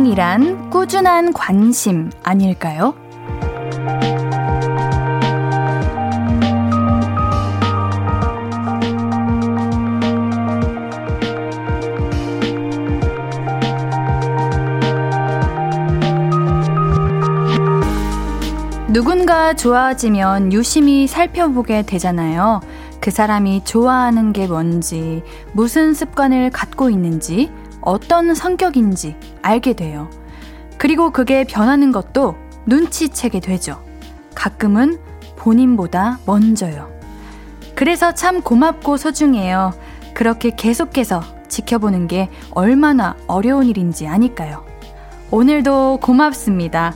애정이란 0.00 0.70
꾸준한 0.70 1.34
관심 1.34 2.10
아닐까요? 2.22 2.94
누군가 18.88 19.54
좋아지면 19.54 20.52
유심히 20.54 21.06
살펴보게 21.06 21.82
되잖아요. 21.82 22.60
그 23.00 23.10
사람이 23.10 23.64
좋아하는 23.64 24.32
게 24.32 24.46
뭔지, 24.46 25.22
무슨 25.52 25.92
습관을 25.92 26.50
갖고 26.50 26.88
있는지, 26.88 27.50
어떤 27.82 28.34
성격인지 28.34 29.16
알게 29.42 29.74
돼요. 29.74 30.10
그리고 30.78 31.10
그게 31.10 31.44
변하는 31.44 31.92
것도 31.92 32.36
눈치채게 32.66 33.40
되죠. 33.40 33.82
가끔은 34.34 34.98
본인보다 35.36 36.18
먼저요. 36.26 36.90
그래서 37.74 38.12
참 38.12 38.42
고맙고 38.42 38.96
소중해요. 38.96 39.72
그렇게 40.14 40.50
계속해서 40.54 41.22
지켜보는 41.48 42.08
게 42.08 42.28
얼마나 42.52 43.16
어려운 43.26 43.66
일인지 43.66 44.06
아니까요. 44.06 44.64
오늘도 45.30 45.98
고맙습니다. 46.02 46.94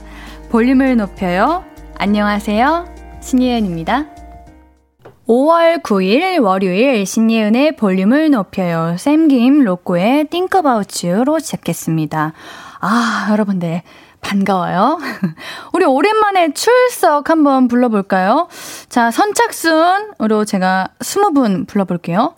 볼륨을 0.49 0.97
높여요. 0.97 1.63
안녕하세요. 1.97 2.85
신예은입니다. 3.21 4.14
5월 5.27 5.81
9일 5.81 6.43
월요일 6.43 7.03
신예은의 7.03 7.77
볼륨을 7.77 8.29
높여요. 8.29 8.95
샘김 8.99 9.63
로꼬의 9.63 10.25
Think 10.25 10.59
About 10.59 11.07
You로 11.07 11.39
시작했습니다. 11.39 12.33
아, 12.79 13.27
여러분들. 13.31 13.81
반가워요. 14.21 14.99
우리 15.73 15.85
오랜만에 15.85 16.53
출석 16.53 17.31
한번 17.31 17.67
불러볼까요? 17.67 18.49
자, 18.87 19.09
선착순으로 19.09 20.45
제가 20.45 20.89
20분 20.99 21.67
불러볼게요. 21.67 22.35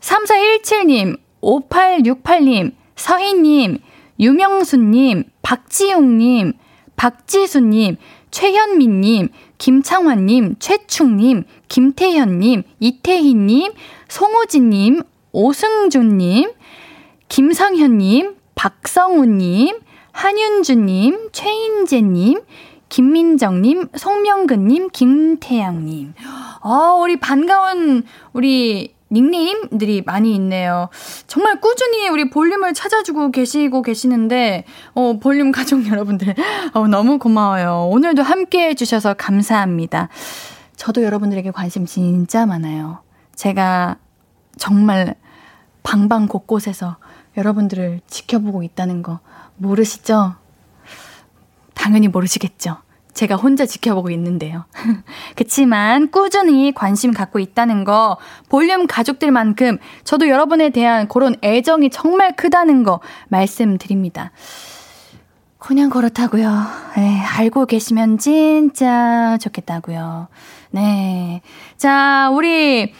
3417님, 0.00 1.18
5868님, 1.42 2.72
서희님, 2.96 3.78
유명수님, 4.18 5.24
박지용님, 5.42 6.54
박지수님, 6.96 7.96
최현민님, 8.36 9.30
김창환님, 9.56 10.56
최충님, 10.58 11.44
김태현님, 11.68 12.64
이태희님, 12.80 13.72
송호진님, 14.08 15.02
오승준님, 15.32 16.52
김성현님, 17.30 18.36
박성우님, 18.54 19.78
한윤주님, 20.12 21.30
최인재님, 21.32 22.42
김민정님, 22.90 23.88
송명근님, 23.96 24.90
김태양님. 24.92 26.12
아, 26.60 26.98
우리 27.00 27.18
반가운 27.18 28.04
우리 28.34 28.95
닉네임들이 29.10 30.02
많이 30.02 30.34
있네요. 30.34 30.88
정말 31.26 31.60
꾸준히 31.60 32.08
우리 32.08 32.28
볼륨을 32.28 32.74
찾아주고 32.74 33.30
계시고 33.30 33.82
계시는데, 33.82 34.64
어, 34.94 35.18
볼륨 35.20 35.52
가족 35.52 35.86
여러분들, 35.88 36.34
어, 36.74 36.86
너무 36.88 37.18
고마워요. 37.18 37.88
오늘도 37.90 38.22
함께 38.22 38.68
해주셔서 38.68 39.14
감사합니다. 39.14 40.08
저도 40.76 41.02
여러분들에게 41.04 41.50
관심 41.52 41.86
진짜 41.86 42.46
많아요. 42.46 43.00
제가 43.34 43.98
정말 44.58 45.14
방방 45.82 46.26
곳곳에서 46.26 46.96
여러분들을 47.36 48.00
지켜보고 48.06 48.62
있다는 48.62 49.02
거 49.02 49.20
모르시죠? 49.56 50.34
당연히 51.74 52.08
모르시겠죠? 52.08 52.78
제가 53.16 53.34
혼자 53.34 53.64
지켜보고 53.64 54.10
있는데요. 54.10 54.66
그치만 55.36 56.10
꾸준히 56.10 56.72
관심 56.72 57.12
갖고 57.12 57.38
있다는 57.38 57.84
거, 57.84 58.18
볼륨 58.50 58.86
가족들만큼 58.86 59.78
저도 60.04 60.28
여러분에 60.28 60.68
대한 60.68 61.08
그런 61.08 61.34
애정이 61.42 61.88
정말 61.88 62.36
크다는 62.36 62.82
거 62.82 63.00
말씀드립니다. 63.28 64.32
그냥 65.58 65.88
그렇다고요. 65.88 66.62
네, 66.96 67.22
알고 67.22 67.64
계시면 67.64 68.18
진짜 68.18 69.38
좋겠다고요. 69.40 70.28
네. 70.72 71.40
자, 71.78 72.28
우리 72.30 72.92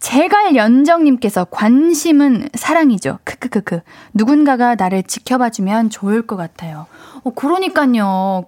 제갈 0.00 0.54
연정님께서 0.54 1.46
관심은 1.46 2.50
사랑이죠. 2.54 3.18
크크크크. 3.24 3.80
누군가가 4.12 4.74
나를 4.74 5.02
지켜봐주면 5.02 5.88
좋을 5.88 6.26
것 6.26 6.36
같아요. 6.36 6.86
어, 7.24 7.30
그러니까요. 7.30 8.44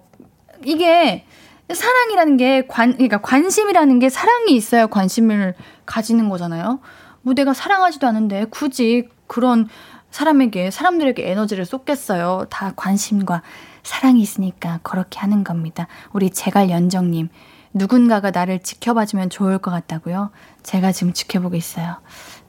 이게 0.65 1.25
사랑이라는 1.71 2.37
게 2.37 2.67
관, 2.67 2.93
그러니까 2.93 3.21
관심이라는 3.21 3.99
게 3.99 4.09
사랑이 4.09 4.55
있어야 4.55 4.87
관심을 4.87 5.55
가지는 5.85 6.29
거잖아요. 6.29 6.79
뭐 7.21 7.33
내가 7.33 7.53
사랑하지도 7.53 8.05
않은데 8.07 8.45
굳이 8.49 9.07
그런 9.27 9.67
사람에게, 10.11 10.69
사람들에게 10.69 11.27
에너지를 11.27 11.65
쏟겠어요. 11.65 12.45
다 12.49 12.73
관심과 12.75 13.41
사랑이 13.81 14.21
있으니까 14.21 14.79
그렇게 14.83 15.19
하는 15.19 15.43
겁니다. 15.43 15.87
우리 16.11 16.29
제갈 16.29 16.69
연정님. 16.69 17.29
누군가가 17.73 18.29
나를 18.29 18.59
지켜봐주면 18.59 19.31
좋을 19.31 19.57
것 19.57 19.71
같다고요? 19.71 20.29
제가 20.61 20.91
지금 20.91 21.11
지켜보고 21.13 21.55
있어요. 21.55 21.97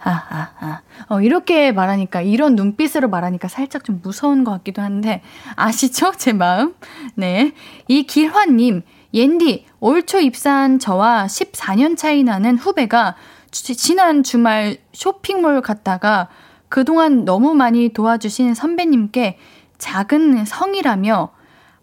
아, 0.05 0.11
아, 0.11 0.51
아. 0.61 0.81
어, 1.09 1.21
이렇게 1.21 1.73
말하니까, 1.73 2.21
이런 2.21 2.57
눈빛으로 2.57 3.09
말하니까 3.09 3.49
살짝 3.49 3.85
좀 3.85 4.01
무서운 4.03 4.45
것 4.45 4.53
같기도 4.53 4.83
한데, 4.83 5.23
아시죠? 5.57 6.13
제 6.17 6.33
마음? 6.33 6.75
네. 7.17 7.53
이 7.89 8.05
길환님, 8.05 8.83
옌디, 9.13 9.67
올 9.81 10.03
초 10.03 10.19
입사한 10.21 10.79
저와 10.79 11.27
14년 11.27 11.97
차이 11.97 12.23
나는 12.23 12.57
후배가 12.57 13.15
주, 13.51 13.75
지난 13.77 14.23
주말 14.23 14.79
쇼핑몰 14.93 15.61
갔다가 15.61 16.29
그동안 16.69 17.25
너무 17.25 17.55
많이 17.55 17.91
도와주신 17.91 18.55
선배님께 18.55 19.39
작은 19.79 20.45
성의라며 20.45 21.31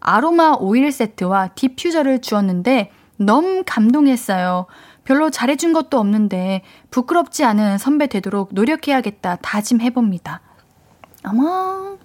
아로마 0.00 0.56
오일 0.58 0.92
세트와 0.92 1.48
디퓨저를 1.54 2.20
주었는데 2.20 2.90
너무 3.16 3.62
감동했어요. 3.64 4.66
별로 5.04 5.30
잘해준 5.30 5.72
것도 5.72 5.98
없는데 5.98 6.62
부끄럽지 6.90 7.44
않은 7.44 7.78
선배 7.78 8.06
되도록 8.06 8.50
노력해야겠다 8.52 9.36
다짐해봅니다. 9.42 10.40
어머. 11.24 11.98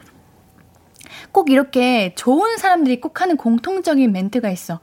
꼭 1.31 1.49
이렇게 1.49 2.13
좋은 2.15 2.57
사람들이 2.57 3.01
꼭 3.01 3.21
하는 3.21 3.37
공통적인 3.37 4.11
멘트가 4.11 4.49
있어. 4.49 4.79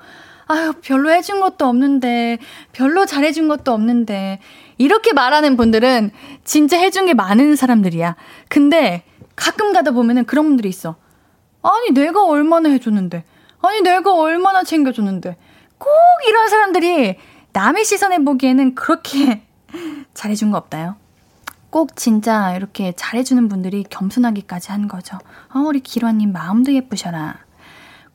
아유, 0.46 0.74
별로 0.82 1.10
해준 1.10 1.40
것도 1.40 1.64
없는데, 1.66 2.38
별로 2.72 3.06
잘해준 3.06 3.48
것도 3.48 3.72
없는데. 3.72 4.40
이렇게 4.76 5.12
말하는 5.12 5.56
분들은 5.56 6.10
진짜 6.44 6.78
해준 6.78 7.06
게 7.06 7.14
많은 7.14 7.56
사람들이야. 7.56 8.16
근데 8.48 9.04
가끔 9.36 9.72
가다 9.72 9.92
보면은 9.92 10.26
그런 10.26 10.46
분들이 10.46 10.68
있어. 10.68 10.96
아니, 11.62 11.92
내가 11.92 12.24
얼마나 12.24 12.68
해줬는데. 12.68 13.24
아니, 13.62 13.80
내가 13.80 14.14
얼마나 14.14 14.62
챙겨줬는데. 14.64 15.36
꼭 15.78 15.90
이런 16.28 16.48
사람들이 16.48 17.16
남의 17.54 17.84
시선에 17.84 18.18
보기에는 18.18 18.74
그렇게 18.74 19.46
잘해준 20.12 20.50
거 20.50 20.58
없나요? 20.58 20.96
꼭 21.70 21.96
진짜 21.96 22.54
이렇게 22.56 22.92
잘해주는 22.96 23.48
분들이 23.48 23.84
겸손하기까지 23.88 24.72
한 24.72 24.88
거죠. 24.88 25.18
어, 25.54 25.60
우리 25.60 25.78
기관님 25.80 26.32
마음도 26.32 26.74
예쁘셔라. 26.74 27.38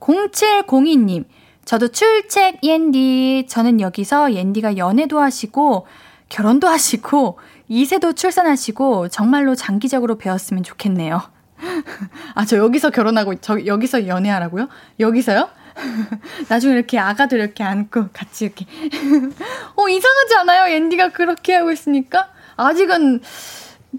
0702님, 0.02 1.26
저도 1.64 1.88
출첵 1.88 2.60
옌디. 2.64 3.46
저는 3.48 3.80
여기서 3.80 4.34
옌디가 4.34 4.78
연애도 4.78 5.20
하시고, 5.20 5.88
결혼도 6.28 6.68
하시고, 6.68 7.40
이세도 7.68 8.14
출산하시고, 8.14 9.08
정말로 9.10 9.56
장기적으로 9.56 10.18
배웠으면 10.18 10.64
좋겠네요. 10.64 11.22
아, 12.36 12.46
저 12.46 12.58
여기서 12.58 12.90
결혼하고, 12.90 13.36
저 13.36 13.66
여기서 13.66 14.08
연애하라고요? 14.08 14.68
여기서요? 15.00 15.50
나중에 16.50 16.74
이렇게 16.76 17.00
아가들 17.00 17.40
이렇게 17.40 17.64
안고 17.64 18.10
같이 18.14 18.46
이렇게. 18.46 18.66
어, 19.76 19.90
이상하지 19.90 20.36
않아요? 20.40 20.74
앤디가 20.74 21.10
그렇게 21.10 21.56
하고 21.56 21.72
있으니까? 21.72 22.30
아직은 22.56 23.22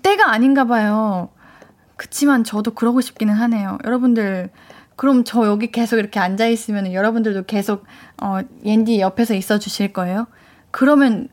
때가 0.02 0.30
아닌가 0.30 0.64
봐요. 0.64 1.30
그치만 1.96 2.44
저도 2.44 2.72
그러고 2.72 3.00
싶기는 3.00 3.34
하네요. 3.34 3.78
여러분들, 3.84 4.50
그럼 4.96 5.24
저 5.24 5.46
여기 5.46 5.70
계속 5.70 5.98
이렇게 5.98 6.18
앉아있으면 6.18 6.92
여러분들도 6.92 7.44
계속, 7.44 7.84
어, 8.22 8.40
옌디 8.64 9.00
옆에서 9.00 9.34
있어 9.34 9.58
주실 9.58 9.92
거예요? 9.92 10.26
그러면 10.70 11.28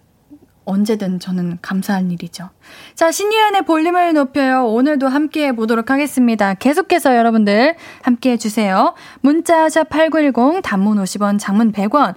언제든 0.67 1.19
저는 1.19 1.59
감사한 1.61 2.11
일이죠. 2.11 2.49
자, 2.93 3.11
신예은의 3.11 3.63
볼륨을 3.63 4.13
높여요. 4.13 4.65
오늘도 4.67 5.07
함께 5.07 5.47
해보도록 5.47 5.89
하겠습니다. 5.89 6.53
계속해서 6.53 7.15
여러분들 7.15 7.75
함께 8.01 8.31
해주세요. 8.31 8.93
문자샵 9.21 9.89
8910, 9.89 10.61
단문 10.61 10.97
50원, 10.97 11.39
장문 11.39 11.71
100원. 11.71 12.15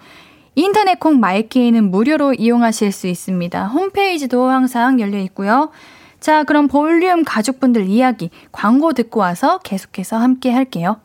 인터넷 0.56 0.98
콩 0.98 1.20
마이케이는 1.20 1.90
무료로 1.90 2.34
이용하실 2.34 2.92
수 2.92 3.06
있습니다. 3.06 3.66
홈페이지도 3.68 4.48
항상 4.48 5.00
열려 5.00 5.18
있고요. 5.20 5.70
자, 6.18 6.44
그럼 6.44 6.68
볼륨 6.68 7.24
가족분들 7.24 7.86
이야기 7.86 8.30
광고 8.52 8.92
듣고 8.92 9.20
와서 9.20 9.58
계속해서 9.58 10.18
함께 10.18 10.50
할게요. 10.50 11.00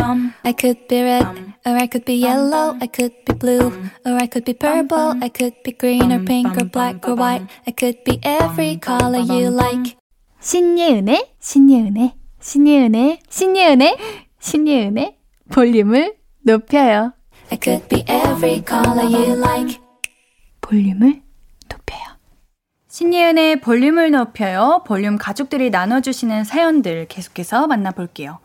I 0.00 0.52
could 0.52 0.88
be 0.88 1.02
red, 1.02 1.26
or 1.66 1.76
I 1.76 1.86
could 1.86 2.04
be 2.04 2.14
yellow, 2.14 2.76
I 2.80 2.86
could 2.86 3.12
be 3.26 3.34
blue, 3.34 3.72
or 4.06 4.14
I 4.14 4.26
could 4.26 4.44
be 4.44 4.54
purple, 4.54 5.14
I 5.20 5.28
could 5.28 5.54
be 5.62 5.72
green 5.72 6.12
or 6.12 6.24
pink 6.24 6.56
or 6.56 6.64
black 6.64 7.06
or 7.06 7.14
white, 7.14 7.46
I 7.66 7.72
could 7.72 8.02
be 8.04 8.18
every 8.22 8.78
color 8.80 9.18
you 9.18 9.50
like. 9.50 9.96
신예은의, 10.40 11.34
신예은의, 11.40 12.14
신예은의, 12.40 13.18
신예은의, 13.28 13.96
신예은의 14.40 15.16
볼륨을 15.50 16.14
높여요. 16.42 17.12
I 17.50 17.58
could 17.62 17.88
be 17.88 18.04
every 18.08 18.62
color 18.66 19.04
you 19.04 19.36
like. 19.36 19.80
볼륨을 20.60 21.22
높여요. 21.68 22.18
신예은의 22.88 23.60
볼륨을 23.60 24.10
높여요. 24.12 24.84
볼륨 24.86 25.18
가족들이 25.18 25.70
나눠주시는 25.70 26.44
사연들 26.44 27.08
계속해서 27.08 27.66
만나볼게요. 27.66 28.38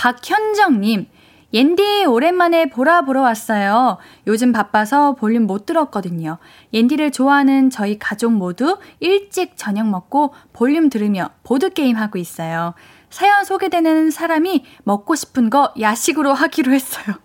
박현정님, 0.00 1.08
옌디 1.52 2.06
오랜만에 2.06 2.70
보라 2.70 3.02
보러 3.02 3.20
왔어요. 3.20 3.98
요즘 4.26 4.50
바빠서 4.50 5.12
볼륨 5.12 5.46
못 5.46 5.66
들었거든요. 5.66 6.38
옌디를 6.72 7.12
좋아하는 7.12 7.68
저희 7.68 7.98
가족 7.98 8.32
모두 8.32 8.78
일찍 9.00 9.58
저녁 9.58 9.90
먹고 9.90 10.32
볼륨 10.54 10.88
들으며 10.88 11.28
보드게임 11.42 11.98
하고 11.98 12.16
있어요. 12.16 12.72
사연 13.10 13.44
소개되는 13.44 14.10
사람이 14.10 14.64
먹고 14.84 15.16
싶은 15.16 15.50
거 15.50 15.74
야식으로 15.78 16.32
하기로 16.32 16.72
했어요. 16.72 17.16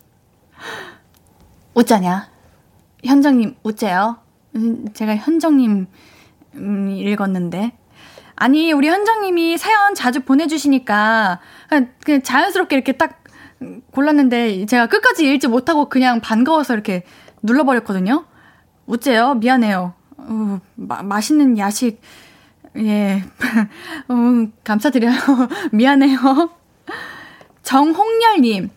웃자냐? 1.76 2.30
현정님, 3.06 3.56
웃재요? 3.64 4.18
음, 4.58 4.88
제가 4.94 5.16
현정님, 5.16 5.88
음, 6.56 6.90
읽었는데. 6.90 7.72
아니, 8.36 8.74
우리 8.74 8.90
현정님이 8.90 9.58
사연 9.58 9.96
자주 9.96 10.20
보내주시니까, 10.26 11.40
그냥, 11.70 12.22
자연스럽게 12.24 12.76
이렇게 12.76 12.92
딱 12.94 13.24
골랐는데, 13.92 14.66
제가 14.66 14.88
끝까지 14.88 15.32
읽지 15.34 15.48
못하고 15.48 15.90
그냥 15.90 16.22
반가워서 16.22 16.74
이렇게 16.74 17.04
눌러버렸거든요? 17.44 18.26
어째요? 18.88 19.36
미안해요. 19.36 19.94
어, 20.18 20.60
마, 20.76 21.04
맛있는 21.04 21.58
야식, 21.58 22.02
예. 22.78 23.24
음, 24.12 24.52
감사드려요. 24.64 25.16
미안해요. 25.72 26.50
정홍열님, 27.64 28.70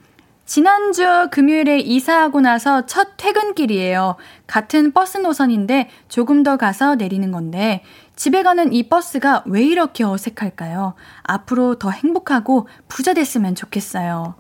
지난주 0.47 1.29
금요일에 1.31 1.79
이사하고 1.79 2.41
나서 2.41 2.87
첫 2.87 3.19
퇴근길이에요. 3.19 4.17
같은 4.47 4.93
버스 4.93 5.19
노선인데 5.19 5.91
조금 6.09 6.43
더 6.43 6.57
가서 6.57 6.95
내리는 6.95 7.31
건데 7.31 7.83
집에 8.19 8.43
가는 8.43 8.73
이 8.73 8.89
버스가 8.89 9.45
왜 9.47 9.63
이렇게 9.63 10.03
어색할까요? 10.03 10.95
앞으로 11.23 11.77
더 11.79 11.91
행복하고 11.91 12.67
부자 12.89 13.15
됐으면 13.15 13.55
좋겠어요. 13.55 14.35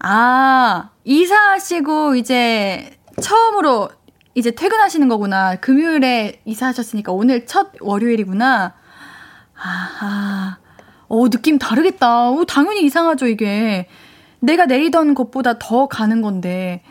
아, 0.00 0.90
이사하시고 1.04 2.16
이제 2.16 2.98
처음으로 3.18 3.88
이제 4.34 4.50
퇴근하시는 4.50 5.08
거구나. 5.08 5.56
금요일에 5.56 6.42
이사하셨으니까 6.44 7.12
오늘 7.12 7.46
첫 7.46 7.72
월요일이구나. 7.80 8.74
아하. 9.54 10.58
어, 11.08 11.30
느낌 11.30 11.58
다르겠다. 11.58 12.28
오, 12.28 12.44
당연히 12.44 12.84
이상하죠, 12.84 13.26
이게. 13.26 13.88
내가 14.40 14.66
내리던 14.66 15.14
곳보다 15.14 15.58
더 15.58 15.88
가는 15.88 16.20
건데. 16.20 16.82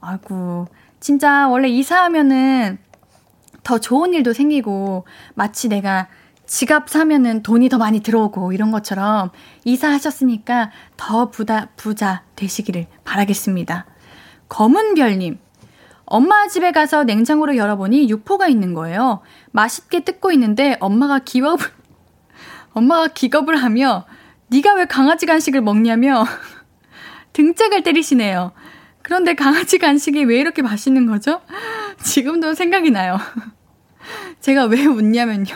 아이고. 0.00 0.68
진짜 1.00 1.48
원래 1.48 1.68
이사하면은 1.68 2.78
더 3.64 3.78
좋은 3.78 4.14
일도 4.14 4.32
생기고 4.32 5.06
마치 5.34 5.68
내가 5.68 6.06
지갑 6.46 6.90
사면은 6.90 7.42
돈이 7.42 7.70
더 7.70 7.78
많이 7.78 8.00
들어오고 8.00 8.52
이런 8.52 8.70
것처럼 8.70 9.30
이사하셨으니까 9.64 10.70
더 10.96 11.30
부다, 11.30 11.70
부자 11.76 12.22
되시기를 12.36 12.86
바라겠습니다. 13.04 13.86
검은별님. 14.48 15.38
엄마 16.06 16.46
집에 16.48 16.70
가서 16.70 17.04
냉장고를 17.04 17.56
열어보니 17.56 18.10
육포가 18.10 18.46
있는 18.46 18.74
거예요. 18.74 19.22
맛있게 19.52 20.04
뜯고 20.04 20.32
있는데 20.32 20.76
엄마가 20.80 21.20
기겁을, 21.20 21.66
엄마가 22.74 23.08
기겁을 23.08 23.56
하며 23.56 24.04
네가 24.48 24.74
왜 24.74 24.84
강아지 24.84 25.24
간식을 25.24 25.62
먹냐며 25.62 26.24
등짝을 27.32 27.82
때리시네요. 27.82 28.52
그런데 29.04 29.34
강아지 29.34 29.76
간식이 29.76 30.24
왜 30.24 30.38
이렇게 30.38 30.62
맛있는 30.62 31.04
거죠? 31.04 31.42
지금도 32.02 32.54
생각이 32.54 32.90
나요. 32.90 33.18
제가 34.40 34.64
왜 34.64 34.86
웃냐면요. 34.86 35.52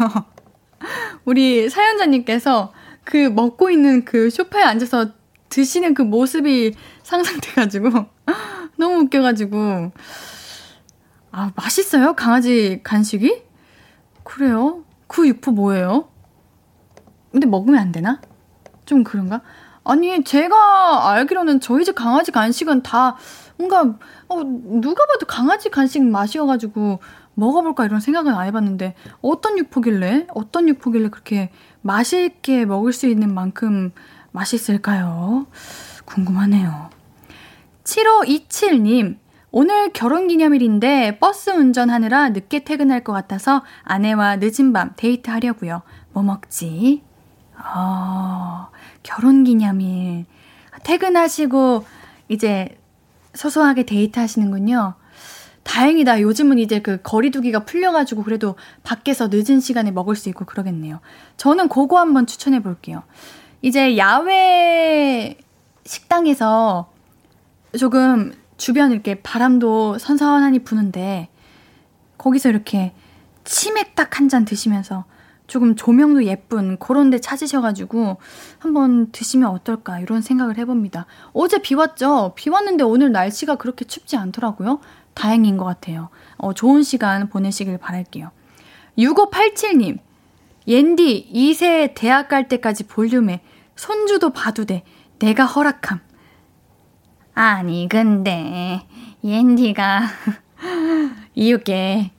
우리 1.24 1.70
사연자님께서 1.70 2.74
그 3.04 3.16
먹고 3.16 3.70
있는 3.70 4.04
그 4.04 4.28
소파에 4.28 4.62
앉아서 4.64 5.12
드시는 5.48 5.94
그 5.94 6.02
모습이 6.02 6.74
상상돼가지고 7.02 7.88
너무 8.76 9.04
웃겨가지고 9.04 9.92
아 11.30 11.52
맛있어요 11.56 12.14
강아지 12.14 12.80
간식이? 12.82 13.44
그래요? 14.24 14.84
그 15.06 15.26
육포 15.26 15.52
뭐예요? 15.52 16.10
근데 17.32 17.46
먹으면 17.46 17.80
안 17.80 17.92
되나? 17.92 18.20
좀 18.84 19.04
그런가? 19.04 19.40
아니, 19.88 20.22
제가 20.22 21.10
알기로는 21.12 21.60
저희 21.60 21.82
집 21.82 21.94
강아지 21.94 22.30
간식은 22.30 22.82
다 22.82 23.16
뭔가, 23.56 23.96
어, 24.28 24.42
누가 24.44 25.06
봐도 25.06 25.24
강아지 25.26 25.70
간식 25.70 26.02
맛이어가지고 26.04 27.00
먹어볼까 27.32 27.86
이런 27.86 27.98
생각은 27.98 28.34
안 28.34 28.46
해봤는데, 28.46 28.94
어떤 29.22 29.56
육포길래, 29.56 30.26
어떤 30.34 30.68
육포길래 30.68 31.08
그렇게 31.08 31.50
맛있게 31.80 32.66
먹을 32.66 32.92
수 32.92 33.06
있는 33.06 33.32
만큼 33.32 33.92
맛있을까요? 34.30 35.46
궁금하네요. 36.04 36.90
7527님, 37.84 39.16
오늘 39.50 39.90
결혼 39.94 40.28
기념일인데 40.28 41.18
버스 41.18 41.48
운전하느라 41.48 42.28
늦게 42.28 42.64
퇴근할 42.64 43.02
것 43.02 43.14
같아서 43.14 43.64
아내와 43.84 44.36
늦은 44.36 44.74
밤 44.74 44.92
데이트 44.96 45.30
하려고요. 45.30 45.80
뭐 46.12 46.22
먹지? 46.22 47.02
어, 47.74 48.68
결혼 49.08 49.42
기념일. 49.42 50.26
퇴근하시고 50.84 51.86
이제 52.28 52.78
소소하게 53.34 53.86
데이트 53.86 54.20
하시는군요. 54.20 54.94
다행이다. 55.62 56.20
요즘은 56.20 56.58
이제 56.58 56.80
그 56.80 57.00
거리두기가 57.02 57.64
풀려가지고 57.64 58.22
그래도 58.22 58.56
밖에서 58.82 59.28
늦은 59.32 59.60
시간에 59.60 59.90
먹을 59.90 60.14
수 60.14 60.28
있고 60.28 60.44
그러겠네요. 60.44 61.00
저는 61.38 61.68
그거 61.70 61.98
한번 61.98 62.26
추천해 62.26 62.62
볼게요. 62.62 63.02
이제 63.62 63.96
야외 63.96 65.38
식당에서 65.86 66.90
조금 67.78 68.34
주변 68.58 68.92
이렇게 68.92 69.14
바람도 69.22 69.96
선선하니 69.98 70.60
부는데 70.60 71.28
거기서 72.18 72.50
이렇게 72.50 72.92
치맥 73.44 73.94
딱 73.94 74.20
한 74.20 74.28
잔 74.28 74.44
드시면서 74.44 75.04
조금 75.48 75.74
조명도 75.74 76.24
예쁜 76.26 76.76
그런 76.78 77.10
데 77.10 77.18
찾으셔가지고 77.18 78.18
한번 78.58 79.10
드시면 79.10 79.48
어떨까 79.48 79.98
이런 79.98 80.20
생각을 80.20 80.58
해봅니다. 80.58 81.06
어제 81.32 81.58
비 81.60 81.74
왔죠? 81.74 82.34
비 82.36 82.50
왔는데 82.50 82.84
오늘 82.84 83.10
날씨가 83.10 83.56
그렇게 83.56 83.84
춥지 83.86 84.16
않더라고요. 84.16 84.80
다행인 85.14 85.56
것 85.56 85.64
같아요. 85.64 86.10
어, 86.36 86.52
좋은 86.52 86.82
시간 86.82 87.28
보내시길 87.30 87.78
바랄게요. 87.78 88.30
6587님, 88.98 89.98
옌디 90.68 91.30
2세 91.32 91.92
대학 91.94 92.28
갈 92.28 92.46
때까지 92.48 92.84
볼륨에 92.86 93.40
손주도 93.74 94.30
봐도 94.30 94.66
돼. 94.66 94.84
내가 95.18 95.46
허락함. 95.46 96.00
아니, 97.34 97.88
근데, 97.88 98.86
옌디가 99.24 100.02
이게 101.34 102.10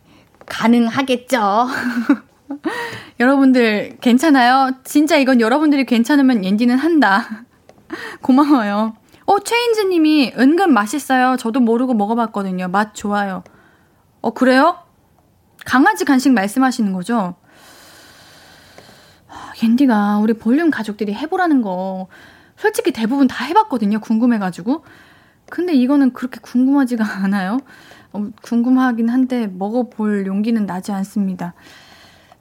가능하겠죠? 0.48 1.68
여러분들 3.20 3.98
괜찮아요? 4.02 4.72
진짜 4.84 5.18
이건 5.18 5.42
여러분들이 5.42 5.86
괜찮으면 5.86 6.44
옌디는 6.44 6.78
한다. 6.78 7.46
고마워요. 8.22 8.96
어, 9.26 9.40
최인지 9.40 9.86
님이 9.86 10.34
은근 10.38 10.74
맛있어요. 10.74 11.38
저도 11.38 11.60
모르고 11.60 11.94
먹어봤거든요. 11.94 12.68
맛 12.68 12.96
좋아요. 12.96 13.44
어, 14.22 14.32
그래요? 14.32 14.78
강아지 15.66 16.06
간식 16.06 16.32
말씀하시는 16.32 16.92
거죠? 16.94 17.36
옌디가 19.62 20.20
우리 20.20 20.34
볼륨 20.34 20.72
가족들이 20.72 21.14
해보라는 21.14 21.62
거 21.62 22.08
솔직히 22.56 22.92
대부분 22.92 23.28
다 23.28 23.46
해봤거든요. 23.46 24.00
궁금해가지고. 24.00 24.84
근데 25.50 25.74
이거는 25.74 26.14
그렇게 26.14 26.40
궁금하지가 26.42 27.04
않아요. 27.24 27.60
어, 28.12 28.28
궁금하긴 28.42 29.10
한데 29.10 29.48
먹어볼 29.48 30.26
용기는 30.26 30.66
나지 30.66 30.92
않습니다. 30.92 31.54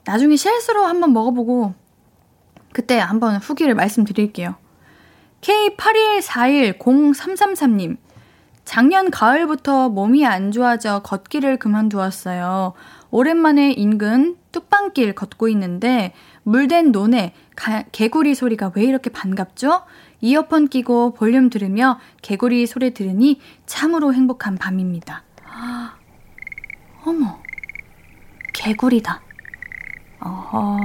나중에 0.09 0.35
실수로 0.37 0.85
한번 0.85 1.13
먹어보고 1.13 1.75
그때 2.73 2.97
한번 2.97 3.35
후기를 3.35 3.75
말씀드릴게요. 3.75 4.55
K81410333님. 5.41 7.97
작년 8.65 9.11
가을부터 9.11 9.89
몸이 9.89 10.25
안 10.25 10.51
좋아져 10.51 11.03
걷기를 11.03 11.57
그만두었어요. 11.57 12.73
오랜만에 13.11 13.71
인근 13.71 14.35
뚝방길 14.51 15.13
걷고 15.13 15.47
있는데 15.49 16.13
물된 16.41 16.91
논에 16.91 17.35
가, 17.55 17.83
개구리 17.91 18.33
소리가 18.33 18.71
왜 18.75 18.85
이렇게 18.85 19.11
반갑죠? 19.11 19.83
이어폰 20.21 20.69
끼고 20.69 21.13
볼륨 21.13 21.51
들으며 21.51 21.99
개구리 22.23 22.65
소리 22.65 22.95
들으니 22.95 23.39
참으로 23.67 24.15
행복한 24.15 24.57
밤입니다. 24.57 25.21
어머, 27.05 27.43
개구리다. 28.55 29.28
어허. 30.21 30.79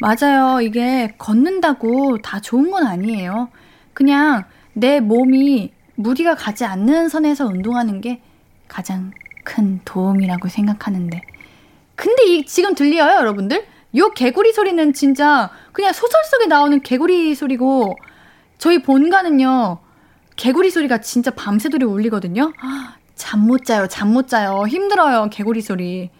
맞아요. 0.00 0.60
이게 0.60 1.14
걷는다고 1.18 2.18
다 2.18 2.40
좋은 2.40 2.70
건 2.70 2.86
아니에요. 2.86 3.48
그냥 3.92 4.44
내 4.72 5.00
몸이 5.00 5.72
무리가 5.96 6.34
가지 6.34 6.64
않는 6.64 7.08
선에서 7.08 7.46
운동하는 7.46 8.00
게 8.00 8.20
가장 8.68 9.12
큰 9.44 9.80
도움이라고 9.84 10.48
생각하는데. 10.48 11.20
근데 11.94 12.24
이 12.26 12.44
지금 12.44 12.74
들려요, 12.74 13.16
여러분들? 13.20 13.66
요 13.96 14.10
개구리 14.10 14.52
소리는 14.52 14.92
진짜 14.92 15.50
그냥 15.72 15.92
소설 15.92 16.24
속에 16.24 16.46
나오는 16.46 16.80
개구리 16.82 17.34
소리고 17.36 17.96
저희 18.58 18.82
본가는요. 18.82 19.78
개구리 20.36 20.70
소리가 20.70 20.98
진짜 21.00 21.30
밤새도록 21.30 21.92
울리거든요. 21.92 22.52
잠 23.14 23.40
못 23.46 23.64
자요. 23.64 23.86
잠 23.86 24.08
못 24.12 24.26
자요. 24.26 24.64
힘들어요. 24.66 25.28
개구리 25.30 25.60
소리. 25.60 26.10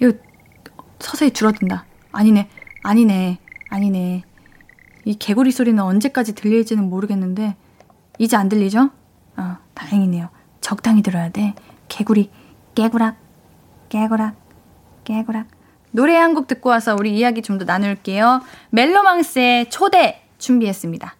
이거 0.00 0.12
서서히 0.98 1.30
줄어든다. 1.32 1.84
아니네. 2.12 2.48
아니네. 2.82 3.38
아니네. 3.70 4.22
이 5.04 5.14
개구리 5.14 5.52
소리는 5.52 5.80
언제까지 5.82 6.34
들릴지는 6.34 6.88
모르겠는데 6.88 7.56
이제 8.18 8.36
안 8.36 8.48
들리죠? 8.48 8.90
어, 9.36 9.56
다행이네요. 9.74 10.28
적당히 10.60 11.02
들어야 11.02 11.30
돼. 11.30 11.54
개구리 11.88 12.30
깨구락 12.74 13.16
깨구락 13.88 14.34
깨구락 15.04 15.46
노래 15.92 16.16
한 16.16 16.34
곡 16.34 16.46
듣고 16.48 16.68
와서 16.70 16.96
우리 16.98 17.16
이야기 17.16 17.40
좀 17.42 17.58
더 17.58 17.64
나눌게요. 17.64 18.42
멜로망스의 18.70 19.70
초대 19.70 20.22
준비했습니다. 20.38 21.15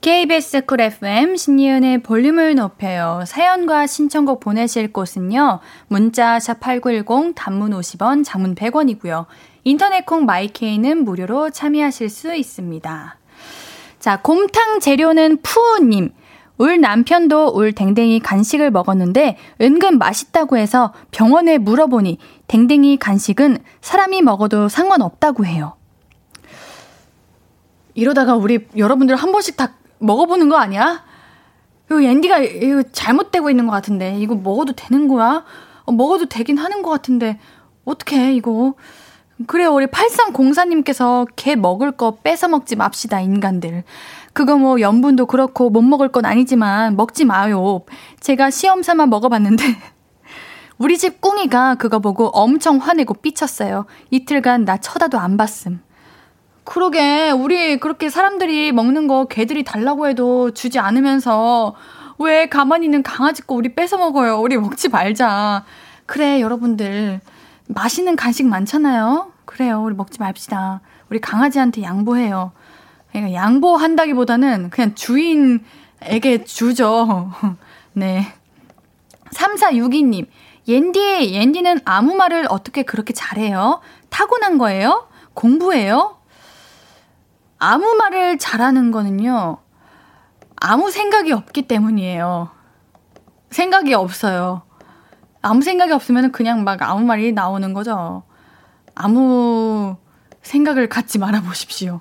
KBS 0.00 0.66
쿨 0.66 0.80
FM 0.80 1.36
신예은의 1.36 2.02
볼륨을 2.02 2.54
높여요. 2.54 3.24
사연과 3.26 3.86
신청곡 3.86 4.38
보내실 4.40 4.92
곳은요. 4.92 5.58
문자 5.88 6.38
샵8910 6.38 7.32
단문 7.34 7.72
50원, 7.72 8.24
장문 8.24 8.54
100원이고요. 8.54 9.26
인터넷 9.64 10.06
콩 10.06 10.24
마이케이는 10.24 11.04
무료로 11.04 11.50
참여하실 11.50 12.08
수 12.08 12.34
있습니다. 12.34 13.18
자, 13.98 14.20
곰탕 14.22 14.78
재료는 14.78 15.38
푸우님. 15.42 16.12
울 16.58 16.80
남편도 16.80 17.52
울 17.54 17.72
댕댕이 17.72 18.20
간식을 18.20 18.70
먹었는데 18.70 19.36
은근 19.60 19.98
맛있다고 19.98 20.56
해서 20.56 20.94
병원에 21.10 21.58
물어보니 21.58 22.18
댕댕이 22.46 22.96
간식은 22.98 23.58
사람이 23.80 24.22
먹어도 24.22 24.68
상관없다고 24.68 25.44
해요. 25.44 25.74
이러다가 27.94 28.36
우리 28.36 28.66
여러분들 28.76 29.16
한 29.16 29.32
번씩 29.32 29.56
다 29.56 29.74
먹어보는 29.98 30.48
거 30.48 30.56
아니야? 30.56 31.04
이거 31.86 32.02
앤디가 32.02 32.38
이거 32.38 32.82
잘못되고 32.92 33.50
있는 33.50 33.66
것 33.66 33.72
같은데 33.72 34.16
이거 34.18 34.34
먹어도 34.34 34.72
되는 34.72 35.08
거야? 35.08 35.44
어, 35.84 35.92
먹어도 35.92 36.26
되긴 36.26 36.58
하는 36.58 36.82
것 36.82 36.90
같은데 36.90 37.38
어떻게 37.84 38.34
이거? 38.34 38.74
그래요 39.46 39.74
우리 39.74 39.86
8304님께서 39.86 41.26
개 41.36 41.56
먹을 41.56 41.92
거 41.92 42.16
뺏어 42.22 42.48
먹지 42.48 42.76
맙시다 42.76 43.20
인간들. 43.20 43.84
그거 44.32 44.56
뭐 44.56 44.80
염분도 44.80 45.26
그렇고 45.26 45.70
못 45.70 45.82
먹을 45.82 46.10
건 46.10 46.24
아니지만 46.24 46.96
먹지 46.96 47.24
마요. 47.24 47.82
제가 48.20 48.50
시험 48.50 48.82
삼아 48.82 49.06
먹어봤는데 49.06 49.64
우리 50.78 50.98
집 50.98 51.20
꿍이가 51.20 51.76
그거 51.76 52.00
보고 52.00 52.28
엄청 52.28 52.78
화내고 52.78 53.14
삐쳤어요. 53.14 53.86
이틀간 54.10 54.64
나 54.64 54.78
쳐다도 54.78 55.18
안 55.18 55.36
봤음. 55.36 55.80
그러게 56.66 57.30
우리 57.30 57.78
그렇게 57.78 58.10
사람들이 58.10 58.72
먹는 58.72 59.06
거 59.06 59.26
개들이 59.26 59.64
달라고 59.64 60.08
해도 60.08 60.50
주지 60.50 60.78
않으면서 60.78 61.74
왜 62.18 62.48
가만히 62.48 62.86
있는 62.86 63.02
강아지 63.02 63.42
거 63.42 63.54
우리 63.54 63.74
뺏어 63.74 63.96
먹어요. 63.96 64.40
우리 64.40 64.56
먹지 64.58 64.88
말자. 64.88 65.64
그래 66.06 66.40
여러분들 66.40 67.20
맛있는 67.68 68.16
간식 68.16 68.46
많잖아요. 68.46 69.32
그래요 69.44 69.80
우리 69.82 69.94
먹지 69.94 70.18
맙시다. 70.18 70.80
우리 71.08 71.20
강아지한테 71.20 71.82
양보해요. 71.82 72.52
그러니까 73.12 73.32
양보한다기보다는 73.32 74.70
그냥 74.70 74.94
주인에게 74.94 76.44
주죠. 76.44 77.30
네. 77.94 78.26
3462님, 79.30 80.26
옌디, 80.68 81.32
옌디는 81.32 81.80
아무 81.84 82.14
말을 82.14 82.46
어떻게 82.48 82.82
그렇게 82.82 83.12
잘해요? 83.12 83.80
타고난 84.10 84.58
거예요? 84.58 85.08
공부해요? 85.34 86.16
아무 87.58 87.94
말을 87.94 88.38
잘하는 88.38 88.90
거는요, 88.90 89.58
아무 90.56 90.90
생각이 90.90 91.32
없기 91.32 91.62
때문이에요. 91.62 92.50
생각이 93.50 93.94
없어요. 93.94 94.62
아무 95.40 95.62
생각이 95.62 95.92
없으면 95.92 96.32
그냥 96.32 96.64
막 96.64 96.82
아무 96.82 97.04
말이 97.04 97.32
나오는 97.32 97.72
거죠. 97.72 98.24
아무 98.94 99.96
생각을 100.42 100.88
갖지 100.88 101.18
말아 101.18 101.42
보십시오. 101.42 102.00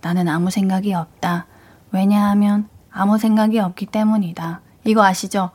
나는 0.00 0.28
아무 0.28 0.50
생각이 0.50 0.92
없다. 0.94 1.46
왜냐하면 1.92 2.68
아무 2.90 3.18
생각이 3.18 3.58
없기 3.58 3.86
때문이다. 3.86 4.60
이거 4.84 5.04
아시죠? 5.04 5.50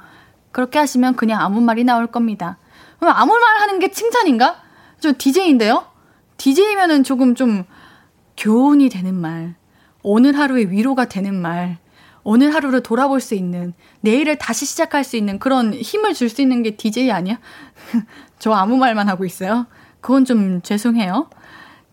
그렇게 0.52 0.80
하시면 0.80 1.16
그냥 1.16 1.42
아무 1.42 1.62
말이 1.62 1.84
나올 1.84 2.08
겁니다. 2.08 2.58
그럼 3.00 3.14
아무 3.16 3.34
말 3.34 3.62
하는 3.62 3.80
게 3.80 3.92
칭찬인가? 3.92 4.58
저 5.00 5.14
DJ인데요? 5.18 5.86
DJ면은 6.38 7.04
조금 7.04 7.36
좀 7.36 7.66
교훈이 8.40 8.88
되는 8.88 9.14
말, 9.16 9.56
오늘 10.02 10.40
하루의 10.40 10.72
위로가 10.72 11.10
되는 11.10 11.36
말, 11.36 11.78
오늘 12.24 12.56
하루를 12.56 12.82
돌아볼 12.82 13.20
수 13.20 13.36
있는, 13.36 13.74
내일을 14.00 14.38
다시 14.38 14.66
시작할 14.66 15.04
수 15.04 15.18
있는 15.18 15.40
그런 15.40 15.74
힘을 15.74 16.14
줄 16.14 16.30
수 16.30 16.42
있는 16.42 16.64
게 16.64 16.78
DJ 16.78 17.12
아니야? 17.12 17.38
저 18.40 18.54
아무 18.54 18.78
말만 18.78 19.10
하고 19.10 19.26
있어요. 19.26 19.68
그건 20.00 20.24
좀 20.24 20.62
죄송해요. 20.62 21.30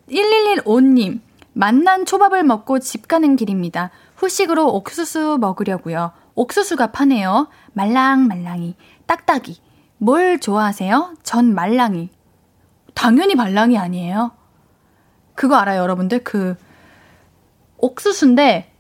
1115님, 0.09 1.21
만난 1.53 2.07
초밥을 2.07 2.45
먹고 2.45 2.79
집 2.79 3.09
가는 3.09 3.35
길입니다. 3.35 3.91
후식으로 4.15 4.73
옥수수 4.73 5.39
먹으려고요. 5.41 6.13
옥수수가 6.37 6.93
파네요. 6.93 7.49
말랑말랑이, 7.73 8.77
딱딱이. 9.07 9.57
뭘 9.99 10.39
좋아하세요? 10.39 11.15
전 11.25 11.55
말랑이. 11.55 12.11
당연히 12.95 13.35
말랑이 13.35 13.77
아니에요. 13.77 14.31
그거 15.37 15.55
알아요, 15.57 15.83
여러분들? 15.83 16.25
그, 16.25 16.57
옥수수인데, 17.79 18.73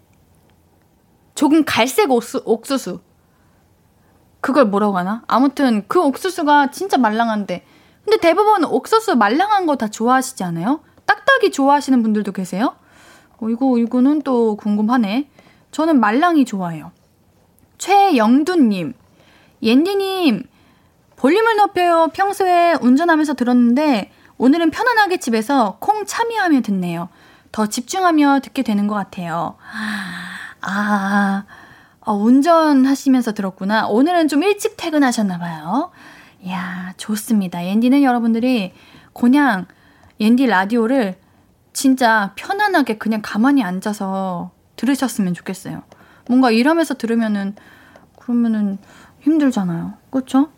조금 1.36 1.64
갈색 1.64 2.10
옥수, 2.10 2.42
옥수수. 2.44 3.00
그걸 4.40 4.64
뭐라고 4.66 4.96
하나? 4.96 5.22
아무튼 5.26 5.84
그 5.86 6.00
옥수수가 6.02 6.70
진짜 6.70 6.96
말랑한데. 6.98 7.64
근데 8.04 8.16
대부분 8.18 8.64
옥수수 8.64 9.16
말랑한 9.16 9.66
거 9.66 9.76
다 9.76 9.88
좋아하시지 9.88 10.42
않아요? 10.44 10.80
딱딱이 11.04 11.50
좋아하시는 11.50 12.02
분들도 12.02 12.32
계세요? 12.32 12.76
어, 13.38 13.48
이거, 13.50 13.76
이거는 13.78 14.22
또 14.22 14.56
궁금하네. 14.56 15.28
저는 15.72 16.00
말랑이 16.00 16.44
좋아해요. 16.44 16.92
최영두님, 17.78 18.94
옌디님, 19.62 20.44
볼륨을 21.16 21.56
높여요. 21.56 22.08
평소에 22.14 22.76
운전하면서 22.80 23.34
들었는데, 23.34 24.10
오늘은 24.38 24.70
편안하게 24.70 25.18
집에서 25.18 25.78
콩 25.80 26.04
참여하며 26.04 26.60
듣네요. 26.62 27.08
더 27.52 27.66
집중하며 27.66 28.40
듣게 28.40 28.62
되는 28.62 28.86
것 28.86 28.94
같아요. 28.94 29.56
아, 30.60 31.44
어, 32.00 32.12
운전하시면서 32.12 33.32
들었구나. 33.32 33.86
오늘은 33.88 34.28
좀 34.28 34.42
일찍 34.42 34.76
퇴근하셨나봐요. 34.76 35.90
이야, 36.42 36.92
좋습니다. 36.96 37.64
옌디는 37.64 38.02
여러분들이 38.02 38.74
그냥 39.14 39.66
옌디 40.20 40.46
라디오를 40.46 41.18
진짜 41.72 42.32
편안하게 42.36 42.98
그냥 42.98 43.20
가만히 43.22 43.62
앉아서 43.62 44.50
들으셨으면 44.76 45.34
좋겠어요. 45.34 45.82
뭔가 46.28 46.50
일하면서 46.50 46.94
들으면은, 46.94 47.54
그러면은 48.18 48.78
힘들잖아요. 49.20 49.94
그쵸? 50.10 50.50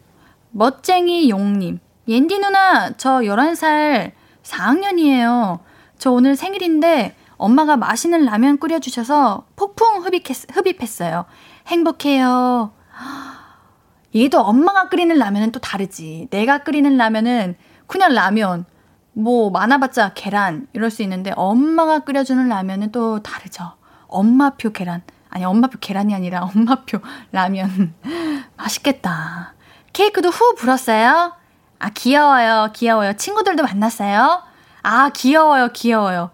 멋쟁이 0.50 1.30
용님. 1.30 1.78
옌디 2.08 2.38
누나, 2.38 2.90
저 2.96 3.18
11살 3.20 4.12
4학년이에요. 4.42 5.60
저 5.98 6.10
오늘 6.10 6.36
생일인데 6.36 7.14
엄마가 7.36 7.76
맛있는 7.76 8.24
라면 8.24 8.58
끓여주셔서 8.58 9.44
폭풍 9.56 10.02
흡입했, 10.02 10.56
흡입했어요. 10.56 11.26
행복해요. 11.66 12.72
얘도 14.16 14.40
엄마가 14.40 14.88
끓이는 14.88 15.18
라면은 15.18 15.52
또 15.52 15.60
다르지. 15.60 16.28
내가 16.30 16.58
끓이는 16.64 16.96
라면은 16.96 17.56
그냥 17.86 18.14
라면, 18.14 18.64
뭐 19.12 19.50
많아봤자 19.50 20.12
계란 20.14 20.66
이럴 20.72 20.90
수 20.90 21.02
있는데 21.02 21.32
엄마가 21.36 22.00
끓여주는 22.00 22.48
라면은 22.48 22.90
또 22.90 23.22
다르죠. 23.22 23.72
엄마표 24.06 24.72
계란. 24.72 25.02
아니 25.28 25.44
엄마표 25.44 25.78
계란이 25.78 26.14
아니라 26.14 26.48
엄마표 26.54 27.00
라면. 27.32 27.94
맛있겠다. 28.56 29.54
케이크도 29.92 30.30
후 30.30 30.54
불었어요? 30.54 31.34
아, 31.78 31.90
귀여워요, 31.90 32.70
귀여워요. 32.74 33.12
친구들도 33.14 33.62
만났어요? 33.62 34.42
아, 34.82 35.10
귀여워요, 35.10 35.68
귀여워요. 35.72 36.30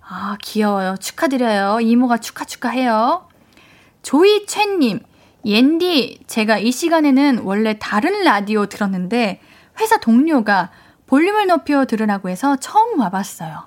아, 0.00 0.36
귀여워요. 0.40 0.96
축하드려요. 0.98 1.80
이모가 1.80 2.18
축하 2.18 2.44
축하해요. 2.44 3.28
조이채님, 4.02 5.00
옌디, 5.44 6.24
제가 6.26 6.58
이 6.58 6.70
시간에는 6.70 7.40
원래 7.44 7.76
다른 7.78 8.22
라디오 8.24 8.66
들었는데 8.66 9.40
회사 9.80 9.98
동료가 9.98 10.70
볼륨을 11.06 11.46
높여 11.46 11.84
들으라고 11.84 12.28
해서 12.28 12.56
처음 12.56 12.98
와봤어요. 13.00 13.64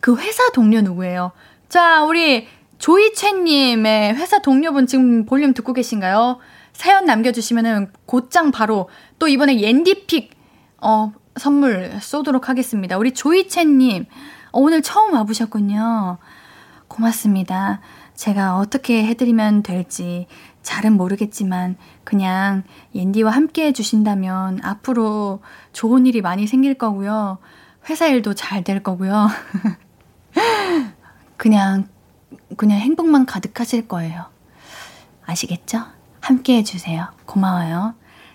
그 0.00 0.16
회사 0.18 0.50
동료 0.50 0.80
누구예요? 0.80 1.32
자, 1.68 2.04
우리 2.04 2.48
조이채님의 2.78 4.14
회사 4.14 4.40
동료분 4.40 4.86
지금 4.86 5.24
볼륨 5.24 5.54
듣고 5.54 5.72
계신가요? 5.72 6.38
사연 6.72 7.04
남겨주시면은 7.06 7.92
곧장 8.04 8.50
바로 8.50 8.88
또 9.24 9.28
이번에 9.28 9.58
옌디픽, 9.58 10.36
어, 10.82 11.10
선물 11.36 11.98
쏘도록 11.98 12.50
하겠습니다. 12.50 12.98
우리 12.98 13.14
조이채님, 13.14 14.04
어, 14.52 14.60
오늘 14.60 14.82
처음 14.82 15.14
와보셨군요. 15.14 16.18
고맙습니다. 16.88 17.80
제가 18.14 18.58
어떻게 18.58 19.06
해드리면 19.06 19.62
될지 19.62 20.26
잘은 20.60 20.92
모르겠지만 20.92 21.78
그냥 22.04 22.64
옌디와 22.94 23.30
함께 23.30 23.64
해주신다면 23.68 24.60
앞으로 24.62 25.40
좋은 25.72 26.04
일이 26.04 26.20
많이 26.20 26.46
생길 26.46 26.74
거고요. 26.74 27.38
회사 27.88 28.06
일도 28.06 28.34
잘 28.34 28.62
될 28.62 28.82
거고요. 28.82 29.30
그냥, 31.38 31.88
그냥 32.58 32.78
행복만 32.78 33.24
가득하실 33.24 33.88
거예요. 33.88 34.26
아시겠죠? 35.24 35.80
함께 36.20 36.58
해주세요. 36.58 37.08
고마워요. 37.24 37.94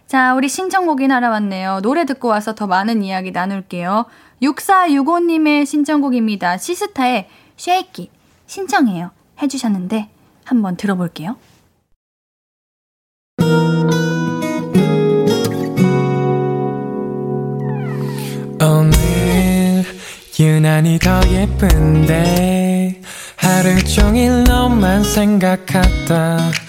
자, 0.10 0.34
우리 0.34 0.50
신청곡이 0.50 1.08
날아왔네요. 1.08 1.82
노래 1.84 2.04
듣고 2.04 2.30
와서 2.30 2.56
더 2.56 2.66
많은 2.66 3.04
이야기 3.04 3.30
나눌게요. 3.30 4.06
6465님의 4.42 5.68
신청곡입니다. 5.68 6.58
시스타의 6.58 7.30
쉐이키 7.58 8.10
신청해요. 8.48 9.12
해주셨는데 9.40 10.10
한번 10.46 10.78
들어볼게요. 10.78 11.36
오늘 18.60 19.84
유난히 20.40 20.98
더 20.98 21.22
예쁜데 21.30 23.04
하루 23.36 23.84
종일 23.84 24.44
너만 24.44 25.04
생각하다 25.04 26.69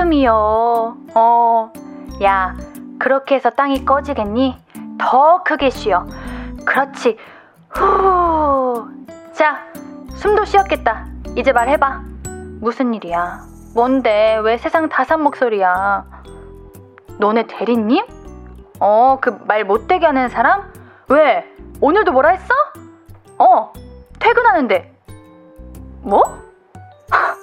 한숨이요? 0.00 0.96
어, 1.14 1.72
야, 2.22 2.56
그렇게 2.98 3.34
해서 3.34 3.50
땅이 3.50 3.84
꺼지겠니? 3.84 4.56
더 4.98 5.42
크게 5.42 5.68
쉬어. 5.70 6.06
그렇지. 6.64 7.18
후. 7.68 8.88
자, 9.32 9.58
숨도 10.14 10.44
쉬었겠다. 10.46 11.06
이제 11.36 11.52
말해봐. 11.52 12.00
무슨 12.60 12.94
일이야? 12.94 13.40
뭔데? 13.74 14.38
왜 14.42 14.56
세상 14.56 14.88
다산 14.88 15.22
목소리야? 15.22 16.04
너네 17.18 17.46
대리님? 17.46 18.04
어, 18.80 19.18
그 19.20 19.38
말 19.46 19.64
못되게 19.64 20.06
하는 20.06 20.28
사람? 20.30 20.72
왜? 21.08 21.44
오늘도 21.82 22.12
뭐라 22.12 22.30
했어? 22.30 22.54
어, 23.38 23.72
퇴근하는데. 24.18 24.94
뭐? 26.02 26.22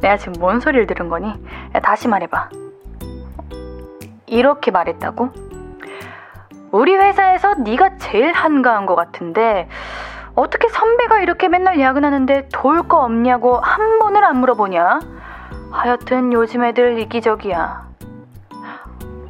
내가 0.00 0.16
지금 0.16 0.34
뭔 0.38 0.60
소리를 0.60 0.86
들은 0.86 1.08
거니? 1.08 1.28
야, 1.74 1.80
다시 1.80 2.08
말해봐. 2.08 2.50
이렇게 4.26 4.70
말했다고? 4.70 5.30
우리 6.72 6.94
회사에서 6.94 7.54
네가 7.54 7.96
제일 7.98 8.32
한가한 8.32 8.86
것 8.86 8.94
같은데 8.96 9.68
어떻게 10.34 10.68
선배가 10.68 11.20
이렇게 11.20 11.48
맨날 11.48 11.80
야근하는데 11.80 12.48
돌거 12.52 12.98
없냐고 12.98 13.58
한 13.58 13.98
번을 13.98 14.24
안 14.24 14.36
물어보냐? 14.38 15.00
하여튼 15.70 16.32
요즘 16.32 16.64
애들 16.64 16.98
이기적이야. 17.00 17.86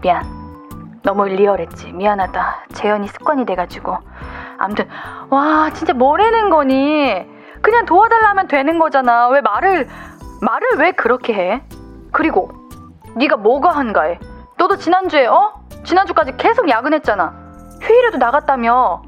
미안. 0.01 0.25
너무 1.03 1.27
리얼했지. 1.27 1.93
미안하다. 1.93 2.67
재현이 2.73 3.07
습관이 3.09 3.47
돼가지고. 3.47 3.99
암튼 4.59 4.89
와 5.31 5.71
진짜 5.73 5.93
뭐라는 5.93 6.51
거니? 6.51 7.25
그냥 7.63 7.85
도와달라 7.85 8.31
하면 8.31 8.49
되는 8.49 8.79
거잖아. 8.79 9.29
왜 9.29 9.41
말을 9.41 9.89
말을 10.41 10.67
왜 10.79 10.93
그렇게 10.93 11.35
해? 11.35 11.63
그리고 12.13 12.51
네가 13.17 13.37
뭐가 13.37 13.71
한가해? 13.71 14.19
너도 14.59 14.77
지난주에 14.77 15.27
어? 15.27 15.65
지난주까지 15.85 16.37
계속 16.37 16.69
야근했잖아. 16.69 17.35
휴일에도 17.81 18.19
나갔다며. 18.19 19.03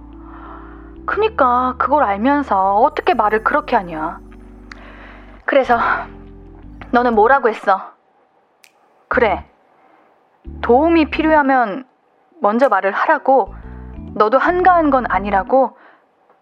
그니까 1.07 1.75
그걸 1.79 2.05
알면서 2.05 2.77
어떻게 2.77 3.15
말을 3.15 3.43
그렇게 3.43 3.77
하냐. 3.77 4.21
그래서 5.45 5.79
너는 6.91 7.15
뭐라고 7.15 7.49
했어? 7.49 7.93
그래. 9.09 9.45
도움이 10.63 11.11
필요하면 11.11 11.87
먼저 12.41 12.69
말을 12.69 12.93
하라고. 12.93 13.55
너도 14.15 14.39
한가한 14.39 14.91
건 14.91 15.05
아니라고. 15.09 15.77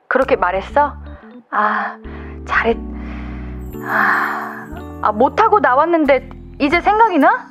그렇게 0.09 0.37
말했어? 0.37 0.95
아, 1.51 1.99
잘했. 2.45 2.77
아, 3.85 4.66
아 5.07 5.13
못하고 5.13 5.61
나왔는데 5.61 6.29
이제 6.59 6.81
생각이 6.81 7.21
나? 7.21 7.47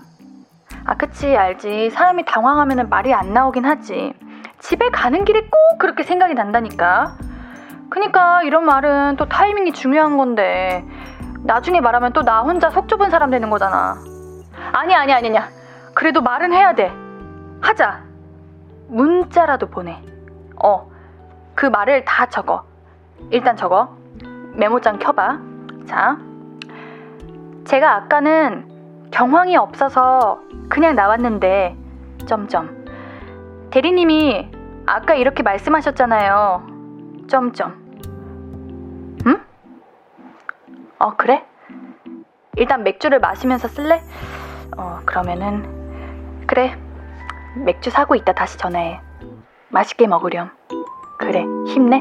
아, 0.84 0.98
그치, 0.98 1.38
알지. 1.38 1.89
사람이 1.89 2.26
당황하면 2.26 2.89
말이 2.89 3.13
안 3.13 3.32
나오긴 3.34 3.63
하지. 3.63 4.13
집에 4.60 4.89
가는 4.89 5.24
길에 5.24 5.39
꼭 5.39 5.78
그렇게 5.80 6.04
생각이 6.04 6.34
난다니까. 6.34 7.15
그니까 7.89 8.44
이런 8.44 8.65
말은 8.65 9.15
또 9.15 9.30
타이밍이 9.30 9.72
중요한 9.72 10.18
건데 10.18 10.86
나중에 11.46 11.80
말하면 11.80 12.12
또 12.12 12.24
나 12.24 12.41
혼자 12.41 12.70
속 12.70 12.89
좁은 12.89 13.10
사람 13.10 13.30
되는 13.32 13.50
거잖아. 13.50 13.96
아니야, 14.74 15.00
아니야, 15.00 15.15
아니야. 15.15 15.48
그래도 15.94 16.22
말은 16.22 16.52
해야 16.52 16.76
돼. 16.76 16.91
하자. 17.62 18.02
문자라도 18.89 19.68
보내. 19.68 19.98
어, 20.62 20.91
그 21.56 21.68
말을 21.68 22.04
다 22.04 22.26
적어. 22.26 22.65
일단 23.32 23.56
적어. 23.56 23.96
메모장 24.56 25.00
켜봐. 25.00 25.39
자. 25.88 26.18
제가 27.65 27.95
아까는 27.95 29.10
경황이 29.12 29.56
없어서 29.58 30.41
그냥 30.69 30.95
나왔는데, 30.95 31.75
점점. 32.25 32.86
대리님이 33.71 34.51
아까 34.86 35.15
이렇게 35.15 35.41
말씀하셨잖아요. 35.43 36.67
점점. 37.28 37.84
응? 39.25 39.41
어, 40.99 41.15
그래? 41.15 41.43
일단 42.56 42.84
맥주를 42.84 43.19
마시면서 43.19 43.67
쓸래? 43.67 44.01
어, 44.78 44.99
그러면은, 45.06 46.45
그래. 46.47 46.78
맥주 47.65 47.89
사고 47.89 48.15
있다 48.15 48.34
다시 48.34 48.58
전화해. 48.58 48.99
맛있게 49.69 50.08
먹으렴. 50.08 50.51
그래, 51.17 51.41
힘내. 51.67 51.99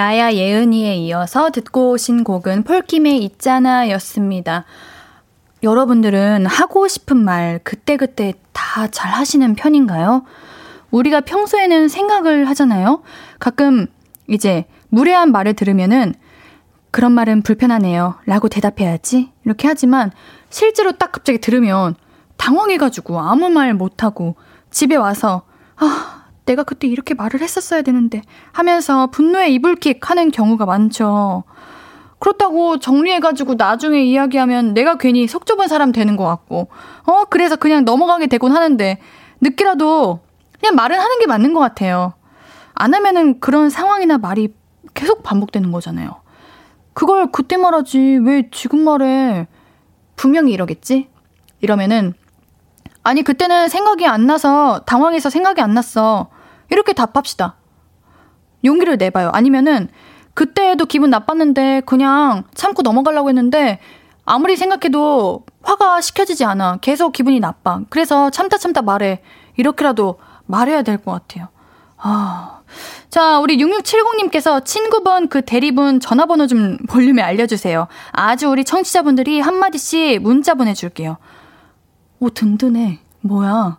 나야 0.00 0.32
예은이에 0.32 0.96
이어서 0.96 1.50
듣고 1.50 1.90
오신 1.90 2.24
곡은 2.24 2.62
폴킴의 2.62 3.22
있잖아 3.22 3.90
였습니다. 3.90 4.64
여러분들은 5.62 6.46
하고 6.46 6.88
싶은 6.88 7.18
말 7.18 7.60
그때그때 7.62 8.32
다 8.54 8.86
잘 8.86 9.10
하시는 9.12 9.54
편인가요? 9.54 10.24
우리가 10.90 11.20
평소에는 11.20 11.88
생각을 11.88 12.48
하잖아요? 12.48 13.02
가끔 13.38 13.88
이제 14.26 14.64
무례한 14.88 15.32
말을 15.32 15.52
들으면은 15.52 16.14
그런 16.90 17.12
말은 17.12 17.42
불편하네요. 17.42 18.14
라고 18.24 18.48
대답해야지. 18.48 19.32
이렇게 19.44 19.68
하지만 19.68 20.12
실제로 20.48 20.92
딱 20.92 21.12
갑자기 21.12 21.42
들으면 21.42 21.94
당황해가지고 22.38 23.20
아무 23.20 23.50
말 23.50 23.74
못하고 23.74 24.36
집에 24.70 24.96
와서 24.96 25.42
아, 25.76 26.19
내가 26.44 26.62
그때 26.62 26.86
이렇게 26.88 27.14
말을 27.14 27.40
했었어야 27.40 27.82
되는데 27.82 28.22
하면서 28.52 29.06
분노의 29.08 29.54
이불킥 29.54 30.10
하는 30.10 30.30
경우가 30.30 30.66
많죠. 30.66 31.44
그렇다고 32.20 32.78
정리해가지고 32.78 33.54
나중에 33.54 34.02
이야기하면 34.04 34.74
내가 34.74 34.98
괜히 34.98 35.26
속 35.26 35.46
좁은 35.46 35.68
사람 35.68 35.90
되는 35.90 36.16
것 36.16 36.24
같고, 36.26 36.68
어, 37.04 37.24
그래서 37.30 37.56
그냥 37.56 37.84
넘어가게 37.84 38.26
되곤 38.26 38.52
하는데, 38.52 38.98
늦게라도 39.40 40.20
그냥 40.60 40.74
말은 40.74 40.98
하는 40.98 41.18
게 41.18 41.26
맞는 41.26 41.54
것 41.54 41.60
같아요. 41.60 42.12
안 42.74 42.92
하면은 42.92 43.40
그런 43.40 43.70
상황이나 43.70 44.18
말이 44.18 44.52
계속 44.92 45.22
반복되는 45.22 45.72
거잖아요. 45.72 46.20
그걸 46.92 47.32
그때 47.32 47.56
말하지, 47.56 48.20
왜 48.22 48.50
지금 48.50 48.80
말해? 48.80 49.46
분명히 50.14 50.52
이러겠지? 50.52 51.08
이러면은, 51.62 52.12
아니, 53.02 53.22
그때는 53.22 53.68
생각이 53.68 54.06
안 54.06 54.26
나서, 54.26 54.80
당황해서 54.86 55.30
생각이 55.30 55.60
안 55.60 55.74
났어. 55.74 56.28
이렇게 56.70 56.92
답합시다. 56.92 57.56
용기를 58.64 58.96
내봐요. 58.98 59.30
아니면은, 59.32 59.88
그때도 60.34 60.86
기분 60.86 61.10
나빴는데 61.10 61.82
그냥 61.86 62.44
참고 62.54 62.82
넘어가려고 62.82 63.28
했는데 63.28 63.78
아무리 64.24 64.56
생각해도 64.56 65.44
화가 65.62 66.00
식혀지지 66.00 66.44
않아. 66.44 66.78
계속 66.80 67.12
기분이 67.12 67.40
나빠. 67.40 67.80
그래서 67.90 68.30
참다 68.30 68.56
참다 68.58 68.82
말해. 68.82 69.22
이렇게라도 69.56 70.18
말해야 70.46 70.82
될 70.82 70.98
것 70.98 71.12
같아요. 71.12 71.48
아. 71.98 72.60
자, 73.10 73.40
우리 73.40 73.56
6670님께서 73.58 74.64
친구분 74.64 75.28
그 75.28 75.42
대리분 75.42 75.98
전화번호 75.98 76.46
좀 76.46 76.78
볼륨에 76.88 77.20
알려주세요. 77.22 77.88
아주 78.12 78.48
우리 78.48 78.64
청취자분들이 78.64 79.40
한마디씩 79.40 80.22
문자 80.22 80.54
보내줄게요. 80.54 81.16
오, 82.20 82.28
든든해. 82.28 82.98
뭐야. 83.22 83.78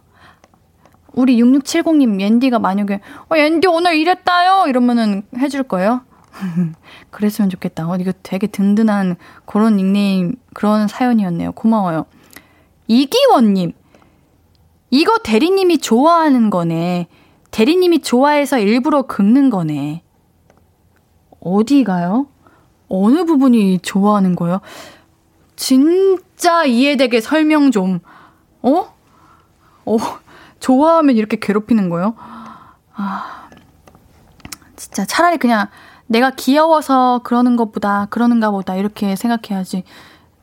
우리 1.13 1.41
6670님, 1.41 2.19
옌디가 2.19 2.59
만약에, 2.59 3.01
어, 3.29 3.37
옌디 3.37 3.67
오늘 3.67 3.95
이랬다요? 3.97 4.65
이러면은 4.67 5.23
해줄 5.37 5.63
거예요? 5.63 6.01
그랬으면 7.11 7.49
좋겠다. 7.49 7.87
어, 7.87 7.95
이거 7.97 8.11
되게 8.23 8.47
든든한 8.47 9.17
그런 9.45 9.75
닉네임, 9.75 10.35
그런 10.53 10.87
사연이었네요. 10.87 11.51
고마워요. 11.51 12.05
이기원님. 12.87 13.73
이거 14.89 15.17
대리님이 15.23 15.77
좋아하는 15.77 16.49
거네. 16.49 17.07
대리님이 17.51 18.01
좋아해서 18.01 18.59
일부러 18.59 19.03
긁는 19.03 19.49
거네. 19.49 20.03
어디가요? 21.41 22.27
어느 22.89 23.23
부분이 23.25 23.79
좋아하는 23.79 24.35
거예요? 24.35 24.61
진짜 25.55 26.65
이해되게 26.65 27.21
설명 27.21 27.71
좀. 27.71 27.99
어? 28.63 28.93
어, 29.85 29.97
좋아하면 30.59 31.15
이렇게 31.15 31.37
괴롭히는 31.39 31.89
거예요? 31.89 32.15
아, 32.93 33.49
진짜 34.75 35.05
차라리 35.05 35.37
그냥 35.37 35.67
내가 36.07 36.31
귀여워서 36.31 37.21
그러는 37.23 37.55
것보다 37.55 38.07
그러는가 38.09 38.51
보다 38.51 38.75
이렇게 38.75 39.15
생각해야지. 39.15 39.83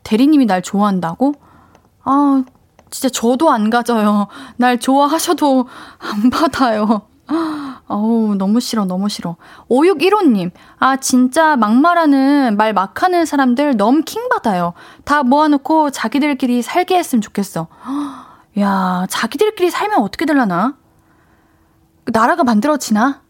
대리님이 0.03 0.45
날 0.45 0.61
좋아한다고? 0.61 1.35
아, 2.03 2.43
진짜 2.89 3.09
저도 3.09 3.51
안 3.51 3.69
가져요. 3.69 4.27
날 4.57 4.79
좋아하셔도 4.79 5.67
안 5.99 6.29
받아요. 6.29 7.03
어우, 7.89 8.35
너무 8.35 8.59
싫어, 8.59 8.85
너무 8.85 9.09
싫어. 9.09 9.35
5615님, 9.67 10.51
아, 10.77 10.97
진짜 10.97 11.55
막말하는, 11.55 12.55
말 12.55 12.71
막 12.73 13.01
하는 13.01 13.25
사람들 13.25 13.77
너무 13.77 14.03
킹받아요. 14.03 14.73
다 15.05 15.23
모아놓고 15.23 15.89
자기들끼리 15.89 16.61
살게 16.61 16.97
했으면 16.97 17.21
좋겠어. 17.21 17.67
야, 18.59 19.05
자기들끼리 19.09 19.71
살면 19.71 20.01
어떻게 20.01 20.25
될라나? 20.25 20.77
나라가 22.05 22.43
만들어지나? 22.43 23.21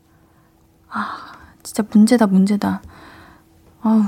아, 0.90 1.18
진짜 1.64 1.84
문제다, 1.90 2.28
문제다. 2.28 2.82
아우, 3.82 4.04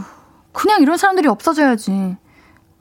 그냥 0.52 0.82
이런 0.82 0.98
사람들이 0.98 1.30
없어져야지. 1.30 2.18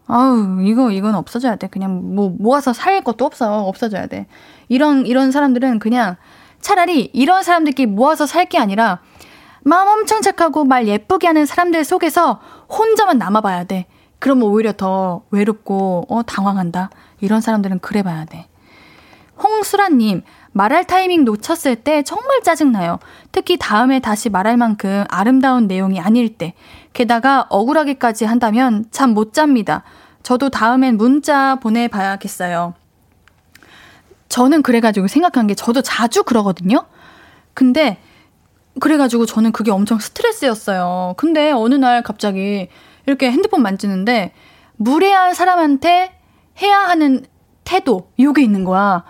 아우, 0.09 0.61
이거, 0.62 0.90
이건 0.90 1.14
없어져야 1.14 1.54
돼. 1.54 1.68
그냥 1.68 2.16
뭐, 2.16 2.35
모아서 2.37 2.72
살 2.72 3.04
것도 3.04 3.24
없어. 3.24 3.62
없어져야 3.66 4.06
돼. 4.09 4.26
이런, 4.68 5.06
이런 5.06 5.30
사람들은 5.30 5.78
그냥 5.78 6.16
차라리 6.61 7.11
이런 7.12 7.42
사람들끼리 7.42 7.87
모아서 7.87 8.27
살 8.27 8.46
게 8.46 8.59
아니라 8.59 9.01
마음 9.62 9.88
엄청 9.88 10.23
착하고 10.23 10.64
말 10.64 10.88
예쁘게 10.88 11.27
하는 11.27 11.44
사람들 11.46 11.85
속에서 11.85 12.40
혼자만 12.68 13.18
남아봐야 13.18 13.64
돼. 13.64 13.87
그러면 14.18 14.49
오히려 14.49 14.73
더 14.73 15.23
외롭고, 15.31 16.07
어, 16.09 16.23
당황한다. 16.23 16.90
이런 17.20 17.40
사람들은 17.40 17.79
그래 17.81 18.03
봐야 18.03 18.25
돼. 18.25 18.46
홍수라님, 19.42 20.23
말할 20.53 20.85
타이밍 20.87 21.25
놓쳤을 21.25 21.77
때 21.77 22.03
정말 22.03 22.42
짜증나요. 22.42 22.99
특히 23.33 23.57
다음에 23.59 24.01
다시 24.01 24.29
말할 24.29 24.57
만큼 24.57 25.05
아름다운 25.09 25.66
내용이 25.66 26.01
아닐 26.01 26.37
때. 26.37 26.55
게다가 26.92 27.46
억울하게까지 27.49 28.25
한다면 28.25 28.85
참못 28.90 29.33
잡니다. 29.33 29.83
저도 30.23 30.51
다음엔 30.51 30.96
문자 30.96 31.57
보내봐야겠어요. 31.57 32.75
저는 34.31 34.62
그래가지고 34.62 35.09
생각한 35.09 35.49
게 35.49 35.55
저도 35.55 35.83
자주 35.83 36.23
그러거든요? 36.23 36.87
근데 37.53 37.99
그래가지고 38.79 39.27
저는 39.27 39.51
그게 39.53 39.73
엄청 39.73 39.99
스트레스였어요. 39.99 41.14
근데 41.16 41.51
어느 41.51 41.75
날 41.75 42.03
갑자기 42.03 42.69
이렇게 43.07 43.31
핸드폰 43.31 43.61
만지는데 43.61 44.33
무례한 44.77 45.35
사람한테 45.35 46.16
해야 46.62 46.79
하는 46.79 47.27
태도, 47.64 48.11
요게 48.19 48.43
있는 48.43 48.64
거야. 48.64 49.05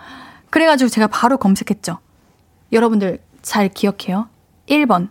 그래가지고 0.49 0.89
제가 0.89 1.07
바로 1.07 1.37
검색했죠. 1.37 1.99
여러분들 2.71 3.21
잘 3.43 3.69
기억해요. 3.69 4.27
1번. 4.67 5.09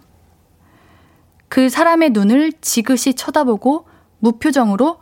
그 1.49 1.69
사람의 1.69 2.11
눈을 2.11 2.53
지그시 2.61 3.15
쳐다보고 3.15 3.87
무표정으로 4.19 5.01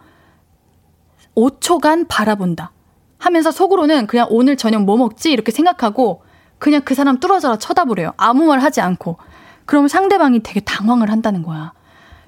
5초간 1.35 2.07
바라본다. 2.09 2.73
하면서 3.19 3.51
속으로는 3.51 4.07
그냥 4.07 4.27
오늘 4.31 4.57
저녁 4.57 4.85
뭐 4.85 4.97
먹지? 4.97 5.31
이렇게 5.33 5.53
생각하고 5.53 6.23
그냥 6.59 6.83
그 6.85 6.95
사람 6.95 7.19
뚫어져라 7.21 7.57
쳐다보래요. 7.59 8.13
아무 8.17 8.47
말 8.47 8.61
하지 8.61 8.81
않고. 8.81 9.19
그럼 9.67 9.89
상대방이 9.89 10.41
되게 10.43 10.61
당황을 10.61 11.11
한다는 11.11 11.43
거야. 11.43 11.73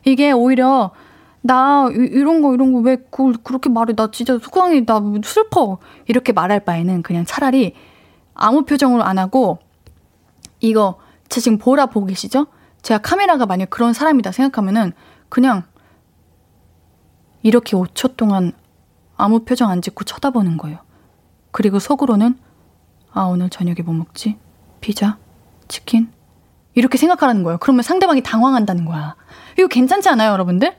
이게 0.05 0.33
오히려 0.33 0.91
나 1.43 1.89
이런 1.93 2.43
거 2.43 2.53
이런 2.55 2.73
거 2.73 2.81
왜 2.81 2.99
그렇게 3.11 3.71
말해? 3.71 3.95
나 3.95 4.11
진짜 4.11 4.39
속상해. 4.39 4.85
나 4.85 5.01
슬퍼. 5.25 5.79
이렇게 6.07 6.33
말할 6.33 6.61
바에는 6.61 7.03
그냥 7.03 7.25
차라리 7.25 7.75
아무 8.35 8.65
표정으로 8.65 9.03
안 9.03 9.19
하고 9.19 9.59
이거 10.61 10.99
제 11.29 11.41
지금 11.41 11.59
보라 11.59 11.87
보고 11.87 12.07
계시죠? 12.07 12.47
제가 12.83 12.99
카메라가 13.01 13.47
만약 13.47 13.71
그런 13.71 13.93
사람이다 13.93 14.33
생각하면은 14.33 14.93
그냥 15.29 15.65
이렇게 17.43 17.77
5초 17.77 18.17
동안 18.17 18.53
아무 19.21 19.41
표정 19.45 19.71
안 19.71 19.83
짓고 19.83 20.05
쳐다보는 20.05 20.57
거예요. 20.57 20.79
그리고 21.51 21.79
속으로는 21.79 22.39
아 23.13 23.23
오늘 23.23 23.51
저녁에 23.51 23.83
뭐 23.85 23.95
먹지? 23.95 24.39
피자? 24.81 25.19
치킨? 25.69 26.11
이렇게 26.75 26.99
생각하라는 26.99 27.43
거예요. 27.43 27.59
그러면 27.59 27.83
상대방이 27.83 28.23
당황한다는 28.23 28.85
거야. 28.85 29.17
이거 29.59 29.69
괜찮지 29.69 30.09
않아요, 30.09 30.33
여러분들? 30.33 30.77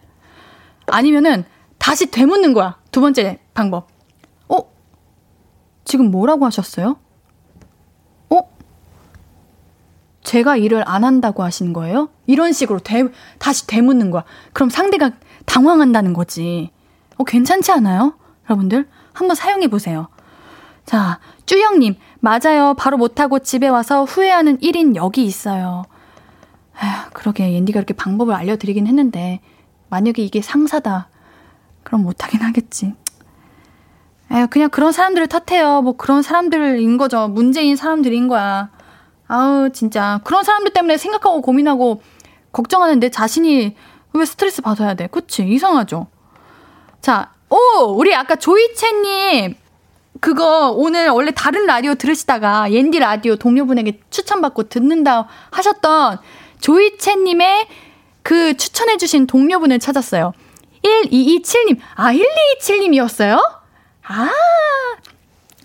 아니면은 0.88 1.44
다시 1.78 2.10
되묻는 2.10 2.54
거야. 2.54 2.78
두 2.92 3.02
번째 3.02 3.40
방법. 3.54 3.88
어? 4.48 4.60
지금 5.84 6.12
뭐라고 6.12 6.46
하셨어요? 6.46 6.98
제가 10.24 10.56
일을 10.56 10.88
안 10.88 11.04
한다고 11.04 11.44
하신 11.44 11.74
거예요? 11.74 12.10
이런 12.28 12.54
식으로 12.54 12.80
되, 12.80 13.04
다시 13.38 13.68
되묻는 13.68 14.12
거야. 14.12 14.24
그럼 14.54 14.70
상대가 14.70 15.12
당황한다는 15.46 16.14
거지. 16.14 16.72
어, 17.18 17.24
괜찮지 17.24 17.72
않아요? 17.72 18.14
여러분들? 18.50 18.88
한번 19.14 19.36
사용해 19.36 19.68
보세요. 19.68 20.08
자, 20.86 21.20
쭈영님, 21.46 21.96
맞아요. 22.20 22.74
바로 22.78 22.98
못하고 22.98 23.40
집에 23.40 23.68
와서 23.68 24.04
후회하는 24.04 24.58
1인 24.60 24.96
여기 24.96 25.24
있어요. 25.26 25.84
아휴, 26.76 27.10
그러게, 27.14 27.54
옌디가 27.54 27.80
이렇게 27.80 27.94
방법을 27.94 28.34
알려드리긴 28.34 28.88
했는데, 28.88 29.42
만약에 29.90 30.24
이게 30.24 30.42
상사다. 30.42 31.10
그럼 31.84 32.04
못하긴 32.04 32.42
하겠지. 32.42 32.94
에휴, 34.32 34.48
그냥 34.48 34.70
그런 34.70 34.92
사람들을 34.92 35.28
탓해요. 35.28 35.82
뭐 35.82 35.98
그런 35.98 36.22
사람들인 36.22 36.98
거죠. 36.98 37.28
문제인 37.28 37.76
사람들인 37.76 38.28
거야. 38.28 38.70
아우, 39.28 39.70
진짜. 39.72 40.22
그런 40.24 40.44
사람들 40.44 40.74
때문에 40.74 40.98
생각하고 40.98 41.42
고민하고 41.42 42.02
걱정하는 42.52 43.00
내 43.00 43.10
자신이 43.10 43.76
왜 44.14 44.26
스트레스 44.26 44.62
받아야 44.62 44.94
돼? 44.94 45.08
그치? 45.08 45.48
이상하죠? 45.48 46.08
자, 47.02 47.34
오! 47.52 47.84
우리 47.98 48.16
아까 48.16 48.36
조이채님, 48.36 49.56
그거 50.22 50.72
오늘 50.72 51.10
원래 51.10 51.32
다른 51.36 51.66
라디오 51.66 51.96
들으시다가 51.96 52.72
옌디 52.72 53.00
라디오 53.00 53.36
동료분에게 53.36 54.00
추천받고 54.10 54.70
듣는다 54.70 55.28
하셨던 55.52 56.20
조이채님의 56.62 57.68
그 58.24 58.56
추천해주신 58.56 59.28
동료분을 59.28 59.80
찾았어요. 59.80 60.32
1227님. 60.84 61.80
아, 61.96 62.14
1227님이었어요? 62.14 63.40
아. 64.08 64.30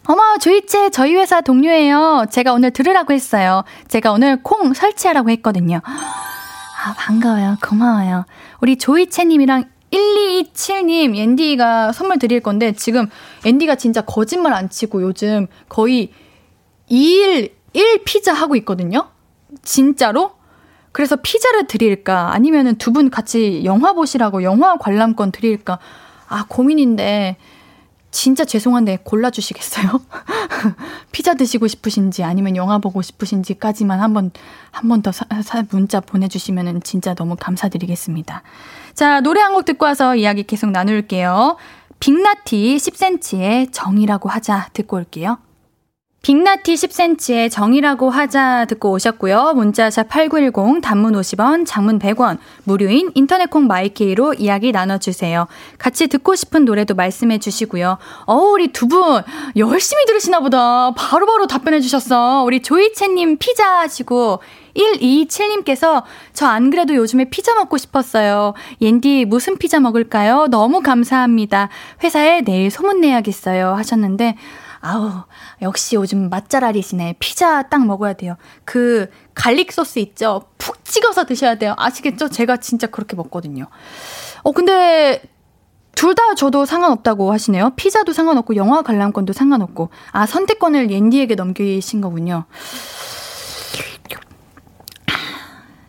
어머, 0.09 0.38
조이채 0.38 0.90
저희 0.90 1.14
회사 1.16 1.40
동료예요. 1.40 2.27
제가 2.31 2.53
오늘 2.53 2.70
들으라고 2.70 3.12
했어요. 3.12 3.64
제가 3.88 4.12
오늘 4.12 4.42
콩 4.42 4.72
설치하라고 4.72 5.31
했거든요. 5.31 5.81
아, 5.85 6.94
반가워요. 6.96 7.57
고마워요. 7.62 8.25
우리 8.61 8.77
조이채님이랑 8.79 9.64
1227님, 9.92 11.16
앤디가 11.16 11.92
선물 11.92 12.18
드릴 12.18 12.40
건데, 12.40 12.72
지금 12.72 13.09
앤디가 13.44 13.77
진짜 13.77 14.01
거짓말 14.03 14.53
안 14.53 14.68
치고 14.68 15.03
요즘 15.03 15.46
거의 15.68 16.12
2일, 16.90 17.53
1 17.72 18.05
피자 18.05 18.33
하고 18.33 18.57
있거든요? 18.57 19.09
진짜로? 19.62 20.33
그래서 20.92 21.16
피자를 21.16 21.66
드릴까? 21.66 22.33
아니면은 22.33 22.77
두 22.77 22.90
분 22.92 23.11
같이 23.11 23.62
영화 23.64 23.92
보시라고 23.92 24.42
영화 24.42 24.77
관람권 24.79 25.33
드릴까? 25.33 25.79
아, 26.29 26.44
고민인데, 26.49 27.37
진짜 28.11 28.46
죄송한데 28.46 29.01
골라주시겠어요? 29.05 30.01
피자 31.12 31.35
드시고 31.35 31.66
싶으신지 31.68 32.25
아니면 32.25 32.57
영화 32.57 32.79
보고 32.79 33.03
싶으신지까지만 33.03 34.01
한 34.01 34.14
번, 34.14 34.31
한 34.70 34.88
번 34.88 35.03
더 35.03 35.12
문자 35.70 36.01
보내주시면 36.01 36.83
진짜 36.83 37.14
너무 37.14 37.37
감사드리겠습니다. 37.38 38.42
자, 38.96 39.20
노래 39.20 39.40
한 39.42 39.52
곡 39.52 39.64
듣고 39.66 39.85
와서 39.85 40.16
이야기 40.16 40.42
계속 40.42 40.70
나눌게요. 40.70 41.56
빅나티 42.00 42.76
10cm의 42.76 43.68
정이라고 43.72 44.28
하자 44.28 44.68
듣고 44.72 44.96
올게요. 44.96 45.38
빅나티 46.22 46.74
10cm의 46.74 47.50
정이라고 47.50 48.11
하자 48.11 48.64
듣고 48.64 48.90
오셨고요. 48.92 49.52
문자샵 49.54 50.09
8910 50.09 50.80
단문 50.82 51.12
50원, 51.12 51.64
장문 51.66 51.98
100원, 52.00 52.38
무료인 52.64 53.12
인터넷 53.14 53.48
콩 53.48 53.66
마이케이로 53.68 54.35
이야기 54.35 54.72
나눠주세요. 54.72 55.46
같이 55.78 56.09
듣고 56.09 56.35
싶은 56.35 56.64
노래도 56.64 56.94
말씀해 56.94 57.38
주시고요. 57.38 57.98
어 58.26 58.35
우리 58.35 58.68
두 58.72 58.88
분 58.88 59.22
열심히 59.56 60.04
들으시나 60.06 60.40
보다. 60.40 60.90
바로바로 60.92 61.26
바로 61.26 61.46
답변해 61.46 61.80
주셨어. 61.80 62.42
우리 62.44 62.61
조이채님 62.61 63.37
피자 63.38 63.78
하시고 63.80 64.40
127님께서 64.76 66.02
저 66.32 66.46
안 66.46 66.70
그래도 66.70 66.94
요즘에 66.94 67.24
피자 67.30 67.54
먹고 67.54 67.76
싶었어요. 67.76 68.54
옌디 68.80 69.24
무슨 69.26 69.58
피자 69.58 69.80
먹을까요? 69.80 70.46
너무 70.50 70.80
감사합니다. 70.80 71.68
회사에 72.02 72.42
내일 72.42 72.70
소문내야겠어요. 72.70 73.74
하셨는데 73.74 74.36
아우, 74.80 75.10
역시 75.62 75.96
요즘 75.96 76.30
맛잘알이시네. 76.30 77.16
피자 77.18 77.62
딱 77.62 77.84
먹어야 77.84 78.12
돼요. 78.12 78.36
그 78.64 79.10
garlic 79.35 79.72
소스 79.72 79.98
있죠? 79.98 80.44
푹 80.58 80.84
찍어서 80.84 81.24
드셔야 81.24 81.56
돼요. 81.56 81.74
아시겠죠? 81.76 82.28
제가 82.28 82.58
진짜 82.58 82.86
그렇게 82.86 83.16
먹거든요. 83.16 83.66
어, 84.44 84.52
근데 84.52 85.22
둘 85.96 86.14
다 86.14 86.34
저도 86.36 86.66
상관없다고 86.66 87.32
하시네요. 87.32 87.72
피자도 87.76 88.12
상관없고 88.12 88.54
영화 88.56 88.82
관람권도 88.82 89.32
상관없고. 89.32 89.88
아, 90.12 90.26
선택권을 90.26 90.90
옌디에게 90.90 91.34
넘기신 91.34 92.00
거군요. 92.00 92.44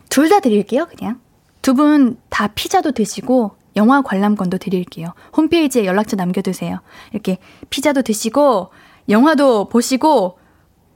둘 0.10 0.30
다 0.30 0.40
드릴게요, 0.40 0.88
그냥. 0.96 1.20
두 1.62 1.74
분 1.74 2.18
다 2.30 2.48
피자도 2.48 2.92
드시고 2.92 3.56
영화 3.76 4.02
관람권도 4.02 4.58
드릴게요. 4.58 5.14
홈페이지에 5.36 5.86
연락처 5.86 6.16
남겨두세요. 6.16 6.80
이렇게 7.14 7.38
피자도 7.70 8.02
드시고 8.04 8.70
영화도 9.10 9.70
보시고 9.70 10.40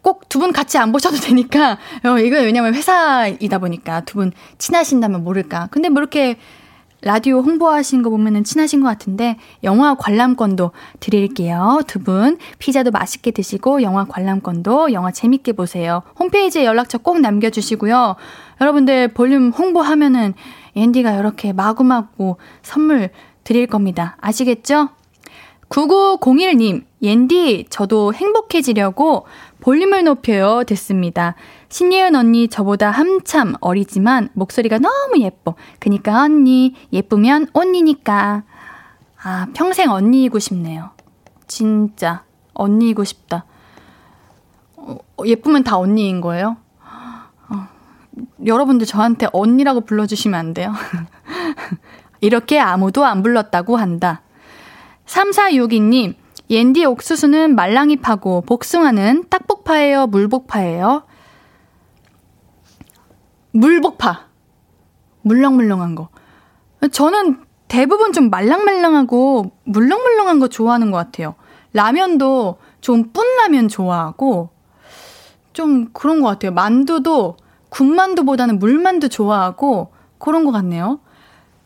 꼭 0.01 0.27
두 0.29 0.39
분 0.39 0.51
같이 0.51 0.77
안 0.79 0.91
보셔도 0.91 1.17
되니까 1.17 1.77
어, 2.03 2.17
이거 2.19 2.37
왜냐면 2.37 2.73
회사이다 2.73 3.59
보니까 3.59 4.01
두 4.01 4.17
분 4.17 4.31
친하신다면 4.57 5.23
모를까. 5.23 5.67
근데 5.71 5.89
뭐 5.89 6.01
이렇게 6.01 6.37
라디오 7.03 7.39
홍보하신 7.39 8.03
거 8.03 8.09
보면은 8.11 8.43
친하신 8.43 8.81
것 8.81 8.87
같은데 8.87 9.37
영화 9.63 9.95
관람권도 9.95 10.71
드릴게요. 10.99 11.81
두 11.87 12.01
분 12.01 12.37
피자도 12.59 12.91
맛있게 12.91 13.31
드시고 13.31 13.81
영화 13.81 14.05
관람권도 14.05 14.93
영화 14.93 15.11
재밌게 15.11 15.53
보세요. 15.53 16.03
홈페이지에 16.19 16.65
연락처 16.65 16.97
꼭 16.97 17.19
남겨주시고요. 17.19 18.15
여러분들 18.59 19.09
볼륨 19.09 19.49
홍보하면은 19.49 20.33
앤디가 20.75 21.13
이렇게 21.13 21.53
마구마구 21.53 22.37
선물 22.61 23.09
드릴 23.43 23.67
겁니다. 23.67 24.17
아시겠죠? 24.21 24.89
9901님, 25.69 26.83
옌디, 27.01 27.65
저도 27.69 28.13
행복해지려고 28.13 29.25
볼륨을 29.61 30.03
높여요. 30.03 30.63
됐습니다. 30.65 31.35
신예은 31.69 32.15
언니, 32.15 32.49
저보다 32.49 32.91
한참 32.91 33.55
어리지만 33.61 34.29
목소리가 34.33 34.79
너무 34.79 35.21
예뻐. 35.21 35.55
그니까 35.79 36.23
언니, 36.23 36.75
예쁘면 36.91 37.47
언니니까. 37.53 38.43
아, 39.23 39.47
평생 39.53 39.91
언니이고 39.91 40.39
싶네요. 40.39 40.89
진짜, 41.47 42.23
언니이고 42.53 43.03
싶다. 43.03 43.45
어, 44.75 44.97
예쁘면 45.23 45.63
다 45.63 45.77
언니인 45.77 46.21
거예요? 46.21 46.57
어, 47.49 47.67
여러분들 48.45 48.87
저한테 48.87 49.27
언니라고 49.31 49.81
불러주시면 49.81 50.39
안 50.39 50.53
돼요? 50.55 50.73
이렇게 52.19 52.59
아무도 52.59 53.05
안 53.05 53.21
불렀다고 53.21 53.77
한다. 53.77 54.21
3462님, 55.05 56.15
옌디 56.51 56.83
옥수수는 56.83 57.55
말랑이 57.55 57.95
파고 57.95 58.41
복숭아는 58.41 59.29
딱복파예요, 59.29 60.07
물복파예요? 60.07 61.03
물복파. 63.51 64.27
물렁물렁한 65.21 65.95
거. 65.95 66.09
저는 66.91 67.39
대부분 67.69 68.11
좀 68.11 68.29
말랑말랑하고 68.29 69.51
물렁물렁한 69.63 70.39
거 70.39 70.49
좋아하는 70.49 70.91
것 70.91 70.97
같아요. 70.97 71.35
라면도 71.71 72.57
좀 72.81 73.13
뚠라면 73.13 73.69
좋아하고 73.69 74.49
좀 75.53 75.93
그런 75.93 76.21
것 76.21 76.27
같아요. 76.27 76.51
만두도 76.51 77.37
군만두보다는 77.69 78.59
물만두 78.59 79.07
좋아하고 79.07 79.93
그런 80.17 80.43
것 80.43 80.51
같네요. 80.51 80.99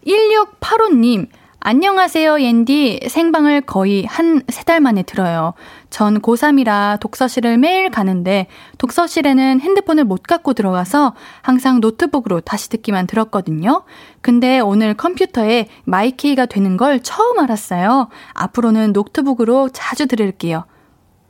1685님, 0.06 1.28
안녕하세요, 1.68 2.42
옌디. 2.42 3.08
생방을 3.10 3.62
거의 3.62 4.06
한 4.06 4.44
세 4.52 4.66
달 4.66 4.80
만에 4.82 5.02
들어요. 5.02 5.56
전 5.90 6.22
고3이라 6.22 7.00
독서실을 7.00 7.58
매일 7.58 7.90
가는데 7.90 8.46
독서실에는 8.78 9.62
핸드폰을 9.62 10.04
못 10.04 10.22
갖고 10.22 10.54
들어가서 10.54 11.16
항상 11.42 11.80
노트북으로 11.80 12.42
다시 12.42 12.70
듣기만 12.70 13.08
들었거든요. 13.08 13.84
근데 14.22 14.60
오늘 14.60 14.94
컴퓨터에 14.94 15.68
마이케이가 15.86 16.46
되는 16.46 16.78
걸 16.78 17.02
처음 17.02 17.40
알았어요. 17.40 18.10
앞으로는 18.36 18.94
노트북으로 18.94 19.70
자주 19.70 20.06
들을게요. 20.06 20.66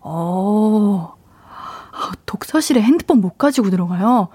오, 0.03 1.11
아, 1.93 2.11
독서실에 2.25 2.81
핸드폰 2.81 3.21
못 3.21 3.37
가지고 3.37 3.69
들어가요? 3.69 4.27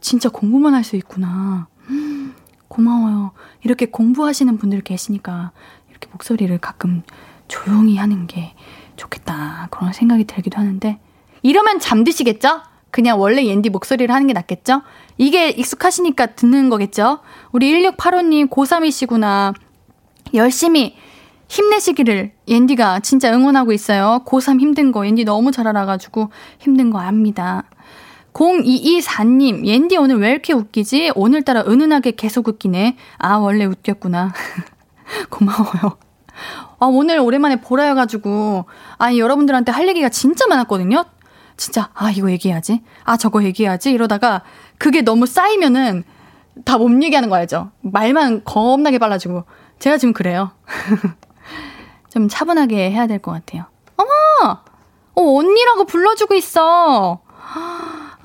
진짜 0.00 0.30
공부만 0.30 0.72
할 0.72 0.84
수 0.84 0.96
있구나. 0.96 1.66
고마워요. 2.74 3.30
이렇게 3.62 3.86
공부하시는 3.86 4.58
분들 4.58 4.80
계시니까 4.80 5.52
이렇게 5.90 6.08
목소리를 6.10 6.56
가끔 6.58 7.02
조용히 7.46 7.96
하는 7.96 8.26
게 8.26 8.54
좋겠다. 8.96 9.68
그런 9.70 9.92
생각이 9.92 10.24
들기도 10.24 10.58
하는데 10.58 10.98
이러면 11.42 11.78
잠드시겠죠? 11.78 12.62
그냥 12.90 13.20
원래 13.20 13.46
옌디 13.46 13.70
목소리를 13.70 14.12
하는 14.12 14.26
게 14.26 14.32
낫겠죠? 14.32 14.82
이게 15.18 15.50
익숙하시니까 15.50 16.34
듣는 16.34 16.68
거겠죠? 16.68 17.20
우리 17.52 17.72
1685님 17.72 18.50
고3이시구나. 18.50 19.54
열심히 20.34 20.96
힘내시기를 21.48 22.32
옌디가 22.48 23.00
진짜 23.00 23.32
응원하고 23.32 23.72
있어요. 23.72 24.22
고3 24.26 24.60
힘든 24.60 24.90
거 24.90 25.06
옌디 25.06 25.24
너무 25.24 25.52
잘 25.52 25.68
알아가지고 25.68 26.30
힘든 26.58 26.90
거 26.90 26.98
압니다. 26.98 27.64
0224님, 28.34 29.64
옌디 29.64 29.96
오늘 29.96 30.18
왜 30.18 30.30
이렇게 30.32 30.52
웃기지? 30.52 31.12
오늘따라 31.14 31.62
은은하게 31.68 32.12
계속 32.12 32.48
웃기네. 32.48 32.96
아, 33.18 33.36
원래 33.36 33.64
웃겼구나. 33.64 34.32
고마워요. 35.30 35.98
아, 36.80 36.86
오늘 36.86 37.20
오랜만에 37.20 37.60
보라여가지고, 37.60 38.64
아니, 38.98 39.20
여러분들한테 39.20 39.70
할 39.70 39.86
얘기가 39.86 40.08
진짜 40.08 40.46
많았거든요? 40.48 41.04
진짜, 41.56 41.90
아, 41.94 42.10
이거 42.10 42.28
얘기해야지. 42.32 42.82
아, 43.04 43.16
저거 43.16 43.44
얘기해야지. 43.44 43.92
이러다가, 43.92 44.42
그게 44.78 45.02
너무 45.02 45.26
쌓이면은, 45.26 46.02
다 46.64 46.76
못 46.78 46.90
얘기하는 47.02 47.28
거 47.30 47.36
알죠? 47.36 47.70
말만 47.82 48.42
겁나게 48.44 48.98
빨라지고. 48.98 49.44
제가 49.78 49.96
지금 49.98 50.12
그래요. 50.12 50.50
좀 52.10 52.28
차분하게 52.28 52.90
해야 52.90 53.06
될 53.06 53.20
것 53.20 53.30
같아요. 53.32 53.64
어머! 53.96 54.58
어, 55.16 55.22
언니라고 55.38 55.84
불러주고 55.84 56.34
있어. 56.34 57.20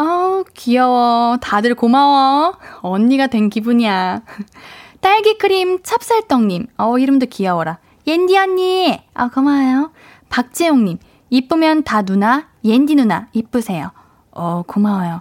아우, 0.02 0.46
귀여워. 0.54 1.38
다들 1.42 1.76
고마워. 1.76 2.58
언니가 2.82 3.28
된 3.28 3.50
기분이야. 3.50 4.22
딸기 5.02 5.38
크림 5.38 5.84
찹쌀떡님. 5.84 6.68
어, 6.78 6.98
이름도 6.98 7.26
귀여워라. 7.26 7.80
옌디 8.08 8.38
언니. 8.38 8.98
아, 9.14 9.28
고마워요. 9.28 9.92
박재용님. 10.30 11.00
이쁘면 11.30 11.84
다 11.84 12.02
누나, 12.04 12.48
옌디 12.64 12.96
누나, 12.96 13.28
이쁘세요. 13.34 13.92
어, 14.32 14.64
고마워요. 14.66 15.20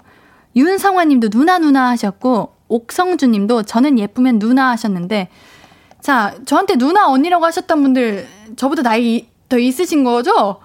윤성화 0.55 1.07
님도 1.07 1.31
누나 1.31 1.59
누나 1.59 1.89
하셨고, 1.89 2.55
옥성주 2.69 3.27
님도 3.27 3.65
저는 3.65 3.99
예쁘면 3.99 4.39
누나 4.39 4.71
하셨는데, 4.71 5.29
자, 6.01 6.35
저한테 6.47 6.77
누나 6.77 7.09
언니라고 7.09 7.45
하셨던 7.45 7.83
분들, 7.83 8.29
저보다 8.57 8.83
나이 8.83 9.29
더 9.49 9.59
있으신 9.59 10.05
거죠? 10.05 10.61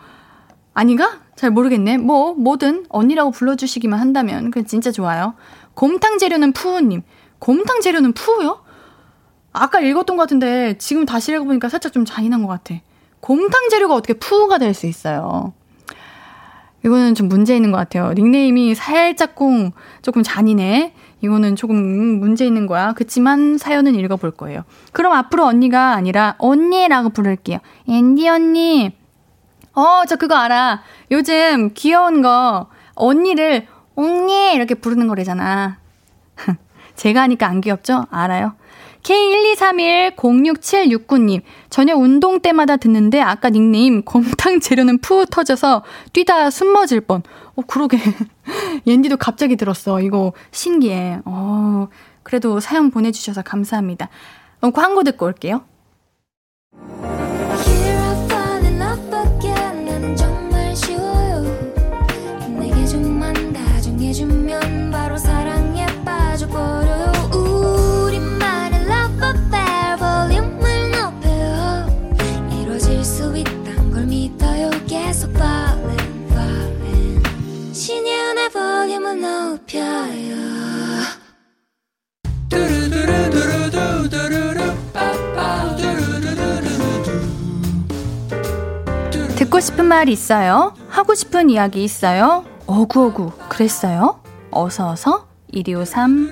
아닌가? 0.76 1.23
잘 1.44 1.52
모르겠네. 1.52 1.98
뭐, 1.98 2.34
뭐든 2.36 2.86
언니라고 2.88 3.32
불러주시기만 3.32 4.00
한다면, 4.00 4.50
그 4.50 4.64
진짜 4.64 4.92
좋아요. 4.92 5.34
곰탕 5.74 6.18
재료는 6.18 6.54
푸우님. 6.54 7.02
곰탕 7.40 7.82
재료는 7.82 8.14
푸우요? 8.14 8.62
아까 9.52 9.82
읽었던 9.82 10.16
것 10.16 10.24
같은데, 10.24 10.78
지금 10.78 11.06
다시 11.06 11.34
읽어보니까 11.34 11.68
살짝 11.68 11.92
좀 11.92 12.06
잔인한 12.06 12.44
것 12.44 12.48
같아. 12.48 12.76
곰탕 13.20 13.68
재료가 13.70 13.94
어떻게 13.94 14.14
푸우가 14.14 14.58
될 14.58 14.74
수 14.74 14.88
있어요? 14.88 15.52
이거는 16.86 17.14
좀 17.14 17.28
문제 17.28 17.54
있는 17.58 17.72
것 17.72 17.78
같아요. 17.78 18.14
닉네임이 18.14 18.74
살짝쿵 18.76 19.74
조금 20.02 20.24
잔인해. 20.24 20.94
이거는 21.20 21.58
조금 21.58 21.76
문제 21.76 22.46
있는 22.46 22.68
거야. 22.68 22.94
그치만 22.94 23.58
사연은 23.58 23.96
읽어볼 23.96 24.32
거예요. 24.32 24.64
그럼 24.94 25.12
앞으로 25.12 25.46
언니가 25.46 25.94
아니라 25.94 26.36
언니라고 26.38 27.10
부를게요. 27.10 27.60
앤디 27.90 28.30
언니. 28.30 29.03
어, 29.74 30.04
저 30.08 30.16
그거 30.16 30.36
알아. 30.36 30.82
요즘 31.12 31.72
귀여운 31.74 32.22
거 32.22 32.70
언니를 32.96 33.68
언니 33.96 34.54
이렇게 34.54 34.76
부르는 34.76 35.08
거래잖아. 35.08 35.80
제가 36.96 37.24
하니까 37.24 37.48
안 37.48 37.60
귀엽죠? 37.62 38.06
알아요. 38.12 38.54
K123106769님, 39.04 41.42
저녁 41.70 42.00
운동 42.00 42.40
때마다 42.40 42.78
듣는데 42.78 43.20
아까 43.22 43.50
닉네임 43.50 44.02
곰탕 44.04 44.62
재료는 44.62 45.00
푸 45.00 45.26
터져서 45.26 45.84
뛰다 46.14 46.50
숨 46.50 46.70
멎을 46.70 47.02
뻔. 47.02 47.22
어, 47.56 47.62
그러게. 47.64 47.98
옌디도 48.88 49.18
갑자기 49.18 49.58
들었어. 49.58 50.00
이거 50.02 50.32
신기해. 50.52 51.20
어, 51.26 51.90
그래도 52.24 52.62
사연 52.62 52.92
보내주셔서 52.92 53.42
감사합니다. 53.42 54.08
어, 54.62 54.72
광고 54.72 55.04
듣고 55.04 55.26
올게요. 55.26 55.66
듣고 89.36 89.60
싶은 89.60 89.86
말 89.86 90.10
있어요? 90.10 90.74
하고 90.90 91.14
싶은 91.14 91.50
이야기 91.50 91.84
있어요? 91.84 92.44
어구어구 92.66 93.32
그랬어요? 93.50 94.20
어서어서 94.50 95.28
1253 95.54 96.32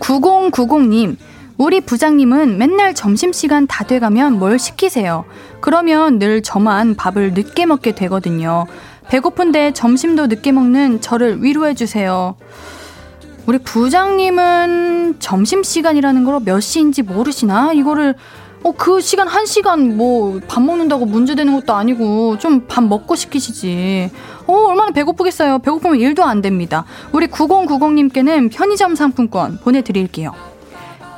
9090님 0.00 1.16
우리 1.58 1.80
부장님은 1.80 2.58
맨날 2.58 2.94
점심시간 2.94 3.66
다 3.66 3.84
돼가면 3.84 4.38
뭘 4.38 4.58
시키세요. 4.58 5.24
그러면 5.60 6.18
늘 6.18 6.42
저만 6.42 6.96
밥을 6.96 7.34
늦게 7.34 7.66
먹게 7.66 7.92
되거든요. 7.94 8.66
배고픈데 9.08 9.72
점심도 9.74 10.26
늦게 10.26 10.52
먹는 10.52 11.00
저를 11.00 11.42
위로해주세요. 11.42 12.36
우리 13.46 13.58
부장님은 13.58 15.16
점심시간이라는 15.18 16.24
걸 16.24 16.40
몇 16.44 16.60
시인지 16.60 17.02
모르시나? 17.02 17.72
이거를, 17.72 18.14
어, 18.62 18.72
그 18.72 19.00
시간 19.00 19.26
한 19.28 19.44
시간 19.46 19.96
뭐 19.96 20.40
밥 20.48 20.62
먹는다고 20.62 21.04
문제되는 21.06 21.52
것도 21.60 21.74
아니고 21.74 22.38
좀 22.38 22.66
밥 22.68 22.84
먹고 22.84 23.14
시키시지. 23.16 24.10
어, 24.46 24.52
얼마나 24.52 24.90
배고프겠어요. 24.92 25.58
배고프면 25.58 25.98
일도 25.98 26.24
안 26.24 26.40
됩니다. 26.42 26.84
우리 27.12 27.26
9090님께는 27.26 28.50
편의점 28.52 28.94
상품권 28.94 29.58
보내드릴게요. 29.62 30.32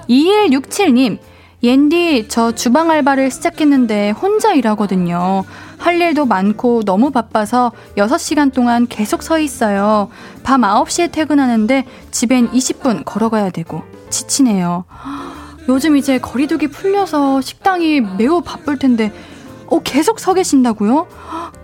2167님, 0.08 1.18
옌디, 1.62 2.26
저 2.28 2.52
주방 2.52 2.90
알바를 2.90 3.30
시작했는데 3.30 4.10
혼자 4.10 4.52
일하거든요. 4.52 5.44
할 5.78 6.00
일도 6.00 6.26
많고 6.26 6.82
너무 6.84 7.10
바빠서 7.10 7.72
6시간 7.96 8.52
동안 8.52 8.86
계속 8.86 9.22
서 9.22 9.38
있어요. 9.38 10.08
밤 10.42 10.60
9시에 10.60 11.10
퇴근하는데 11.10 11.84
집엔 12.10 12.50
20분 12.50 13.04
걸어가야 13.04 13.50
되고 13.50 13.82
지치네요. 14.10 14.84
요즘 15.68 15.96
이제 15.96 16.18
거리두기 16.18 16.68
풀려서 16.68 17.40
식당이 17.40 18.02
매우 18.18 18.42
바쁠 18.42 18.78
텐데, 18.78 19.12
어, 19.66 19.80
계속 19.82 20.20
서 20.20 20.34
계신다고요? 20.34 21.06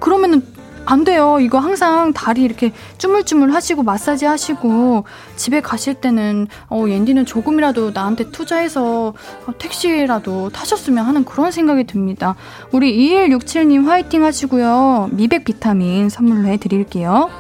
그러면은 0.01 0.43
안 0.87 1.05
돼요. 1.05 1.39
이거 1.41 1.59
항상 1.59 2.13
다리 2.13 2.43
이렇게 2.43 2.73
쭈물쭈물 2.99 3.53
하시고 3.53 3.83
마사지 3.83 4.25
하시고 4.25 5.05
집에 5.37 5.61
가실 5.61 5.95
때는 5.95 6.49
어 6.69 6.85
옌디는 6.89 7.27
조금이라도 7.27 7.93
나한테 7.93 8.31
투자해서 8.31 9.15
어, 9.47 9.59
택시라도 9.59 10.51
타셨으면 10.51 11.05
하는 11.05 11.25
그런 11.25 11.51
생각이 11.53 11.85
듭니다. 11.85 12.35
우리 12.73 12.97
2167님 12.97 13.87
화이팅 13.87 14.25
하시고요. 14.25 15.11
미백 15.13 15.45
비타민 15.45 16.09
선물로 16.09 16.49
해 16.49 16.57
드릴게요. 16.57 17.31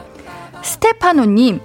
스테파노 0.63 1.25
님 1.27 1.61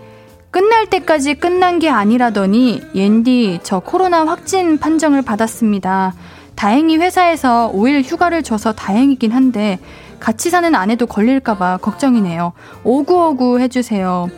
끝날 0.51 0.89
때까지 0.89 1.35
끝난 1.35 1.79
게 1.79 1.89
아니라더니 1.89 2.81
옌디 2.95 3.59
저 3.63 3.79
코로나 3.79 4.25
확진 4.25 4.77
판정을 4.77 5.21
받았습니다. 5.21 6.13
다행히 6.55 6.95
회사에서 6.97 7.71
5일 7.75 8.03
휴가를 8.09 8.41
줘서 8.41 8.71
다행이긴 8.71 9.31
한데 9.31 9.79
같이 10.19 10.49
사는 10.49 10.73
아내도 10.75 11.05
걸릴까봐 11.05 11.77
걱정이네요. 11.77 12.53
오구오구 12.83 13.59
해주세요. 13.59 14.29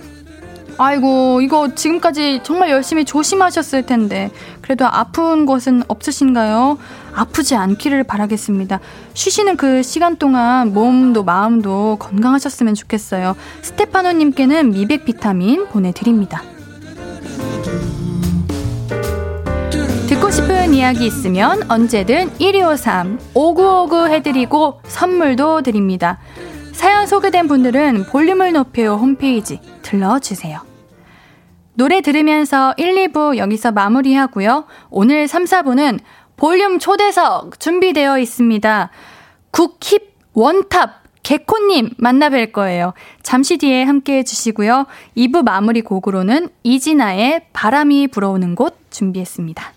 아이고, 0.80 1.42
이거 1.42 1.74
지금까지 1.74 2.42
정말 2.44 2.70
열심히 2.70 3.04
조심하셨을 3.04 3.88
텐데, 3.88 4.30
그래도 4.62 4.86
아픈 4.86 5.48
곳은 5.48 5.82
없으신가요? 5.88 6.78
아프지 7.16 7.56
않기를 7.56 8.04
바라겠습니다. 8.04 8.80
쉬시는 9.16 9.58
그 9.58 9.82
시간 9.82 10.18
동안 10.18 10.74
몸도 10.74 11.24
마음도 11.24 11.98
건강하셨으면 12.00 12.76
좋겠어요. 12.76 13.36
스테파노님께는 13.64 14.70
미백 14.70 15.06
비타민 15.06 15.68
보내드립니다. 15.68 16.44
싶은 20.68 20.74
이야기 20.74 21.06
있으면 21.06 21.70
언제든 21.72 22.38
1253 22.40 23.20
5959 23.34 24.08
해드리고 24.08 24.82
선물도 24.84 25.62
드립니다. 25.62 26.20
사연 26.74 27.08
소개된 27.08 27.48
분들은 27.48 28.08
볼륨을 28.08 28.52
높여요 28.52 28.96
홈페이지 28.96 29.62
들러주세요. 29.82 30.60
노래 31.74 32.02
들으면서 32.02 32.74
1, 32.78 32.96
2부 33.12 33.38
여기서 33.38 33.72
마무리하고요. 33.72 34.66
오늘 34.90 35.28
3, 35.28 35.46
4부는 35.46 36.00
볼륨 36.36 36.80
초대석 36.80 37.60
준비되어 37.60 38.20
있습니다. 38.20 38.90
국힙 39.52 40.18
원탑 40.34 41.04
개코님 41.24 41.92
만나뵐 41.98 42.52
거예요. 42.52 42.94
잠시 43.24 43.58
뒤에 43.58 43.84
함께 43.84 44.18
해주시고요. 44.18 44.86
2부 45.16 45.44
마무리 45.44 45.82
곡으로는 45.82 46.50
이진아의 46.64 47.48
바람이 47.54 48.08
불어오는 48.08 48.56
곳 48.56 48.76
준비했습니다. 48.90 49.77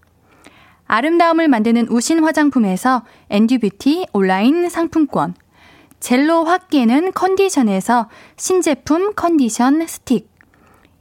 아름다움을 0.91 1.47
만드는 1.47 1.87
우신 1.87 2.21
화장품에서 2.21 3.03
엔듀뷰티 3.29 4.07
온라인 4.11 4.67
상품권, 4.67 5.35
젤로 6.01 6.43
확 6.43 6.69
깨는 6.69 7.13
컨디션에서 7.13 8.09
신제품 8.35 9.13
컨디션 9.15 9.87
스틱, 9.87 10.29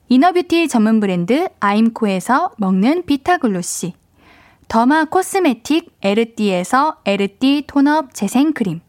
inner 0.08 0.36
beauty 0.36 0.68
전문 0.68 1.00
브랜드 1.00 1.48
아임코에서 1.58 2.52
먹는 2.58 3.04
비타글로시, 3.04 3.94
derma 4.68 5.06
cosmetic 5.06 5.92
에르띠에서 6.02 6.98
에르띠 7.04 7.64
tone-up 7.66 8.14
재생크림, 8.14 8.80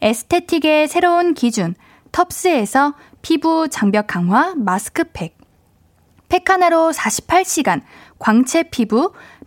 aesthetic의 0.00 0.88
새로운 0.88 1.34
기준 1.34 1.76
텁스에서 2.10 2.94
피부 3.22 3.68
장벽 3.70 4.08
강화 4.08 4.56
마스크팩, 4.56 5.38
팩 6.28 6.50
하나로 6.50 6.90
48시간 6.90 7.82
광채 8.18 8.64
피부 8.64 9.12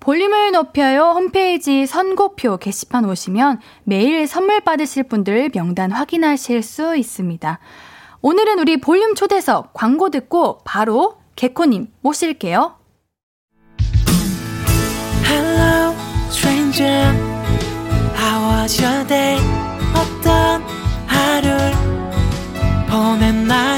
볼륨을 0.00 0.52
높여요 0.52 1.12
홈페이지 1.14 1.86
선곡표 1.86 2.56
게시판 2.58 3.04
오시면 3.04 3.60
매일 3.84 4.26
선물 4.26 4.60
받으실 4.60 5.02
분들 5.04 5.50
명단 5.50 5.90
확인하실 5.92 6.62
수 6.62 6.96
있습니다. 6.96 7.58
오늘은 8.20 8.58
우리 8.58 8.80
볼륨 8.80 9.14
초대석 9.14 9.72
광고 9.74 10.10
듣고 10.10 10.60
바로 10.64 11.18
개코님 11.36 11.88
모실게요. 12.00 12.76
Hello, 15.24 15.94
stranger. 16.30 17.14
How 18.16 18.62
was 18.62 18.82
your 18.82 19.06
day? 19.06 19.38
어떤 19.94 20.62
하루를 21.06 21.72
보냈나요? 22.90 23.77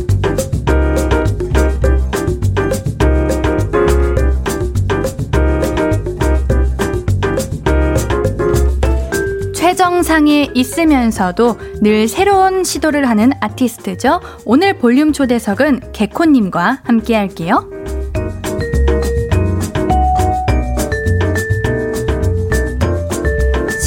최정상에 9.71 10.49
있으면서도 10.53 11.57
늘 11.81 12.09
새로운 12.09 12.65
시도를 12.65 13.07
하는 13.07 13.31
아티스트죠. 13.39 14.19
오늘 14.43 14.77
볼륨 14.77 15.13
초대석은 15.13 15.93
개코님과 15.93 16.81
함께 16.83 17.15
할게요. 17.15 17.69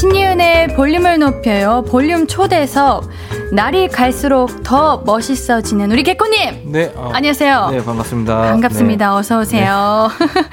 신예은의 0.00 0.74
볼륨을 0.74 1.18
높여요. 1.18 1.84
볼륨 1.86 2.26
초대석. 2.26 3.10
날이 3.52 3.88
갈수록 3.88 4.62
더 4.64 5.02
멋있어지는 5.06 5.92
우리 5.92 6.02
개코님! 6.02 6.72
네. 6.72 6.92
어, 6.96 7.10
안녕하세요. 7.12 7.68
네, 7.70 7.84
반갑습니다. 7.84 8.36
반갑습니다. 8.36 9.06
네. 9.10 9.14
어서 9.16 9.38
오세요. 9.40 10.08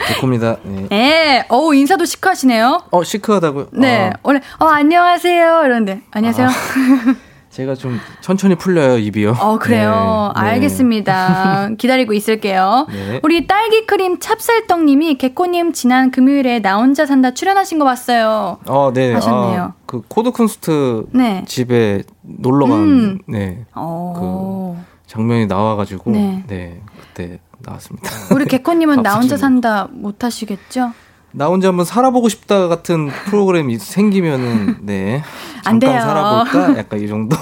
개코입니다. 0.07 0.57
네. 0.63 0.87
네. 0.89 1.45
어우, 1.49 1.73
인사도 1.73 2.05
시크하시네요. 2.05 2.83
어, 2.91 3.03
시크하다고요? 3.03 3.67
네. 3.71 4.09
아, 4.09 4.17
원래, 4.23 4.41
어, 4.59 4.65
안녕하세요. 4.65 5.63
이러는데. 5.65 6.01
안녕하세요. 6.11 6.49
제가 7.51 7.75
좀 7.75 7.99
천천히 8.21 8.55
풀려요, 8.55 8.97
입이요. 8.97 9.35
어, 9.39 9.59
그래요. 9.59 10.31
네, 10.35 10.41
네. 10.41 10.49
알겠습니다. 10.51 11.69
기다리고 11.77 12.13
있을게요. 12.13 12.87
네. 12.89 13.19
우리 13.23 13.45
딸기 13.45 13.85
크림 13.85 14.19
찹쌀떡님이 14.19 15.17
개코님 15.17 15.73
지난 15.73 16.11
금요일에 16.11 16.59
나 16.61 16.77
혼자 16.77 17.05
산다 17.05 17.31
출연하신 17.33 17.77
거 17.77 17.83
봤어요. 17.85 18.57
어, 18.67 18.91
네. 18.93 19.13
하셨네요. 19.13 19.61
아, 19.61 19.73
그 19.85 20.01
코드 20.07 20.31
쿤스트 20.31 21.07
네. 21.11 21.43
집에 21.45 22.03
놀러 22.21 22.67
간 22.67 22.77
음. 22.79 23.19
네. 23.27 23.65
어. 23.75 24.81
장면이 25.07 25.47
나와 25.47 25.75
가지고 25.75 26.11
네. 26.11 26.43
네. 26.47 26.81
그때 27.01 27.39
나왔습니다. 27.59 28.09
우리 28.33 28.45
개코님은 28.45 29.03
나 29.03 29.15
혼자. 29.15 29.35
산다 29.35 29.89
못 29.91 30.23
하시겠죠? 30.23 30.93
나 31.33 31.47
혼자 31.47 31.69
한번 31.69 31.85
살아보고 31.85 32.29
싶다 32.29 32.67
같은 32.67 33.07
프로그램이 33.25 33.77
생기면은 33.79 34.77
네. 34.81 35.23
안 35.63 35.79
잠깐 35.79 35.79
돼요. 35.79 36.01
살아볼까? 36.01 36.77
약간 36.77 36.99
이 36.99 37.07
정도. 37.07 37.35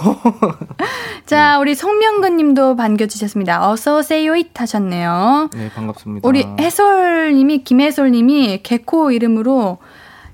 자, 1.25 1.59
우리 1.59 1.75
송명근 1.75 2.37
님도 2.37 2.75
반겨 2.75 3.07
주셨습니다. 3.07 3.69
어서 3.69 3.97
오세요, 3.97 4.35
잇 4.35 4.59
하셨네요. 4.59 5.49
네, 5.53 5.69
반갑습니다. 5.73 6.27
우리 6.27 6.45
해솔 6.59 7.33
님이, 7.35 7.63
김해솔 7.63 8.11
님이 8.11 8.61
개코 8.63 9.11
이름으로 9.11 9.77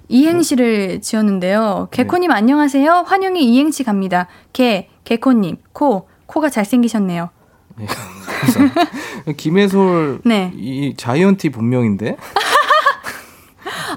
이행시를 0.07 1.01
지었는데요. 1.01 1.89
개코 1.91 2.17
님 2.17 2.31
안녕하세요. 2.31 3.05
환영이 3.07 3.43
이행시 3.43 3.83
갑니다. 3.83 4.27
개, 4.53 4.89
개코 5.03 5.33
님, 5.33 5.57
코, 5.73 6.07
코가 6.25 6.49
잘생기셨네요. 6.49 7.29
네. 7.77 7.85
김해솔 9.37 10.21
네. 10.23 10.51
이 10.55 10.93
자이언티 10.95 11.49
본명인데? 11.49 12.17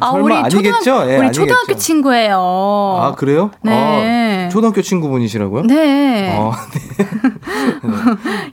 아, 0.01 0.11
설마 0.11 0.25
우리 0.25 0.35
아니겠죠? 0.35 0.81
초등학, 0.81 1.09
예, 1.09 1.17
우리 1.17 1.27
아니겠죠. 1.27 1.41
초등학교 1.41 1.75
친구예요. 1.77 2.99
아 3.01 3.15
그래요? 3.17 3.51
네. 3.63 4.47
아, 4.47 4.49
초등학교 4.49 4.83
친구분이시라고요? 4.83 5.63
네. 5.63 6.37
아, 6.39 6.53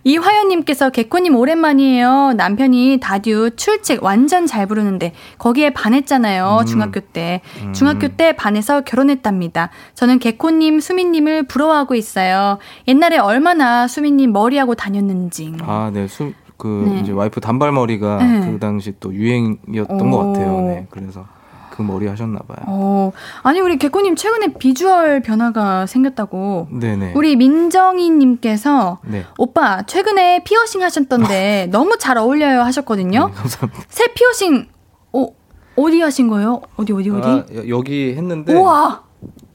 이화연님께서 0.04 0.90
개코님 0.90 1.36
오랜만이에요. 1.36 2.34
남편이 2.36 3.00
다듀 3.02 3.52
출첵 3.56 4.04
완전 4.04 4.48
잘 4.48 4.66
부르는데 4.66 5.14
거기에 5.38 5.72
반했잖아요. 5.72 6.60
음. 6.62 6.66
중학교 6.66 7.00
때. 7.00 7.42
중학교 7.74 8.08
때 8.10 8.36
반해서 8.36 8.82
결혼했답니다. 8.82 9.70
저는 9.96 10.20
개코님, 10.20 10.80
수민님을 10.80 11.44
부러워하고 11.44 11.96
있어요. 11.96 12.58
옛날에 12.88 13.18
얼마나 13.18 13.88
수민님 13.88 14.34
머리하고 14.34 14.76
다녔는지. 14.76 15.54
아, 15.62 15.92
네. 15.94 16.08
수, 16.08 16.32
그 16.58 16.86
네. 16.90 17.00
이제 17.02 17.12
와이프 17.12 17.42
단발머리가 17.42 18.18
네. 18.24 18.52
그 18.52 18.60
당시 18.60 18.94
또 19.00 19.14
유행이었던 19.14 20.02
오. 20.02 20.12
것 20.12 20.18
같아요. 20.28 20.62
네. 20.62 20.88
그래서 20.90 21.26
그 21.72 21.82
머리 21.82 22.08
하셨나 22.08 22.40
봐요. 22.48 22.58
어, 22.68 23.12
아니 23.44 23.60
우리 23.60 23.78
개코님 23.78 24.16
최근에 24.16 24.54
비주얼 24.58 25.20
변화가 25.22 25.86
생겼다고. 25.88 26.70
네네. 26.72 27.12
우리 27.16 27.36
민정희님께서 27.36 29.00
네. 29.04 29.26
오빠 29.38 29.82
최근에 29.84 30.44
피어싱 30.46 30.82
하셨던데 30.84 31.68
너무 31.74 31.98
잘 31.98 32.18
어울려요 32.18 32.62
하셨거든요. 32.62 33.28
네, 33.28 33.34
감사합니다. 33.34 33.84
새 33.90 34.08
피어싱 34.14 34.68
어 35.14 35.28
어디 35.76 36.00
하신 36.00 36.30
거예요? 36.30 36.62
어디 36.78 36.94
어디 36.94 37.10
어디? 37.10 37.28
아, 37.28 37.44
여- 37.56 37.68
여기 37.70 38.14
했는데 38.16 38.54
우와 38.54 39.04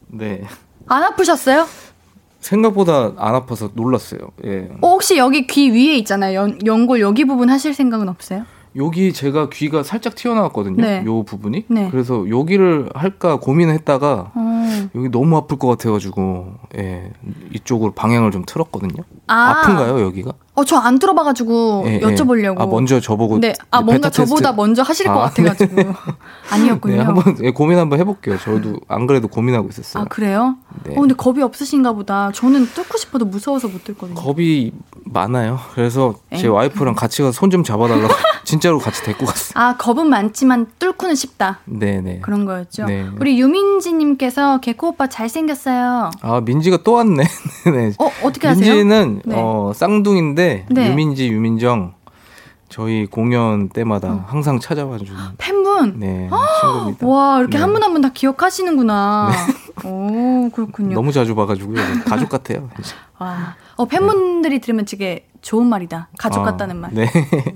네. 0.08 0.42
안 0.86 1.02
아프셨어요? 1.02 1.64
생각보다 2.40 3.12
안 3.16 3.34
아파서 3.34 3.70
놀랐어요. 3.74 4.20
예. 4.44 4.68
어, 4.80 4.88
혹시 4.88 5.16
여기 5.16 5.46
귀 5.46 5.70
위에 5.70 5.96
있잖아요. 5.98 6.34
연, 6.34 6.58
연골 6.66 7.00
여기 7.00 7.24
부분 7.24 7.50
하실 7.50 7.74
생각은 7.74 8.08
없어요? 8.08 8.44
여기 8.76 9.12
제가 9.12 9.48
귀가 9.50 9.82
살짝 9.82 10.14
튀어나왔거든요. 10.14 10.76
네. 10.80 11.02
요 11.04 11.22
부분이. 11.24 11.64
네. 11.68 11.88
그래서 11.90 12.28
여기를 12.28 12.90
할까 12.94 13.36
고민을 13.40 13.74
했다가 13.74 14.30
어. 14.34 14.60
여기 14.94 15.10
너무 15.10 15.36
아플 15.36 15.58
것 15.58 15.66
같아가지고 15.68 16.52
예 16.78 17.10
이쪽으로 17.52 17.92
방향을 17.92 18.30
좀 18.30 18.44
틀었거든요. 18.46 19.02
아. 19.26 19.50
아픈가요 19.62 20.00
여기가? 20.02 20.32
어, 20.54 20.64
저안 20.64 20.98
들어봐가지고 20.98 21.84
예, 21.86 21.94
예. 21.94 22.00
여쭤보려고. 22.00 22.60
아 22.60 22.66
먼저 22.66 23.00
저보고 23.00 23.38
네. 23.40 23.54
아, 23.70 23.80
뭔가 23.80 24.08
테스트- 24.10 24.26
저보다 24.28 24.52
먼저 24.52 24.82
하실 24.82 25.06
것 25.06 25.12
아, 25.12 25.30
같아가지고. 25.30 25.74
아니었군요. 26.50 26.96
네, 26.96 27.02
한번 27.02 27.36
예, 27.42 27.50
고민 27.50 27.78
한번 27.78 27.98
해볼게요. 27.98 28.38
저도 28.38 28.76
안 28.88 29.06
그래도 29.06 29.26
고민하고 29.28 29.68
있었어요. 29.68 30.02
아, 30.04 30.06
그래요? 30.06 30.56
네. 30.84 30.94
어, 30.96 31.00
근데 31.00 31.14
겁이 31.14 31.42
없으신가 31.42 31.92
보다. 31.94 32.30
저는 32.32 32.66
뚫고 32.66 32.98
싶어도 32.98 33.24
무서워서 33.24 33.68
못 33.68 33.84
뚫거든요. 33.84 34.14
겁이 34.20 34.72
많아요. 35.04 35.58
그래서 35.74 36.14
제 36.36 36.46
엥? 36.46 36.54
와이프랑 36.54 36.94
같이 36.94 37.22
가서 37.22 37.32
손 37.32 37.50
좀 37.50 37.64
잡아달라고 37.64 38.06
진짜로 38.50 38.78
같이 38.78 39.02
데리고 39.04 39.26
갔어요. 39.26 39.52
아, 39.54 39.76
겁은 39.76 40.08
많지만 40.08 40.66
뚫고는 40.78 41.14
쉽다. 41.14 41.60
네네. 41.66 42.20
그런 42.20 42.44
거였죠. 42.44 42.86
네. 42.86 43.06
우리 43.20 43.38
유민지님께서 43.40 44.58
개코 44.60 44.88
오빠 44.88 45.06
잘생겼어요. 45.06 46.10
아 46.20 46.40
민지가 46.40 46.78
또 46.84 46.94
왔네. 46.94 47.22
네. 47.72 47.92
어, 47.98 48.10
어떻게 48.24 48.48
하세요? 48.48 48.74
민지는 48.74 49.22
네. 49.24 49.36
어, 49.38 49.72
쌍둥이인데 49.74 50.66
네. 50.68 50.88
유민지, 50.90 51.28
유민정 51.28 51.94
저희 52.68 53.06
공연 53.06 53.68
때마다 53.68 54.24
항상 54.28 54.60
찾아와 54.60 54.96
주는 54.98 55.12
팬분? 55.38 55.98
네 55.98 56.28
친구입니다. 56.60 57.06
와, 57.06 57.38
이렇게 57.40 57.56
네. 57.56 57.62
한분 57.62 57.82
한 57.82 57.92
분 57.92 58.00
다 58.02 58.10
기억하시는구나. 58.10 59.30
오, 59.84 60.50
그렇군요. 60.50 60.94
너무 60.94 61.12
자주 61.12 61.34
봐가지고요. 61.34 61.76
가족 62.06 62.28
같아요. 62.28 62.68
와. 63.18 63.56
어, 63.76 63.86
팬분들이 63.86 64.60
들으면 64.60 64.84
되게 64.84 65.26
좋은 65.42 65.66
말이다. 65.66 66.08
가족 66.18 66.40
아, 66.42 66.44
같다는 66.44 66.76
말. 66.76 66.90
네. 66.92 67.10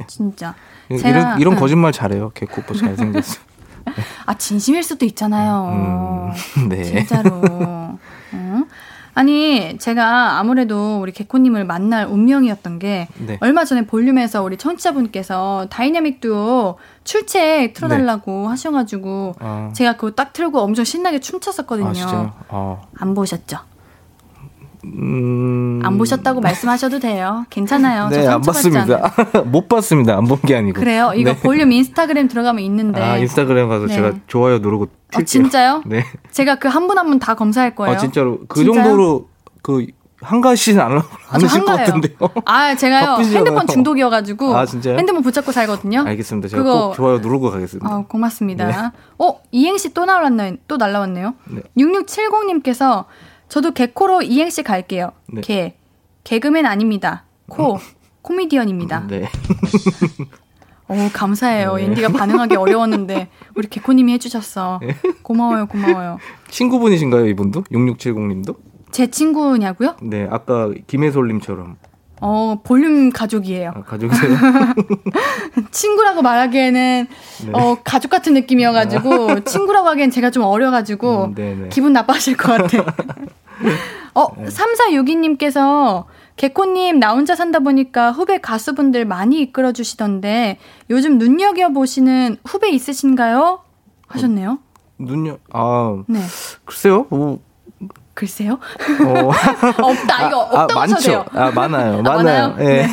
진짜. 0.08 0.54
이런 0.88 1.02
제가- 1.02 1.40
이런 1.40 1.54
응. 1.54 1.58
거짓말 1.60 1.92
잘해요. 1.92 2.30
개코빠 2.34 2.74
잘생겼어. 2.74 3.40
아, 4.26 4.34
진심일 4.38 4.82
수도 4.82 5.04
있잖아요. 5.06 6.32
음, 6.58 6.68
네. 6.68 6.82
진짜로. 6.84 7.30
어? 8.32 8.62
아니, 9.16 9.78
제가 9.78 10.38
아무래도 10.40 10.98
우리 11.00 11.12
개코님을 11.12 11.64
만날 11.64 12.06
운명이었던 12.06 12.78
게 12.80 13.06
네. 13.18 13.38
얼마 13.40 13.64
전에 13.64 13.86
볼륨에서 13.86 14.42
우리 14.42 14.56
청취자분께서 14.56 15.68
다이나믹 15.70 16.20
듀오 16.20 16.78
출첵 17.04 17.74
틀어달라고 17.74 18.48
하셔가지고 18.48 19.34
네. 19.40 19.46
아, 19.46 19.70
제가 19.72 19.92
그거 19.96 20.10
딱 20.12 20.32
틀고 20.32 20.58
엄청 20.60 20.84
신나게 20.84 21.20
춤췄었거든요. 21.20 21.92
아? 22.08 22.32
아, 22.48 22.76
안 22.98 23.14
보셨죠? 23.14 23.58
음. 24.84 25.80
안 25.84 25.98
보셨다고 25.98 26.40
말씀하셔도 26.40 26.98
돼요. 26.98 27.44
괜찮아요. 27.50 28.08
저 28.12 28.20
네, 28.20 28.26
안. 28.26 28.40
봤습니다. 28.40 29.12
못 29.46 29.68
봤습니다. 29.68 30.16
안 30.16 30.24
본 30.26 30.38
게 30.46 30.56
아니고. 30.56 30.78
그래요? 30.80 31.12
이거 31.14 31.32
네. 31.32 31.40
볼륨 31.40 31.72
인스타그램 31.72 32.28
들어가면 32.28 32.62
있는데. 32.64 33.00
아, 33.00 33.16
인스타그램 33.18 33.68
가서 33.68 33.86
네. 33.86 33.94
제가 33.94 34.12
좋아요 34.26 34.58
누르고 34.58 34.86
튈게요. 35.10 35.22
어, 35.22 35.24
진짜요? 35.24 35.82
네. 35.86 36.04
제가 36.30 36.56
그 36.56 36.68
한 36.68 36.86
분 36.86 36.98
한 36.98 37.06
분 37.06 37.18
다 37.18 37.34
검사할 37.34 37.74
거예요. 37.74 37.94
아, 37.94 37.98
진짜로 37.98 38.40
그 38.48 38.62
진짜요? 38.62 38.82
정도로 38.84 39.28
그 39.62 39.86
한가시는 40.20 40.80
안, 40.82 40.92
아, 40.92 41.02
안저 41.28 41.46
하실 41.46 41.64
것. 41.66 41.76
같은데요. 41.76 42.16
아, 42.46 42.74
제가요. 42.74 43.16
핸드폰 43.36 43.66
중독이어가지고. 43.66 44.56
아, 44.56 44.64
진짜요? 44.64 44.96
핸드폰 44.96 45.22
붙잡고 45.22 45.52
살거든요. 45.52 46.02
알겠습니다. 46.06 46.48
제가 46.48 46.62
그거- 46.62 46.86
꼭 46.88 46.94
좋아요 46.94 47.18
누르고 47.18 47.50
가겠습니다. 47.50 47.86
아, 47.90 48.04
고맙습니다. 48.08 48.92
어, 49.18 49.40
이행시 49.50 49.92
또 49.92 50.06
날라왔나요? 50.06 50.56
또 50.66 50.78
날라왔네요. 50.78 51.34
네. 51.50 51.60
6670님께서 51.76 53.04
저도 53.54 53.70
개코로 53.70 54.22
이행시 54.22 54.64
갈게요. 54.64 55.12
네. 55.28 55.40
개. 55.40 55.74
개그맨 56.24 56.66
아닙니다. 56.66 57.22
코. 57.48 57.78
코미디언입니다. 58.22 59.06
네. 59.06 59.28
오, 60.90 60.94
감사해요. 61.12 61.76
네. 61.76 61.84
앤디가 61.84 62.08
반응하기 62.08 62.56
어려웠는데 62.56 63.28
우리 63.54 63.68
개코님이 63.68 64.14
해주셨어. 64.14 64.80
고마워요, 65.22 65.66
고마워요. 65.66 66.18
친구분이신가요, 66.48 67.28
이분도? 67.28 67.62
6670님도? 67.70 68.56
제 68.90 69.06
친구냐고요? 69.06 69.98
네, 70.02 70.26
아까 70.28 70.72
김혜솔님처럼 70.88 71.76
어, 72.20 72.60
볼륨 72.64 73.10
가족이에요. 73.10 73.72
아, 73.76 73.82
가족이세요? 73.82 74.36
친구라고 75.70 76.22
말하기에는 76.22 77.06
네. 77.44 77.50
어, 77.52 77.76
가족 77.84 78.08
같은 78.08 78.34
느낌이어가지고 78.34 79.44
친구라고 79.44 79.88
하기엔 79.90 80.10
제가 80.10 80.30
좀 80.30 80.42
어려가지고 80.42 81.24
음, 81.26 81.34
네네. 81.34 81.68
기분 81.68 81.92
나빠하실 81.92 82.36
것 82.36 82.56
같아. 82.56 82.94
어, 84.14 84.28
3462님께서 84.36 86.04
개코님 86.36 86.98
나 86.98 87.12
혼자 87.12 87.34
산다 87.36 87.60
보니까 87.60 88.10
후배 88.10 88.38
가수분들 88.40 89.04
많이 89.04 89.40
이끌어 89.40 89.72
주시던데 89.72 90.58
요즘 90.90 91.18
눈여겨 91.18 91.70
보시는 91.70 92.38
후배 92.44 92.70
있으신가요? 92.70 93.60
하셨네요. 94.08 94.58
눈여, 94.98 95.38
아, 95.52 96.02
네. 96.06 96.20
글쎄요, 96.64 97.06
뭐, 97.10 97.40
글쎄요. 98.14 98.54
어, 98.54 99.30
없다. 99.82 100.28
이거 100.28 100.40
없다고 100.40 100.74
많죠. 100.74 100.94
쳐도 100.96 101.02
돼요. 101.06 101.24
아, 101.32 101.50
많아요. 101.50 101.98
아, 101.98 102.02
많아요. 102.02 102.48
많아요? 102.50 102.56
예. 102.60 102.86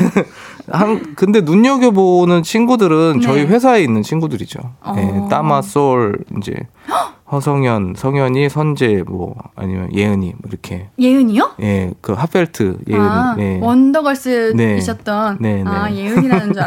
한, 0.69 1.15
근데 1.15 1.41
눈여겨 1.41 1.91
보는 1.91 2.43
친구들은 2.43 3.19
네. 3.19 3.25
저희 3.25 3.43
회사에 3.45 3.81
있는 3.83 4.01
친구들이죠. 4.01 4.59
어. 4.81 4.95
예, 4.97 5.29
따마, 5.29 5.61
솔, 5.61 6.19
이제, 6.37 6.53
허성현, 7.31 7.93
성현이, 7.95 8.49
선재, 8.49 9.03
뭐, 9.07 9.35
아니면 9.55 9.89
예은이, 9.95 10.33
뭐 10.37 10.49
이렇게. 10.49 10.89
예은이요? 10.99 11.51
예, 11.61 11.91
그 12.01 12.11
핫벨트 12.11 12.79
예은이. 12.89 13.07
아, 13.07 13.35
예. 13.39 13.59
원더걸스이셨던 13.61 15.37
네. 15.39 15.63
네, 15.63 15.69
아 15.69 15.87
네. 15.89 15.95
예은이라는 15.95 16.53
줄. 16.53 16.61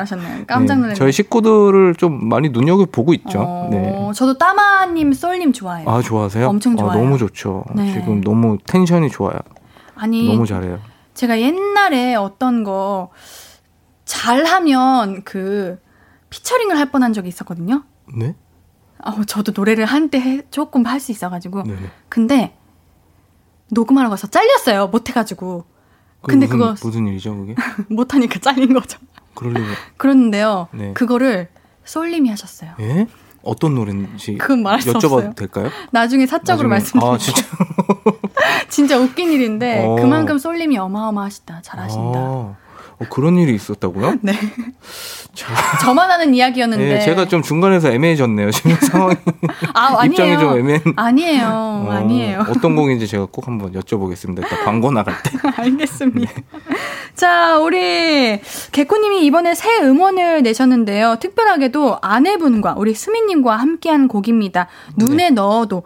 깜짝 0.47 0.75
네, 0.75 0.75
놀랐네요. 0.75 0.95
저희 0.95 1.13
식구들을 1.13 1.97
좀 1.97 2.29
많이 2.29 2.49
눈여겨 2.49 2.87
보고 2.91 3.13
있죠. 3.13 3.41
어, 3.41 3.69
네. 3.71 4.11
저도 4.15 4.39
따마님, 4.39 5.13
솔님 5.13 5.53
좋아해요. 5.53 5.87
아, 5.87 6.01
좋아하세요? 6.01 6.49
엄청 6.49 6.77
좋아요. 6.77 6.93
아, 6.93 6.97
너무 6.97 7.19
좋죠. 7.19 7.65
네. 7.75 7.93
지금 7.93 8.23
너무 8.23 8.57
텐션이 8.67 9.11
좋아요. 9.11 9.39
아니, 9.97 10.29
너무 10.29 10.47
잘해요. 10.47 10.79
제가 11.13 11.41
옛날에 11.41 12.15
어떤 12.15 12.65
거 12.65 13.11
잘하면 14.05 15.23
그 15.25 15.79
피처링을 16.31 16.79
할 16.79 16.91
뻔한 16.91 17.13
적이 17.13 17.29
있었거든요. 17.29 17.85
네? 18.17 18.35
어, 19.05 19.25
저도 19.25 19.53
노래를 19.55 19.85
한때 19.85 20.43
조금 20.51 20.87
할 20.87 21.01
수 21.01 21.13
있어가지고. 21.13 21.63
네네. 21.65 21.91
근데 22.09 22.57
녹음하러 23.71 24.09
가서 24.11 24.27
잘렸어요. 24.27 24.89
못해가지고. 24.89 25.65
근데 26.23 26.47
무슨, 26.47 26.59
그거 26.59 26.75
무슨 26.83 27.07
일이죠, 27.07 27.37
그게? 27.37 27.55
못하니까 27.91 28.39
잘린 28.41 28.73
거죠. 28.73 28.99
그럴 29.35 29.53
리가. 29.53 29.67
그랬는데요. 29.99 30.69
네. 30.73 30.93
그거를 30.95 31.49
솔님이 31.85 32.31
하셨어요. 32.31 32.73
예? 32.81 33.07
어떤 33.43 33.75
노래인지 33.75 34.39
그건 34.39 34.63
말할 34.63 34.81
수 34.81 34.91
여쭤봐도 34.95 35.13
없어요. 35.13 35.35
될까요? 35.35 35.71
나중에 35.91 36.27
사적으로 36.27 36.71
말씀드릴게요. 36.71 37.13
아, 37.13 37.19
진짜. 37.19 37.43
진짜 38.71 38.99
웃긴 38.99 39.31
일인데 39.33 39.85
어. 39.85 39.97
그만큼 39.97 40.39
솔님이 40.39 40.79
어마어마하시다. 40.79 41.61
잘하신다. 41.61 42.19
아, 42.19 42.57
어, 43.01 43.05
그런 43.11 43.39
일이 43.39 43.55
있었다고요? 43.55 44.19
네. 44.23 44.33
자, 45.35 45.53
저만 45.83 46.11
아는 46.11 46.35
이야기였는데. 46.35 46.95
예, 46.95 47.01
제가 47.01 47.27
좀 47.27 47.43
중간에서 47.43 47.91
애매해졌네요. 47.91 48.51
지금 48.53 48.77
상황이 48.81 49.17
아, 49.75 49.97
아니에요. 49.99 50.05
입장이 50.05 50.39
좀 50.39 50.59
애매한. 50.59 50.83
아니에요. 50.97 51.47
어, 51.47 51.89
아니에요. 51.91 52.47
어떤 52.49 52.77
곡인지 52.77 53.09
제가 53.09 53.27
꼭 53.31 53.49
한번 53.49 53.73
여쭤보겠습니다. 53.73 54.47
이따 54.47 54.65
광고 54.65 54.91
나갈 54.93 55.15
때. 55.23 55.31
알겠습니다. 55.57 56.33
네. 56.33 56.45
자, 57.15 57.59
우리 57.59 58.41
개코님이 58.73 59.25
이번에 59.27 59.55
새 59.55 59.81
음원을 59.81 60.43
내셨는데요. 60.43 61.17
특별하게도 61.21 61.99
아내분과 62.01 62.75
우리 62.79 62.95
수미님과 62.95 63.57
함께한 63.57 64.09
곡입니다. 64.09 64.69
눈에 64.97 65.29
네. 65.29 65.31
넣어도 65.31 65.83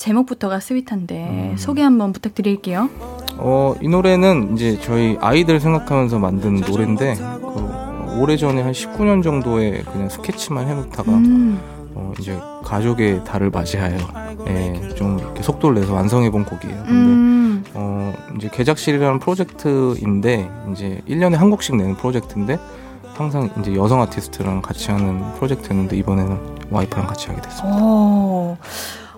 제목부터가 0.00 0.60
sweet한데 0.60 1.14
음. 1.52 1.56
소개 1.58 1.82
한번 1.82 2.12
부탁드릴게요. 2.12 2.88
어, 3.36 3.74
이 3.82 3.88
노래는 3.88 4.54
이제 4.54 4.80
저희 4.80 5.16
아이들 5.20 5.60
생각하면서 5.60 6.18
만든 6.18 6.56
노래인데, 6.56 7.16
그, 7.16 8.18
오래전에 8.20 8.62
한 8.62 8.72
19년 8.72 9.22
정도에 9.22 9.82
그냥 9.82 10.08
스케치만 10.08 10.68
해놓다가, 10.68 11.12
음, 11.12 11.60
어, 11.94 12.12
이제 12.18 12.38
가족의 12.64 13.24
달을 13.24 13.50
맞이하여, 13.50 13.96
예, 14.48 14.88
좀 14.94 15.18
이렇게 15.18 15.42
속도를 15.42 15.80
내서 15.80 15.94
완성해본 15.94 16.44
곡이에요. 16.44 16.76
근데, 16.76 16.92
음, 16.92 17.64
어, 17.74 18.12
이제 18.36 18.48
개작실이라는 18.52 19.20
프로젝트인데, 19.20 20.50
이제 20.72 21.02
1년에 21.08 21.34
한 21.34 21.50
곡씩 21.50 21.76
내는 21.76 21.96
프로젝트인데, 21.96 22.58
항상 23.14 23.50
이제 23.60 23.74
여성 23.74 24.00
아티스트랑 24.00 24.62
같이 24.62 24.90
하는 24.90 25.34
프로젝트였는데, 25.34 25.96
이번에는 25.96 26.38
와이프랑 26.70 27.06
같이 27.06 27.28
하게 27.28 27.42
됐습니다. 27.42 27.82
오. 27.82 28.56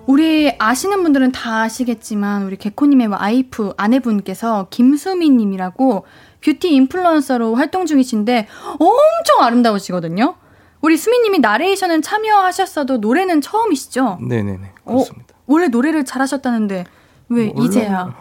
우리 0.07 0.53
아시는 0.59 1.03
분들은 1.03 1.33
다 1.33 1.63
아시겠지만 1.63 2.45
우리 2.45 2.57
개코님의 2.57 3.07
와이프 3.09 3.75
아내분께서 3.77 4.67
김수미님이라고 4.71 6.05
뷰티 6.45 6.75
인플루언서로 6.75 7.55
활동 7.55 7.87
중이신데 7.87 8.49
엄청 8.73 9.43
아름다우시거든요. 9.43 10.35
우리 10.81 10.97
수미님이 10.97 11.39
나레이션은 11.39 12.03
참여하셨어도 12.03 12.97
노래는 12.99 13.41
처음이시죠? 13.41 14.19
네네네. 14.21 14.73
어, 14.85 14.93
그렇습니다. 14.93 15.35
원래 15.47 15.69
노래를 15.69 16.05
잘하셨다는데 16.05 16.85
왜 17.29 17.53
원래- 17.55 17.65
이제야? 17.67 18.15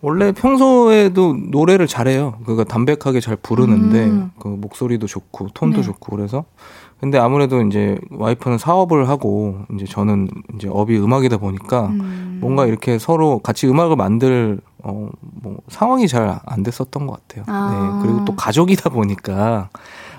원래 0.00 0.30
평소에도 0.32 1.34
노래를 1.50 1.86
잘해요. 1.88 2.38
그니까 2.46 2.62
담백하게 2.64 3.18
잘 3.20 3.34
부르는데 3.36 4.04
음. 4.04 4.30
그 4.38 4.46
목소리도 4.48 5.06
좋고 5.08 5.48
톤도 5.54 5.78
네. 5.78 5.82
좋고 5.82 6.14
그래서 6.16 6.44
근데 7.00 7.18
아무래도 7.18 7.60
이제 7.62 7.98
와이프는 8.10 8.58
사업을 8.58 9.08
하고 9.08 9.58
이제 9.74 9.84
저는 9.84 10.28
이제 10.54 10.68
업이 10.70 10.96
음악이다 10.98 11.36
보니까 11.36 11.86
음. 11.88 12.38
뭔가 12.40 12.66
이렇게 12.66 12.98
서로 12.98 13.38
같이 13.40 13.66
음악을 13.68 13.96
만들 13.96 14.60
어 14.82 15.08
뭐 15.42 15.58
상황이 15.68 16.08
잘 16.08 16.40
안 16.46 16.62
됐었던 16.62 17.06
것 17.06 17.20
같아요. 17.28 17.44
아. 17.46 17.70
네. 17.70 18.02
그리고 18.02 18.24
또 18.24 18.34
가족이다 18.34 18.90
보니까 18.90 19.68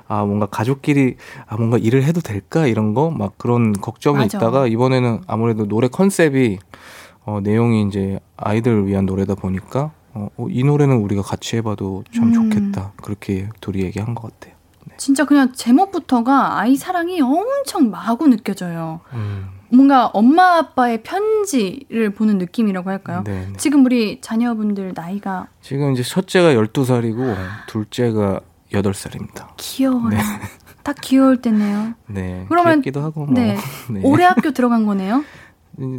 아 0.07 0.23
뭔가 0.23 0.45
가족끼리 0.45 1.15
아 1.47 1.55
뭔가 1.57 1.77
일을 1.77 2.03
해도 2.03 2.21
될까 2.21 2.67
이런 2.67 2.93
거 2.93 3.09
막 3.09 3.37
그런 3.37 3.73
걱정이 3.73 4.17
맞아. 4.19 4.37
있다가 4.37 4.67
이번에는 4.67 5.21
아무래도 5.27 5.67
노래 5.67 5.87
컨셉이 5.87 6.59
어 7.25 7.39
내용이 7.41 7.83
이제 7.87 8.19
아이들을 8.37 8.87
위한 8.87 9.05
노래다 9.05 9.35
보니까 9.35 9.91
어, 10.13 10.29
어, 10.37 10.47
이 10.49 10.63
노래는 10.63 10.97
우리가 10.97 11.21
같이 11.23 11.57
해봐도 11.57 12.03
참 12.15 12.25
음. 12.29 12.33
좋겠다 12.33 12.93
그렇게 13.03 13.49
둘이 13.59 13.81
얘기한 13.83 14.15
것 14.15 14.31
같아요. 14.39 14.55
진짜 14.97 15.25
그냥 15.25 15.51
제목부터가 15.53 16.59
아이 16.59 16.75
사랑이 16.75 17.19
엄청 17.21 17.91
마구 17.91 18.27
느껴져요. 18.27 19.01
음, 19.13 19.47
뭔가 19.69 20.07
엄마 20.07 20.57
아빠의 20.57 21.03
편지를 21.03 22.11
보는 22.11 22.37
느낌이라고 22.37 22.89
할까요? 22.89 23.23
네, 23.25 23.47
네. 23.47 23.53
지금 23.57 23.85
우리 23.85 24.21
자녀분들 24.21 24.93
나이가 24.95 25.47
지금 25.61 25.91
이제 25.93 26.03
첫째가 26.03 26.53
12살이고 26.53 27.35
둘째가 27.67 28.39
8살입니다. 28.71 29.47
귀여워요. 29.57 30.09
네. 30.09 30.17
딱 30.83 30.95
귀여울 31.01 31.41
때네요. 31.41 31.93
네. 32.07 32.45
그러면- 32.47 32.75
귀엽기도 32.81 33.01
하고 33.01 33.25
뭐. 33.25 33.33
네. 33.33 33.57
네. 33.91 34.01
올해 34.03 34.23
학교 34.25 34.51
들어간 34.51 34.85
거네요. 34.85 35.23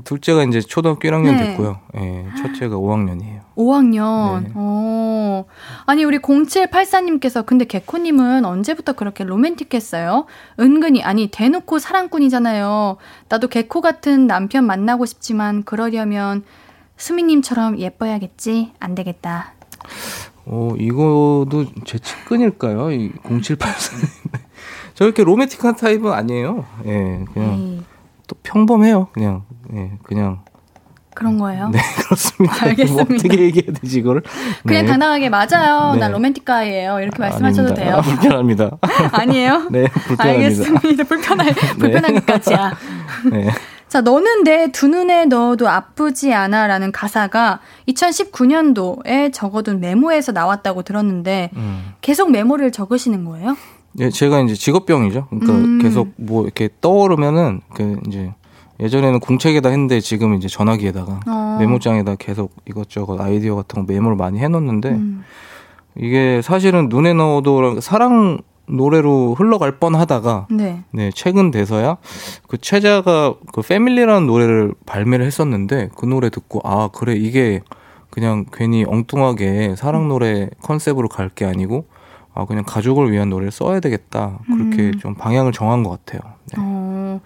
둘째가 0.03 0.43
이제 0.45 0.61
초등학교 0.61 1.09
1학년 1.09 1.37
네. 1.37 1.49
됐고요. 1.49 1.79
예, 1.97 2.27
첫째가 2.37 2.77
5학년이에요. 2.77 3.41
5학년. 3.57 4.43
네. 4.43 4.51
어. 4.55 5.45
아니, 5.87 6.05
우리 6.05 6.19
0784님께서 6.19 7.47
근데 7.47 7.65
개코님은 7.65 8.45
언제부터 8.45 8.95
그렇게 8.95 9.23
로맨틱했어요? 9.23 10.27
은근히, 10.59 11.03
아니, 11.05 11.29
대놓고 11.29 11.79
사랑꾼이잖아요. 11.79 12.97
나도 13.29 13.49
개코 13.49 13.81
같은 13.81 14.27
남편 14.27 14.65
만나고 14.67 15.07
싶지만 15.07 15.63
그러려면 15.63 16.43
수미님처럼 16.97 17.79
예뻐야겠지? 17.79 18.73
안 18.81 18.97
되겠다. 18.97 19.55
어, 20.45 20.75
이거도 20.77 21.67
제 21.85 21.99
측근일까요? 21.99 22.91
이 22.91 23.13
0784. 23.23 23.97
저렇게 24.95 25.23
로맨틱한 25.23 25.77
타입은 25.77 26.13
아니에요. 26.13 26.65
예, 26.87 27.25
그냥 27.33 27.55
에이, 27.55 27.83
또 28.29 28.37
평범해요. 28.45 29.09
그냥, 29.13 29.43
예, 29.75 29.91
그냥. 30.05 30.41
그런 31.15 31.37
거예요? 31.37 31.71
네, 31.71 31.81
그렇습니다. 32.05 32.67
알겠습니다. 32.67 33.05
뭐 33.05 33.17
어떻게 33.17 33.43
얘기해야 33.43 33.73
되지, 33.81 33.99
이거를? 33.99 34.23
그냥 34.65 34.85
네. 34.85 34.89
당당하게 34.89 35.29
맞아요. 35.31 35.95
네. 35.95 35.99
난 35.99 36.13
로맨틱가이예요. 36.13 37.01
이렇게 37.01 37.19
말씀하셔도 37.19 37.73
아닙니다. 37.73 37.85
돼요. 37.85 37.97
아, 37.97 38.01
불편합니다. 38.03 38.71
아니에요? 39.19 39.67
네, 39.73 39.89
불편합니다. 39.89 40.25
알겠습니다. 40.25 41.05
불편할, 41.05 41.53
불편하기까지야. 41.81 42.73
네. 43.33 43.51
자, 43.89 44.01
너는 44.03 44.45
내 44.45 44.69
두 44.71 44.87
눈에 44.87 45.25
넣어도 45.25 45.69
아프지 45.69 46.33
않아 46.35 46.67
라는 46.69 46.93
가사가 46.93 47.61
2019년도에 47.89 49.33
적어둔 49.33 49.81
메모에서 49.81 50.31
나왔다고 50.33 50.83
들었는데 50.83 51.51
음. 51.57 51.95
계속 52.01 52.31
메모를 52.31 52.71
적으시는 52.71 53.25
거예요? 53.25 53.57
예, 54.01 54.11
제가 54.11 54.41
이제 54.41 54.55
직업병이죠. 54.55 55.27
그러니까 55.31 55.53
음. 55.53 55.79
계속 55.83 56.09
뭐 56.17 56.45
이렇게 56.45 56.69
떠오르면은 56.81 57.61
그 57.75 57.99
이제 58.07 58.33
예전에는 58.81 59.19
공책에다 59.21 59.69
했는데 59.71 59.99
지금 60.01 60.35
이제 60.35 60.47
전화기에다가 60.47 61.21
어. 61.27 61.57
메모장에다 61.59 62.15
계속 62.17 62.53
이것저것 62.69 63.21
아이디어 63.21 63.57
같은 63.57 63.85
거 63.87 63.93
메모를 63.93 64.17
많이 64.17 64.39
해놓는데 64.39 64.91
음. 64.91 65.25
이게 65.97 66.41
사실은 66.43 66.89
눈에 66.89 67.13
넣어도 67.13 67.81
사랑 67.81 68.39
노래로 68.69 69.35
흘러갈 69.37 69.79
뻔하다가 69.79 70.47
네. 70.51 70.85
네 70.93 71.11
최근 71.15 71.51
돼서야 71.51 71.97
그 72.47 72.59
최자가 72.59 73.35
그 73.53 73.63
패밀리라는 73.63 74.27
노래를 74.27 74.75
발매를 74.87 75.25
했었는데 75.25 75.89
그 75.97 76.05
노래 76.07 76.29
듣고 76.31 76.61
아 76.63 76.89
그래 76.93 77.15
이게 77.17 77.63
그냥 78.11 78.45
괜히 78.53 78.85
엉뚱하게 78.87 79.75
사랑 79.77 80.09
노래 80.09 80.51
컨셉으로 80.63 81.09
갈 81.09 81.31
게 81.35 81.47
아니고 81.47 81.87
아 82.39 82.45
그냥 82.45 82.63
가족을 82.65 83.11
위한 83.11 83.31
노래를 83.31 83.51
써야 83.51 83.81
되겠다 83.81 84.39
그렇게 84.47 84.91
음. 84.91 84.99
좀 85.01 85.15
방향을 85.17 85.51
정한 85.51 85.83
것 85.83 85.91
같아요. 85.91 86.35
네. 86.47 86.55
어. 86.57 87.21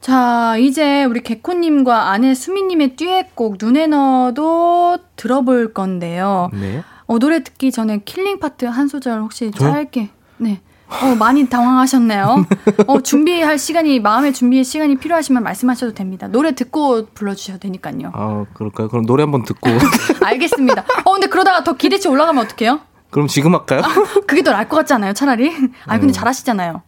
자, 0.00 0.56
이제 0.56 1.04
우리 1.04 1.20
개코님과 1.22 2.08
아내 2.08 2.34
수미님의 2.34 2.96
듀엣곡 2.96 3.58
눈에 3.60 3.86
넣어도 3.86 4.96
들어볼 5.16 5.74
건데요. 5.74 6.48
네. 6.54 6.82
어, 7.06 7.18
노래 7.18 7.44
듣기 7.44 7.70
전에 7.70 8.00
killing 8.06 8.40
part 8.40 8.64
한 8.64 8.88
소절 8.88 9.20
혹시 9.20 9.50
저요? 9.50 9.72
짧게. 9.72 10.08
네. 10.38 10.62
어, 10.88 11.14
많이 11.16 11.46
당황하셨네요. 11.46 12.46
어, 12.86 13.00
준비할 13.02 13.58
시간이, 13.58 14.00
마음의 14.00 14.32
준비의 14.32 14.64
시간이 14.64 14.96
필요하시면 14.96 15.42
말씀하셔도 15.42 15.92
됩니다. 15.92 16.28
노래 16.28 16.54
듣고 16.54 17.04
불러주셔도 17.12 17.58
되니까요. 17.58 18.10
아 18.14 18.46
그럴까요? 18.54 18.88
그럼 18.88 19.04
노래 19.04 19.22
한번 19.22 19.44
듣고 19.44 19.68
알겠습니다. 20.24 20.84
어, 21.04 21.12
근데 21.12 21.26
그러다가 21.26 21.62
더 21.62 21.74
기대치 21.74 22.08
올라가면 22.08 22.44
어떡해요? 22.46 22.80
그럼 23.10 23.26
지금 23.26 23.54
할까요? 23.54 23.82
그게 24.26 24.42
더 24.42 24.52
나을 24.52 24.68
것 24.68 24.76
같지 24.76 24.92
않아요, 24.94 25.12
차라리? 25.12 25.50
아, 25.86 25.94
근데 25.98 26.06
네. 26.08 26.12
잘하시잖아요. 26.12 26.82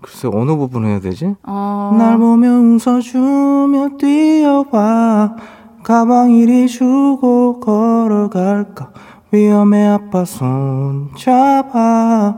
글쎄 0.00 0.28
어느 0.32 0.54
부분 0.56 0.86
해야 0.86 1.00
되지? 1.00 1.34
어. 1.42 1.94
날 1.98 2.18
보며 2.18 2.50
웃어주며 2.50 3.96
뛰어와 3.98 5.34
가방 5.82 6.30
이리 6.30 6.68
주고 6.68 7.58
걸어갈까 7.60 8.92
위험해 9.32 9.86
아파 9.88 10.24
손 10.24 11.10
잡아 11.16 12.34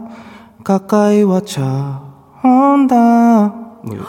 가까이 0.64 1.22
와 1.22 1.40
차 1.40 2.02
온다 2.42 3.52
뭐 3.82 3.96
요, 3.96 4.02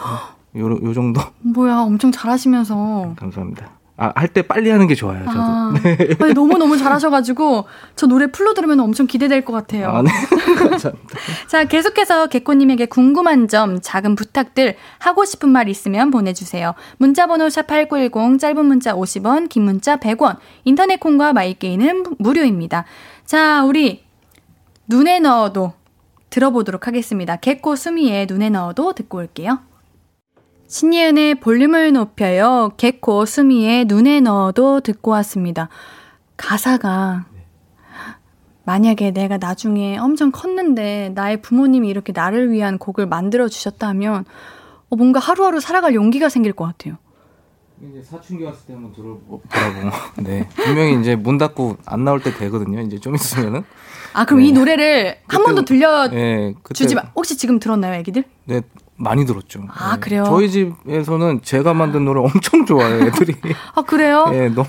요, 0.56 0.78
요 0.82 0.94
정도 0.94 1.20
뭐야, 1.40 1.78
엄청 1.80 2.10
잘하시면서. 2.10 3.14
감사합니다 3.16 3.66
아 4.02 4.12
할 4.16 4.28
때 4.32 4.42
빨리 4.42 4.70
하는 4.70 4.86
게 4.86 4.94
좋아요 4.94 5.24
저도 5.26 5.38
아, 5.40 5.74
아니, 6.20 6.32
너무너무 6.34 6.76
잘하셔가지고, 6.76 7.66
저 7.96 8.06
노래 8.06 8.26
풀로 8.26 8.54
들으면 8.54 8.80
엄청 8.80 9.06
기대될 9.06 9.44
것 9.44 9.52
같아요. 9.52 9.88
아, 9.88 10.02
네. 10.02 10.10
감사합니다 10.56 11.18
자, 11.48 11.64
계속해서 11.64 12.26
개코님에게 12.28 12.86
궁금한 12.86 13.48
점, 13.48 13.80
작은 13.80 14.16
부탁들, 14.16 14.76
하고 14.98 15.24
싶은 15.24 15.48
말 15.50 15.68
있으면 15.68 16.10
보내주세요. 16.10 16.74
문자번호 16.98 17.46
샵8910, 17.46 18.38
짧은 18.38 18.64
문자 18.64 18.94
50원, 18.94 19.48
긴 19.48 19.64
문자 19.64 19.96
100원, 19.96 20.36
인터넷 20.64 20.98
콩과 20.98 21.32
마이게이는 21.32 22.04
무료입니다. 22.18 22.84
자, 23.24 23.64
우리 23.64 24.04
눈에 24.88 25.20
넣어도 25.20 25.74
들어보도록 26.30 26.86
하겠습니다. 26.86 27.36
개코 27.36 27.76
수미의 27.76 28.26
눈에 28.26 28.48
넣어도 28.50 28.94
듣고 28.94 29.18
올게요. 29.18 29.60
신예은의 30.72 31.34
볼륨을 31.34 31.92
높여요. 31.92 32.70
개코 32.78 33.26
수미의 33.26 33.84
눈에 33.84 34.20
넣어도 34.20 34.80
듣고 34.80 35.10
왔습니다. 35.10 35.68
가사가 36.38 37.26
만약에 38.64 39.10
내가 39.10 39.36
나중에 39.36 39.98
엄청 39.98 40.30
컸는데 40.32 41.10
나의 41.14 41.42
부모님이 41.42 41.88
이렇게 41.90 42.14
나를 42.16 42.50
위한 42.50 42.78
곡을 42.78 43.04
만들어 43.06 43.48
주셨다면 43.48 44.24
어, 44.88 44.96
뭔가 44.96 45.20
하루하루 45.20 45.60
살아갈 45.60 45.92
용기가 45.94 46.30
생길 46.30 46.54
것 46.54 46.64
같아요. 46.64 46.96
이제 47.82 48.02
사춘기 48.02 48.42
왔을 48.44 48.64
때 48.68 48.72
한번 48.72 48.92
들어보라고 48.94 49.42
네 50.24 50.48
분명히 50.54 50.98
이제 51.00 51.16
문 51.16 51.36
닫고 51.36 51.76
안 51.84 52.04
나올 52.04 52.22
때 52.22 52.32
되거든요 52.32 52.80
이제 52.80 52.98
좀 52.98 53.14
있으면은 53.16 53.64
아 54.14 54.24
그럼 54.24 54.40
네. 54.40 54.46
이 54.46 54.52
노래를 54.52 55.16
한 55.26 55.42
번 55.42 55.54
더 55.56 55.62
들려주지 55.64 56.14
네, 56.16 56.54
그때 56.62 56.94
마. 56.94 57.02
혹시 57.16 57.36
지금 57.36 57.58
들었나요, 57.58 57.94
애기들? 57.94 58.24
네, 58.46 58.60
많이 59.02 59.26
들었죠. 59.26 59.62
아, 59.68 59.94
네. 59.94 60.00
그래요? 60.00 60.24
저희 60.26 60.48
집에서는 60.50 61.40
제가 61.42 61.74
만든 61.74 62.04
노래 62.04 62.20
엄청 62.20 62.64
좋아해요, 62.64 63.06
애들이. 63.06 63.34
아 63.74 63.82
그래요? 63.82 64.30
예, 64.34 64.48
너무, 64.48 64.68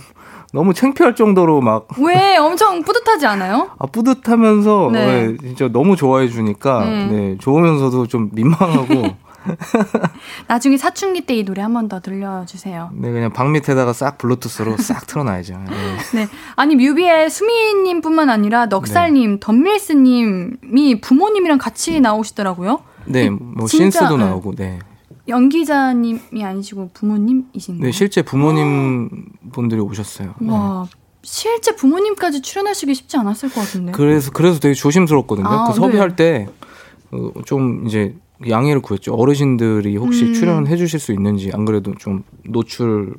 너무 0.52 0.74
창피할 0.74 1.16
정도로 1.16 1.62
막, 1.62 1.88
왜 2.00 2.38
엄청 2.38 2.82
뿌듯하지 2.84 3.26
않아요? 3.28 3.70
아, 3.80 3.86
뿌듯하면서, 3.86 4.90
네. 4.92 5.00
예, 5.32 5.38
진짜 5.38 5.68
너무 5.68 5.96
좋아해 5.96 6.28
주니까, 6.30 6.84
네. 6.86 7.06
네. 7.08 7.38
좋으면서도 7.40 8.08
좀 8.08 8.30
민망하고, 8.34 9.04
나중에 10.48 10.78
사춘기 10.78 11.22
때 11.26 11.36
이 11.36 11.44
노래 11.44 11.62
한 11.62 11.74
번 11.74 11.90
더 11.90 12.00
들려주세요. 12.00 12.92
네, 12.94 13.12
그냥 13.12 13.34
방 13.34 13.52
밑에다가 13.52 13.92
싹 13.92 14.18
블루투스로 14.18 14.78
싹 14.78 15.06
틀어놔야죠. 15.06 15.54
네. 15.70 15.76
네. 16.22 16.28
아니, 16.56 16.76
뮤비에 16.76 17.28
수미님뿐만 17.30 18.30
아니라 18.30 18.68
넉살님, 18.68 19.40
덤밀스님이 19.42 21.02
부모님이랑 21.02 21.58
같이 21.58 22.00
나오시더라고요. 22.00 22.80
네, 23.06 23.30
뭐, 23.30 23.68
신스도 23.68 24.18
네. 24.18 24.26
나오고, 24.26 24.56
네. 24.56 24.80
연기자님이 25.28 26.44
아니시고 26.44 26.90
부모님이신가요? 26.94 27.86
네, 27.86 27.92
실제 27.92 28.22
부모님 28.22 29.10
분들이 29.52 29.80
오셨어요. 29.80 30.34
네. 30.40 30.52
와, 30.52 30.86
실제 31.22 31.76
부모님까지 31.76 32.42
출연하시기 32.42 32.94
쉽지 32.94 33.18
않았을 33.18 33.50
것 33.50 33.62
같은데. 33.62 33.92
그래서 33.94 34.32
그래서 34.32 34.60
되게 34.60 34.74
조심스럽거든요. 34.74 35.48
아, 35.48 35.68
그 35.68 35.74
섭외할 35.74 36.16
때좀 36.18 37.88
이제 37.88 38.16
양해를 38.50 38.82
구했죠. 38.82 39.14
어르신들이 39.14 39.96
혹시 39.96 40.26
음. 40.26 40.34
출연해 40.34 40.76
주실 40.76 41.00
수 41.00 41.14
있는지 41.14 41.52
안 41.54 41.64
그래도 41.64 41.96
좀 41.96 42.24
노출이 42.44 43.14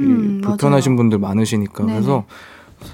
음, 0.00 0.40
불편하신 0.44 0.92
맞아요. 0.92 0.96
분들 0.96 1.18
많으시니까 1.18 1.84
네네. 1.84 1.92
그래서 1.94 2.24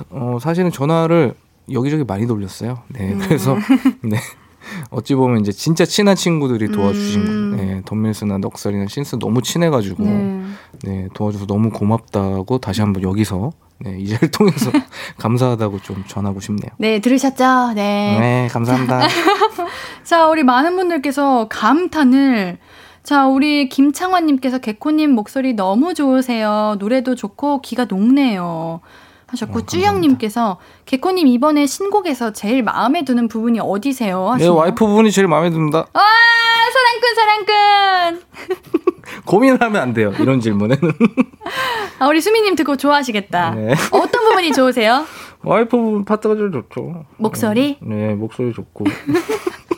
어, 0.09 0.39
사실은 0.41 0.71
전화를 0.71 1.35
여기저기 1.71 2.05
많이 2.05 2.27
돌렸어요. 2.27 2.79
네, 2.89 3.15
그래서 3.21 3.57
네. 4.03 4.17
어찌 4.91 5.15
보면 5.15 5.41
이제 5.41 5.53
진짜 5.53 5.85
친한 5.85 6.17
친구들이 6.17 6.71
도와주신 6.71 7.21
음. 7.21 7.57
거. 7.57 7.63
네, 7.63 7.83
덤밀스나 7.85 8.39
넉살이나 8.39 8.87
신스 8.89 9.19
너무 9.19 9.43
친해가지고 9.43 10.05
네. 10.05 10.43
네, 10.83 11.09
도와줘서 11.15 11.47
너무 11.47 11.71
고맙다고 11.71 12.59
다시 12.59 12.81
한번 12.81 13.03
여기서 13.03 13.53
네, 13.81 13.97
이 13.99 14.07
자리를 14.07 14.31
통해서 14.31 14.71
감사하다고 15.19 15.81
좀 15.81 16.05
전하고 16.07 16.41
싶네요. 16.41 16.71
네, 16.79 17.01
들으셨죠? 17.01 17.73
네. 17.75 18.19
네, 18.19 18.49
감사합니다. 18.51 19.09
자, 20.05 20.29
우리 20.29 20.43
많은 20.45 20.77
분들께서 20.77 21.49
감탄을 21.49 22.59
자, 23.03 23.27
우리 23.27 23.69
김창환님께서 23.69 24.59
개코님 24.59 25.11
목소리 25.11 25.53
너무 25.53 25.93
좋으세요. 25.93 26.77
노래도 26.79 27.15
좋고 27.15 27.61
귀가 27.61 27.85
녹네요. 27.85 28.81
하셨고 29.35 29.59
어, 29.59 29.63
쭈영님께서 29.67 30.59
개코님 30.87 31.27
이번에 31.27 31.67
신곡에서 31.67 32.33
제일 32.33 32.63
마음에 32.63 33.05
드는 33.05 33.29
부분이 33.29 33.61
어디세요? 33.61 34.25
네, 34.25 34.31
하시네요. 34.33 34.55
와이프분이 34.55 35.11
제일 35.13 35.29
마음에 35.29 35.51
듭니다. 35.51 35.87
아 35.93 36.01
사랑꾼 36.73 37.15
사랑꾼. 37.15 38.23
고민을 39.27 39.61
하면 39.61 39.83
안 39.83 39.93
돼요. 39.93 40.13
이런 40.19 40.41
질문에는. 40.41 40.93
아, 41.99 42.09
우리 42.09 42.21
수미님 42.21 42.57
듣고 42.57 42.77
좋아하시겠다. 42.77 43.51
네. 43.55 43.75
어떤 43.93 44.25
부분이 44.25 44.53
좋으세요? 44.53 45.05
와이프분 45.43 46.05
파트가 46.05 46.35
제일 46.37 46.51
좋죠. 46.51 47.05
목소리? 47.19 47.77
네, 47.81 48.15
목소리 48.15 48.53
좋고. 48.53 48.85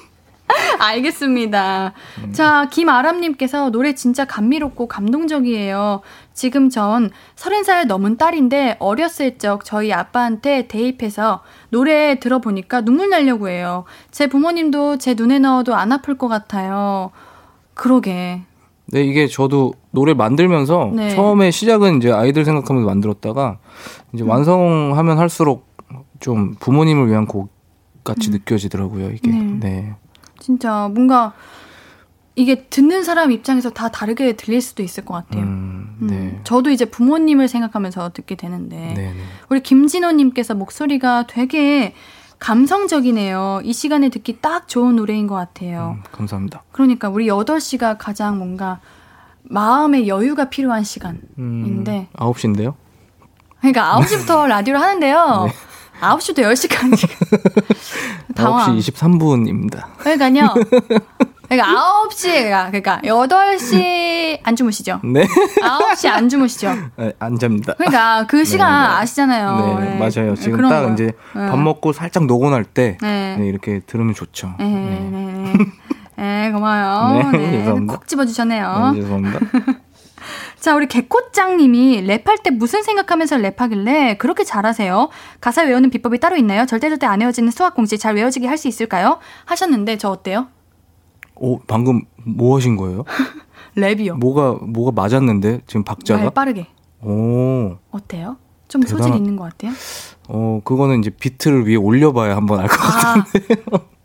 알겠습니다. 0.81 1.93
음. 2.25 2.33
자, 2.33 2.69
김아람님께서 2.71 3.71
노래 3.71 3.95
진짜 3.95 4.25
감미롭고 4.25 4.89
감동적이에요. 4.89 6.03
지금 6.33 6.69
전 6.69 7.11
30살 7.37 7.87
넘은 7.87 8.17
딸인데 8.17 8.77
어렸을 8.79 9.39
적 9.39 9.65
저희 9.65 9.93
아빠한테 9.93 10.69
대입해서 10.69 11.43
노래 11.71 12.19
들어보니까 12.21 12.83
눈물 12.83 13.11
나려고 13.11 13.49
해요. 13.49 13.85
제 14.11 14.27
부모님도 14.27 14.99
제 14.99 15.15
눈에 15.15 15.39
넣어도 15.39 15.75
안 15.75 15.93
아플 15.93 16.17
것 16.19 16.29
같아요. 16.29 17.11
그러게. 17.75 18.43
네, 18.89 19.03
이게 19.03 19.27
저도 19.27 19.75
노래 19.91 20.15
만들면서 20.15 20.93
네. 20.95 21.11
처음에 21.11 21.51
시작은 21.51 21.97
이제 21.97 22.13
아이들 22.13 22.45
생각하면서 22.45 22.87
만들었다가 22.87 23.59
이제 24.13 24.23
음. 24.23 24.29
완성하면 24.29 25.19
할수록 25.19 25.67
좀 26.21 26.55
부모님을 26.61 27.09
위한 27.09 27.27
곡 27.27 27.51
같이 28.05 28.31
느껴지더라고요, 28.31 29.11
이게. 29.11 29.31
네. 29.31 29.59
네. 29.59 29.95
진짜 30.39 30.89
뭔가 30.93 31.33
이게 32.35 32.65
듣는 32.67 33.03
사람 33.03 33.33
입장에서 33.33 33.71
다 33.71 33.89
다르게 33.89 34.35
들릴 34.35 34.61
수도 34.61 34.83
있을 34.83 35.05
것 35.05 35.15
같아요. 35.15 35.43
음, 35.43 35.97
음, 36.03 36.07
네. 36.07 36.41
저도 36.45 36.71
이제 36.71 36.85
부모님을 36.85 37.49
생각하면서 37.49 38.11
듣게 38.13 38.35
되는데 38.35 38.77
네, 38.77 38.95
네. 38.95 39.15
우리 39.49 39.63
김진호님께서 39.63 40.55
목소리가 40.55 41.27
되게 41.27 41.95
감성적이네요. 42.39 43.63
이 43.65 43.73
시간에 43.73 44.11
듣기 44.11 44.41
딱 44.43 44.69
좋은 44.69 44.97
노래인 44.97 45.27
것 45.27 45.35
같아요. 45.35 45.97
음, 45.99 46.03
감사합니다. 46.13 46.63
그러니까 46.73 47.09
우리 47.09 47.27
8시가 47.27 47.97
가장 47.99 48.37
뭔가 48.37 48.81
마음의 49.45 50.07
여유가 50.07 50.51
필요한 50.51 50.85
시간인데 50.85 51.29
음, 51.39 52.07
9시인데요? 52.13 52.75
그러니까 53.61 53.99
9시부터 53.99 54.47
라디오를 54.49 54.81
하는데요. 54.81 55.49
9시부터 56.01 56.39
10시까지 56.41 57.09
당황. 58.35 58.77
9시 58.77 58.93
23분입니다. 58.93 59.85
그러니까요. 59.99 60.55
그러니까 61.49 62.09
9시가 62.11 62.67
그러니까 62.73 63.01
8시 63.05 64.41
안 64.43 64.57
주무시죠? 64.57 65.01
네. 65.05 65.25
9시 65.27 66.09
안 66.09 66.29
주무시죠? 66.29 66.75
네, 66.97 67.13
안 67.21 67.39
잡니다. 67.39 67.75
그러니까 67.75 68.27
그 68.27 68.45
시간 68.45 68.83
네, 68.83 68.89
네. 68.89 68.95
아시잖아요. 68.95 69.57
네, 69.79 69.85
네. 69.91 69.99
맞아요. 69.99 70.35
네, 70.35 70.41
지금 70.41 70.69
딱 70.69 70.87
거. 70.87 70.93
이제 70.93 71.13
네. 71.35 71.47
밥 71.49 71.57
먹고 71.59 71.93
살짝 71.93 72.27
노곤할 72.27 72.65
때 72.65 72.99
네. 73.01 73.37
네, 73.39 73.47
이렇게 73.47 73.81
들으면 73.87 74.15
좋죠. 74.15 74.55
네, 74.59 74.65
네. 74.65 75.09
네, 75.11 75.53
네. 75.53 75.65
네, 76.19 76.51
고마워요. 76.51 77.31
네, 77.31 77.39
네. 77.65 77.87
콕 77.87 78.09
집어주셨네요. 78.09 78.93
네, 78.95 79.01
죄송합니다. 79.03 79.39
자, 80.67 80.75
우리 80.75 80.89
개코짱님이 80.89 82.03
랩할 82.09 82.43
때 82.43 82.51
무슨 82.51 82.83
생각하면서 82.83 83.37
랩하길래 83.37 84.19
그렇게 84.19 84.43
잘하세요? 84.43 85.11
가사 85.41 85.63
외우는 85.63 85.91
비법이 85.91 86.19
따로 86.19 86.35
있나요? 86.35 86.67
절대 86.67 86.89
절대 86.89 87.07
안 87.07 87.21
외워지는 87.21 87.53
수학 87.53 87.77
공식 87.77 87.99
잘 87.99 88.17
외워지게 88.17 88.49
할 88.49 88.59
수 88.59 88.67
있을까요? 88.67 89.21
하셨는데 89.45 89.97
저 89.97 90.11
어때요? 90.11 90.49
오, 91.37 91.61
방금 91.69 92.03
뭐 92.25 92.57
하신 92.57 92.75
거예요? 92.77 93.05
랩이요. 93.77 94.15
뭐가 94.19 94.55
뭐가 94.61 94.91
맞았는데 95.01 95.61
지금 95.69 95.85
박자가? 95.85 96.21
말 96.21 96.31
빠르게. 96.31 96.67
오. 97.01 97.77
어때요? 97.93 98.37
좀 98.67 98.83
소질 98.83 98.97
대단하- 99.05 99.17
있는 99.19 99.37
것 99.37 99.45
같아요? 99.45 99.71
어, 100.27 100.61
그거는 100.65 100.99
이제 100.99 101.11
비트를 101.11 101.69
위에 101.69 101.77
올려봐야 101.77 102.35
한번 102.35 102.59
알 102.59 102.67
것 102.67 102.77
같아요. 102.77 103.23
아, 103.71 103.79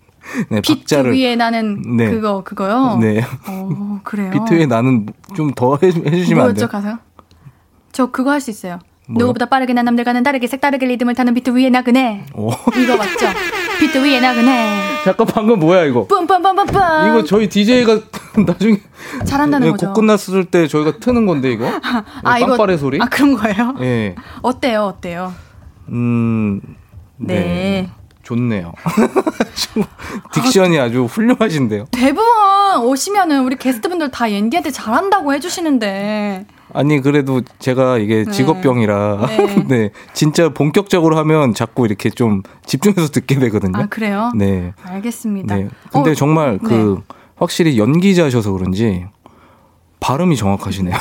네, 0.50 0.62
비트. 0.62 0.96
위에 1.14 1.36
나그네. 1.36 2.10
그거, 2.10 2.44
그거요? 2.44 2.98
네. 3.02 3.22
어, 3.48 4.00
그래요? 4.04 4.32
비트 4.32 4.54
위에 4.54 4.66
나그네 4.66 5.06
좀 5.36 5.52
더 5.56 5.78
해주시면 5.82 6.46
안 6.50 6.54
돼요? 6.54 6.68
가사요? 6.68 7.00
저 7.92 8.12
그거 8.12 8.32
할 8.32 8.40
수 8.42 8.50
있어요. 8.52 8.80
뭐요? 9.08 9.20
누구보다 9.20 9.48
빠르게 9.48 9.74
난 9.74 9.84
남들과는 9.86 10.24
다르게 10.24 10.48
색다르게 10.48 10.86
리듬을 10.86 11.16
타는 11.16 11.34
비트 11.34 11.50
위에 11.52 11.70
나그네. 11.70 12.28
오. 12.36 12.52
이거 12.78 12.96
맞죠? 12.96 13.28
비트 13.80 13.98
위에 13.98 14.22
나그네. 14.22 14.80
잠깐 15.04 15.28
방금 15.28 15.60
뭐야 15.60 15.84
이거? 15.86 16.06
뿜뿜뿜뿜뿜. 16.08 16.76
이거 17.10 17.24
저희 17.26 17.50
DJ가 17.50 18.00
나중에 18.48 18.78
잘한다는 19.26 19.68
네, 19.68 19.72
거죠. 19.72 19.88
곡 19.88 19.96
끝났을 19.96 20.46
때 20.46 20.68
저희가 20.68 21.00
트는 21.00 21.26
건데 21.26 21.52
이거? 21.52 21.66
아, 22.24 22.38
이거 22.38 22.50
빵빠레 22.50 22.78
소리? 22.78 23.00
아, 23.02 23.06
그런 23.08 23.34
거예요? 23.36 23.76
예. 23.82 24.16
어때요? 24.42 24.84
어때요? 24.84 25.34
음. 25.90 26.62
네. 27.18 27.36
네. 27.36 27.90
좋네요. 28.36 28.72
딕션이 30.32 30.80
아 30.80 30.90
주 30.92 31.06
훌륭하신데요. 31.06 31.86
대부분 31.92 32.26
오시면은 32.84 33.44
우리 33.44 33.56
게스트분들 33.58 34.12
다 34.12 34.32
옌디한테 34.32 34.72
잘한다고 34.72 35.34
해주시는데. 35.34 36.46
아니 36.74 37.02
그래도 37.02 37.42
제가 37.60 37.98
이게 37.98 38.24
네. 38.24 38.32
직업병이라 38.32 39.26
네. 39.28 39.64
네. 39.68 39.90
진짜 40.14 40.50
본격적으로 40.50 41.18
하면 41.18 41.54
자꾸 41.54 41.86
이렇게 41.86 42.10
좀 42.10 42.44
집중해서 42.66 43.10
듣게 43.10 43.36
되거든요. 43.40 43.78
아, 43.78 43.86
그래요? 43.88 44.32
네. 44.36 44.74
알겠습니다. 44.84 45.56
네. 45.56 45.68
근데 45.92 46.12
어, 46.12 46.14
정말 46.14 46.58
그 46.60 47.02
확실히 47.36 47.78
연기자셔서 47.78 48.52
그런지 48.54 49.06
발음이 50.00 50.38
정확하시네요. 50.38 50.96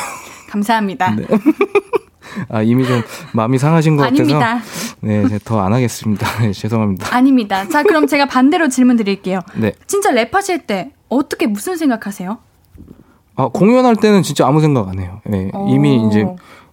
감사합니다. 0.48 1.14
네. 1.14 1.24
아 2.48 2.62
이미 2.62 2.84
좀 2.86 3.02
마음이 3.32 3.58
상하신 3.58 3.96
것 3.96 4.04
같아서 4.04 4.22
아닙니다. 4.22 4.60
네, 5.02 5.24
더 5.44 5.60
안 5.60 5.72
하겠습니다. 5.72 6.26
네, 6.40 6.52
죄송합니다. 6.52 7.14
아닙니다. 7.14 7.66
자, 7.68 7.82
그럼 7.82 8.06
제가 8.06 8.26
반대로 8.26 8.68
질문 8.68 8.96
드릴게요. 8.96 9.40
네. 9.56 9.72
진짜 9.86 10.10
랩하실 10.10 10.66
때 10.66 10.92
어떻게 11.08 11.46
무슨 11.46 11.76
생각하세요? 11.76 12.38
아, 13.36 13.48
공연할 13.48 13.96
때는 13.96 14.22
진짜 14.22 14.46
아무 14.46 14.60
생각 14.60 14.88
안 14.88 14.98
해요. 14.98 15.20
네, 15.24 15.50
오. 15.54 15.68
이미 15.68 16.06
이제 16.08 16.26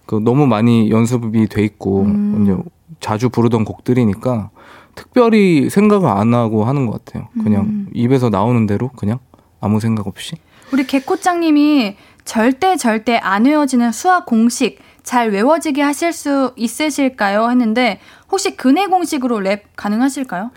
그 0.06 0.16
너무 0.16 0.46
많이 0.46 0.90
연습이 0.90 1.46
돼 1.48 1.62
있고 1.64 2.02
음. 2.02 2.42
이제 2.42 2.56
자주 3.00 3.28
부르던 3.30 3.64
곡들이니까 3.64 4.50
특별히 4.94 5.70
생각을 5.70 6.08
안 6.08 6.34
하고 6.34 6.64
하는 6.64 6.86
것 6.86 7.04
같아요. 7.04 7.28
그냥 7.42 7.62
음. 7.62 7.86
입에서 7.94 8.28
나오는 8.30 8.66
대로 8.66 8.90
그냥 8.96 9.18
아무 9.60 9.80
생각 9.80 10.06
없이. 10.06 10.36
우리 10.72 10.86
개코짱님이 10.86 11.96
절대 12.24 12.76
절대 12.76 13.16
안 13.16 13.46
외워지는 13.46 13.92
수학 13.92 14.26
공식 14.26 14.78
잘 15.08 15.30
외워지게 15.30 15.80
하실 15.80 16.12
수 16.12 16.52
있으실까요? 16.54 17.48
했는데 17.48 17.98
혹시 18.30 18.58
근해 18.58 18.88
공식으로 18.88 19.40
랩 19.40 19.62
가능하실까요? 19.74 20.50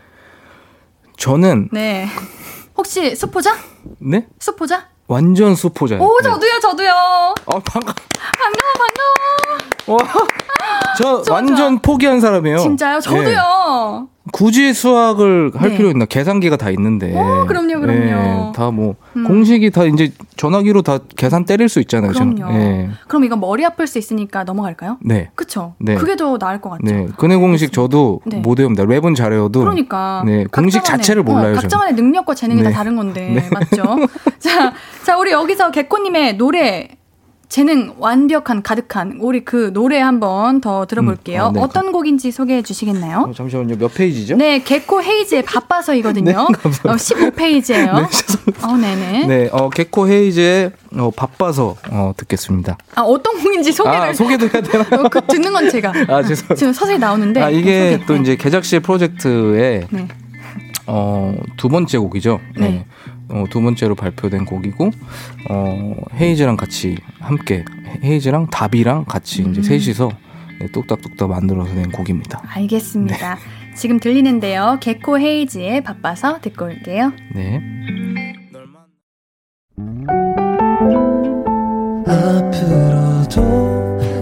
저는 1.16 1.70
네. 1.72 2.06
혹시 2.76 3.16
수포자? 3.16 3.56
네 4.00 4.28
수포자? 4.40 4.90
완전 5.08 5.56
수포자예요. 5.56 6.04
오, 6.04 6.18
네. 6.20 6.30
저도요, 6.30 6.60
저도요. 6.60 6.92
아, 6.92 7.60
반가. 7.60 7.94
반가워, 7.94 8.74
반가워. 8.78 9.51
와, 9.88 9.98
저 10.98 11.24
완전 11.32 11.80
포기한 11.80 12.20
사람이에요. 12.22 12.58
진짜요? 12.60 12.96
네. 12.96 13.02
저도요. 13.02 14.08
굳이 14.32 14.72
수학을 14.74 15.52
할 15.56 15.72
네. 15.72 15.78
필요 15.78 15.90
있나? 15.90 16.06
계산기가 16.06 16.56
다 16.56 16.70
있는데. 16.70 17.12
오, 17.12 17.48
그럼요, 17.48 17.82
그럼요. 17.82 18.52
다뭐 18.54 18.96
음. 19.18 19.24
공식이 19.28 19.72
다 19.72 19.84
이제 19.86 20.12
전화기로 20.38 20.84
다 20.84 21.00
계산 21.18 21.44
때릴 21.46 21.70
수 21.70 21.80
있잖아요. 21.80 22.12
그럼요. 22.12 22.52
네. 22.52 22.90
그럼 23.08 23.24
이건 23.24 23.40
머리 23.40 23.66
아플 23.66 23.88
수 23.88 23.98
있으니까 23.98 24.44
넘어갈까요? 24.44 24.98
네. 25.02 25.32
그쵸? 25.34 25.74
네. 25.80 25.96
그게 25.96 26.16
더 26.16 26.38
나을 26.38 26.62
것 26.62 26.70
같죠? 26.70 26.84
네. 26.86 27.08
근해 27.18 27.36
공식 27.36 27.74
저도 27.74 28.22
네. 28.26 28.38
못 28.38 28.60
외웁니다. 28.60 28.84
랩은 28.86 29.16
잘 29.16 29.32
외워도. 29.32 29.62
그러니까. 29.62 30.22
네. 30.26 30.46
공식 30.52 30.84
자체를 30.84 31.24
몰라요. 31.24 31.42
어, 31.42 31.56
저는. 31.56 31.62
각자만의 31.62 31.94
능력과 31.96 32.36
재능이 32.36 32.62
네. 32.62 32.70
다 32.70 32.78
다른 32.78 32.96
건데. 32.96 33.28
네. 33.28 33.50
맞죠? 33.52 33.84
자, 34.40 34.72
자, 35.04 35.18
우리 35.18 35.32
여기서 35.32 35.72
개코님의 35.72 36.38
노래 36.38 36.90
재능 37.52 37.96
완벽한 37.98 38.64
가득한 38.64 39.18
우리 39.20 39.44
그 39.44 39.74
노래 39.74 40.00
한번 40.00 40.62
더 40.62 40.86
들어볼게요. 40.86 41.42
음, 41.42 41.48
아, 41.48 41.52
네. 41.52 41.60
어떤 41.60 41.92
곡인지 41.92 42.32
소개해 42.32 42.62
주시겠나요? 42.62 43.26
어, 43.28 43.34
잠시만요. 43.34 43.76
몇 43.78 43.94
페이지죠? 43.94 44.38
네, 44.38 44.64
개코 44.64 45.04
헤이즈의 45.04 45.44
바빠서이거든요. 45.44 46.32
네. 46.32 46.90
어, 46.90 46.96
15페이지예요. 46.96 48.08
어, 48.64 48.78
네네. 48.78 49.28
네, 49.28 49.50
어, 49.52 49.70
개코 49.70 50.08
헤이즈의 50.08 50.72
어, 50.96 51.12
바빠서 51.14 51.76
어, 51.90 52.14
듣겠습니다. 52.16 52.78
아, 52.96 53.02
어떤 53.02 53.44
곡인지 53.44 53.74
소개를 53.74 53.98
아, 53.98 54.14
소개도 54.14 54.48
해야 54.48 54.62
되나? 54.62 55.04
어, 55.04 55.10
그 55.10 55.20
듣는 55.28 55.52
건 55.52 55.70
제가 55.70 55.90
아, 56.08 56.24
죄송합니다. 56.24 56.56
지금 56.56 56.72
서서히 56.72 57.00
나오는데 57.00 57.42
아, 57.42 57.50
이게 57.50 57.92
소개. 57.92 58.06
또 58.06 58.14
네. 58.14 58.22
이제 58.22 58.36
개작시 58.38 58.80
프로젝트의 58.80 59.88
네. 59.90 60.08
어, 60.88 61.36
두 61.58 61.68
번째 61.68 61.98
곡이죠. 61.98 62.40
네. 62.58 62.86
어, 63.32 63.46
두 63.50 63.62
번째로 63.62 63.96
발표된 63.96 64.46
곡이고, 64.46 64.92
어, 65.50 65.96
헤이즈랑 66.16 66.58
같이 66.58 66.98
함께, 67.20 67.66
헤이즈랑 68.04 68.48
다비랑 68.48 69.06
같이 69.06 69.44
음. 69.44 69.52
이제 69.52 69.62
셋이서 69.62 70.10
네, 70.60 70.68
뚝딱뚝딱 70.72 71.30
만들어서 71.30 71.74
낸 71.74 71.92
곡입니다. 71.92 72.42
알겠습니다. 72.46 73.36
네. 73.36 73.42
지금 73.76 74.00
들리는데요. 74.00 74.78
개코 74.80 75.18
헤이즈의 75.20 75.84
바빠서 75.84 76.40
듣고 76.42 76.66
올게요. 76.66 77.14
네. 77.34 77.60
앞으로도 82.06 83.42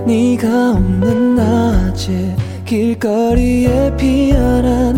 네가 0.05 0.71
없는 0.71 1.35
낮에 1.35 2.35
길거리에 2.65 3.95
피어난 3.97 4.97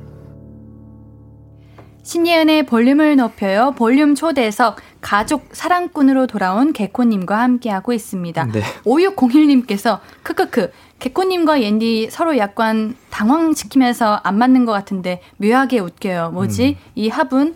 신예은의 2.11 2.65
볼륨을 2.65 3.15
높여요. 3.15 3.73
볼륨 3.77 4.15
초대석 4.15 4.75
가족 4.99 5.47
사랑꾼으로 5.53 6.27
돌아온 6.27 6.73
개코님과 6.73 7.39
함께하고 7.39 7.93
있습니다. 7.93 8.47
네. 8.47 8.61
5601님께서 8.83 10.01
크크크 10.21 10.71
개코님과 10.99 11.61
옌디 11.61 12.09
서로 12.11 12.37
약간 12.37 12.97
당황시키면서 13.11 14.19
안 14.25 14.37
맞는 14.37 14.65
것 14.65 14.73
같은데 14.73 15.21
묘하게 15.37 15.79
웃겨요. 15.79 16.31
뭐지? 16.31 16.77
음. 16.77 16.91
이 16.95 17.07
합은 17.07 17.55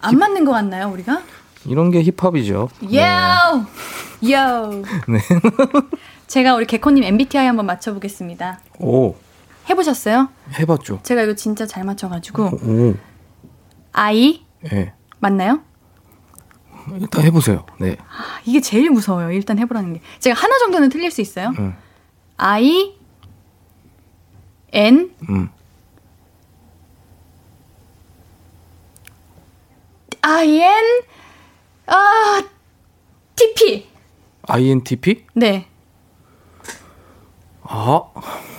안 0.00 0.16
맞는 0.16 0.44
것 0.44 0.52
같나요, 0.52 0.88
우리가? 0.88 1.22
이런 1.66 1.90
게 1.90 2.04
힙합이죠. 2.04 2.68
요! 2.94 3.66
요! 4.30 4.82
네. 5.08 5.18
제가 6.28 6.54
우리 6.54 6.66
개코님 6.66 7.02
MBTI 7.02 7.46
한번 7.46 7.66
맞춰보겠습니다. 7.66 8.60
오, 8.78 9.16
해보셨어요? 9.68 10.28
해봤죠. 10.56 11.00
제가 11.02 11.22
이거 11.22 11.34
진짜 11.34 11.66
잘 11.66 11.82
맞춰가지고 11.82 12.44
오, 12.44 12.94
I 13.92 14.44
예. 14.72 14.92
맞나요? 15.18 15.60
일단 16.98 17.24
해보세요. 17.24 17.66
네. 17.78 17.96
아, 18.00 18.40
이게 18.44 18.60
제일 18.60 18.90
무서워요. 18.90 19.30
일단 19.32 19.58
해보라는 19.58 19.94
게. 19.94 20.00
제가 20.18 20.38
하나 20.40 20.58
정도는 20.58 20.88
틀릴 20.88 21.10
수 21.10 21.20
있어요. 21.20 21.52
음, 21.58 21.74
I 22.36 22.94
N 24.72 25.14
음. 25.28 25.50
I 30.22 30.58
N 30.60 31.02
아 31.86 32.42
T 33.36 33.54
P 33.54 33.88
INTP? 34.42 35.24
네. 35.34 35.66
아, 37.62 38.02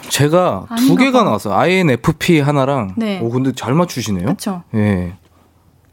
제가 0.10 0.66
두 0.70 0.74
아닌가 0.74 1.04
개가 1.04 1.20
봐. 1.20 1.24
나왔어요. 1.26 1.54
INFP 1.54 2.40
하나랑. 2.40 2.94
네. 2.98 3.20
오, 3.20 3.30
근데 3.30 3.52
잘 3.52 3.74
맞추시네요. 3.74 4.24
그렇죠. 4.26 4.64
예. 4.74 5.18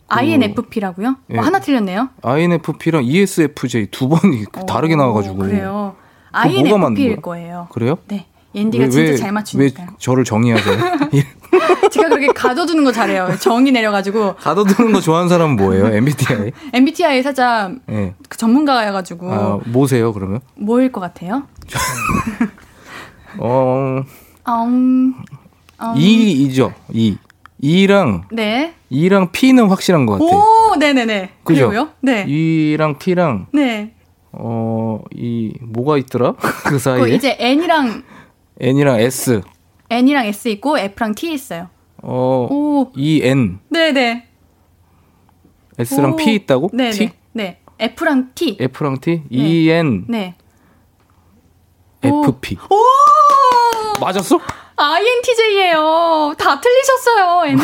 I 0.09 0.33
N 0.33 0.43
F 0.43 0.63
P라고요? 0.63 1.17
예. 1.31 1.39
어, 1.39 1.43
하나 1.43 1.59
틀렸네요. 1.61 2.09
INFP랑 2.23 3.05
ESFJ 3.05 3.87
두 3.91 4.09
번이 4.09 4.45
다르게 4.67 4.95
오, 4.95 4.97
나와가지고. 4.97 5.37
그래요. 5.37 5.95
그거 6.29 6.39
I 6.39 6.57
N 6.57 6.69
뭐가 6.69 6.69
F 6.69 6.79
맞는 6.79 6.95
P일 6.95 7.17
거야? 7.17 7.21
거예요. 7.41 7.69
그래요? 7.71 7.99
네. 8.09 8.27
옌디가 8.55 8.89
진짜 8.89 9.17
잘 9.17 9.33
맞추니까요. 9.33 9.87
왜 9.91 9.95
저를 9.99 10.25
정의하세요? 10.25 10.79
제가 11.93 12.09
그렇게 12.09 12.29
가둬두는 12.29 12.85
거 12.85 12.93
잘해요. 12.93 13.37
정이 13.41 13.71
내려가지고 13.73 14.37
가둬두는 14.37 14.93
거 14.93 15.01
좋아하는 15.01 15.29
사람은 15.29 15.57
뭐예요? 15.57 15.89
MBTI? 15.89 16.53
MBTI 16.73 17.23
살짝 17.23 17.73
예. 17.91 18.15
그 18.29 18.39
전문가여가지고 18.39 19.33
아, 19.33 19.59
뭐세요, 19.67 20.13
그러면? 20.15 20.41
뭐일 20.57 20.91
것 20.93 21.01
같아요? 21.01 21.43
어, 23.39 24.03
음, 24.49 25.15
음, 25.81 25.95
E이죠, 25.97 26.73
E. 26.93 27.17
E랑, 27.63 28.29
네. 28.31 28.75
E랑 28.91 29.33
P는 29.33 29.69
확실한 29.69 30.07
것 30.07 30.19
같아요. 30.19 30.39
오, 30.39 30.77
네네네. 30.77 31.31
그죠? 31.45 31.69
그리고요? 31.69 31.91
네. 32.01 32.25
E랑 32.29 32.99
T랑, 32.99 33.47
네. 33.53 33.95
어, 34.33 35.03
이, 35.15 35.55
뭐가 35.61 35.99
있더라? 35.99 36.33
그 36.35 36.63
그 36.71 36.79
사이에? 36.79 37.15
이제 37.15 37.37
N이랑 37.41 38.03
N이랑 38.61 39.01
S. 39.01 39.41
N이랑 39.91 40.27
S 40.27 40.49
있고 40.49 40.79
F랑 40.79 41.15
T 41.15 41.33
있어요. 41.33 41.69
어, 42.03 42.47
오, 42.51 42.93
E, 42.97 43.21
N. 43.25 43.59
네네. 43.71 44.25
S랑 45.81 46.13
오. 46.13 46.17
P 46.17 46.35
있다고? 46.35 46.71
네네. 46.73 46.91
T? 46.91 47.11
네. 47.33 47.59
F랑 47.81 48.31
T. 48.35 48.57
F랑 48.61 49.01
T? 49.01 49.23
E, 49.31 49.69
N, 49.71 50.05
네. 50.09 50.35
오. 52.05 52.25
FP. 52.25 52.57
오! 52.71 54.01
맞았어? 54.01 54.39
INTJ예요. 54.79 56.35
다 56.39 56.61
틀리셨어요. 56.61 57.57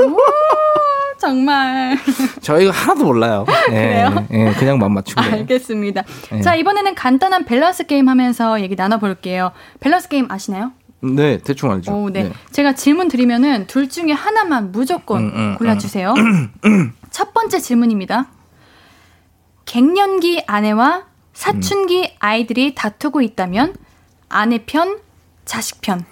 우와, 0.00 0.22
정말. 1.18 1.96
저희가 2.40 2.72
하나도 2.72 3.04
몰라요. 3.04 3.46
예, 3.70 3.72
그래요? 3.72 4.26
예, 4.32 4.52
그냥만 4.54 4.92
맞추고. 4.92 5.20
알겠습니다. 5.20 6.02
네. 6.32 6.40
자, 6.42 6.54
이번에는 6.56 6.94
간단한 6.94 7.44
밸런스 7.44 7.86
게임 7.86 8.08
하면서 8.08 8.60
얘기 8.60 8.74
나눠볼게요. 8.74 9.52
밸런스 9.80 10.08
게임 10.08 10.30
아시나요? 10.30 10.72
네, 11.00 11.38
대충 11.38 11.70
알죠. 11.70 11.92
오, 11.92 12.10
네. 12.10 12.32
제가 12.50 12.74
질문 12.74 13.08
드리면은 13.08 13.66
둘 13.66 13.88
중에 13.88 14.12
하나만 14.12 14.72
무조건 14.72 15.22
음, 15.24 15.32
음, 15.34 15.54
골라주세요. 15.58 16.14
첫 17.10 17.32
번째 17.34 17.60
질문입니다. 17.60 18.26
갱년기 19.66 20.44
아내와 20.46 21.04
사춘기 21.32 22.14
아이들이 22.20 22.74
다투고 22.74 23.20
있다면 23.22 23.76
아내 24.28 24.58
편, 24.64 24.98
자식 25.44 25.80
편. 25.80 26.04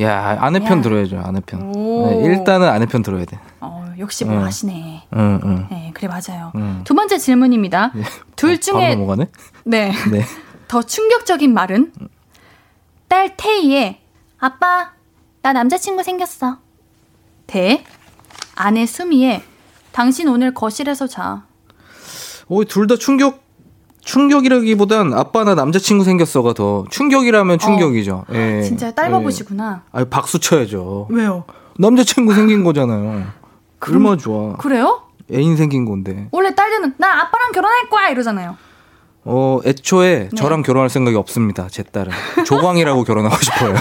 야, 0.00 0.38
아내 0.40 0.58
편 0.60 0.78
야. 0.78 0.82
들어야죠, 0.82 1.20
아내 1.24 1.40
편. 1.40 1.74
오. 1.74 2.06
네, 2.08 2.24
일단은 2.26 2.68
아내 2.68 2.86
편 2.86 3.02
들어야 3.02 3.24
돼. 3.24 3.38
어, 3.60 3.92
역시 3.98 4.24
뭐 4.24 4.36
음. 4.38 4.42
하시네. 4.44 5.02
응, 5.14 5.40
응. 5.44 5.66
네, 5.70 5.90
그래 5.94 6.08
맞아요. 6.08 6.52
음. 6.54 6.80
두 6.84 6.94
번째 6.94 7.18
질문입니다. 7.18 7.92
둘 8.36 8.52
어, 8.54 8.56
중에 8.56 8.94
넘어가네? 8.94 9.26
네. 9.64 9.92
네. 10.10 10.24
더 10.68 10.82
충격적인 10.82 11.52
말은 11.52 11.92
딸 13.08 13.36
태희의 13.36 14.00
아빠 14.38 14.92
나 15.42 15.52
남자친구 15.52 16.02
생겼어. 16.02 16.58
대 17.46 17.84
아내 18.54 18.86
수미의 18.86 19.42
당신 19.92 20.28
오늘 20.28 20.54
거실에서 20.54 21.06
자. 21.06 21.44
오, 22.48 22.64
둘 22.64 22.86
다 22.86 22.96
충격, 22.96 23.41
충격이라기보단 24.04 25.12
아빠 25.14 25.44
나 25.44 25.54
남자친구 25.54 26.04
생겼어가 26.04 26.52
더 26.54 26.84
충격이라면 26.90 27.58
충격이죠. 27.58 28.24
예. 28.32 28.58
어. 28.58 28.62
진짜 28.62 28.90
딸바보시구나. 28.92 29.82
예. 29.84 29.88
아니, 29.98 30.10
박수 30.10 30.38
쳐야죠. 30.40 31.06
왜요? 31.10 31.44
남자친구 31.78 32.34
생긴 32.34 32.64
거잖아요. 32.64 33.24
얼마나 33.80 34.16
좋아. 34.16 34.56
그래요? 34.56 35.02
애인 35.32 35.56
생긴 35.56 35.84
건데. 35.84 36.28
원래 36.30 36.54
딸들은 36.54 36.94
나 36.98 37.22
아빠랑 37.22 37.52
결혼할 37.52 37.88
거야 37.88 38.08
이러잖아요. 38.10 38.56
어, 39.24 39.60
애초에 39.64 40.28
네. 40.30 40.36
저랑 40.36 40.62
결혼할 40.62 40.90
생각이 40.90 41.16
없습니다. 41.16 41.68
제 41.70 41.82
딸은. 41.84 42.12
조광일하고 42.44 43.04
결혼하고 43.04 43.36
싶어요. 43.40 43.74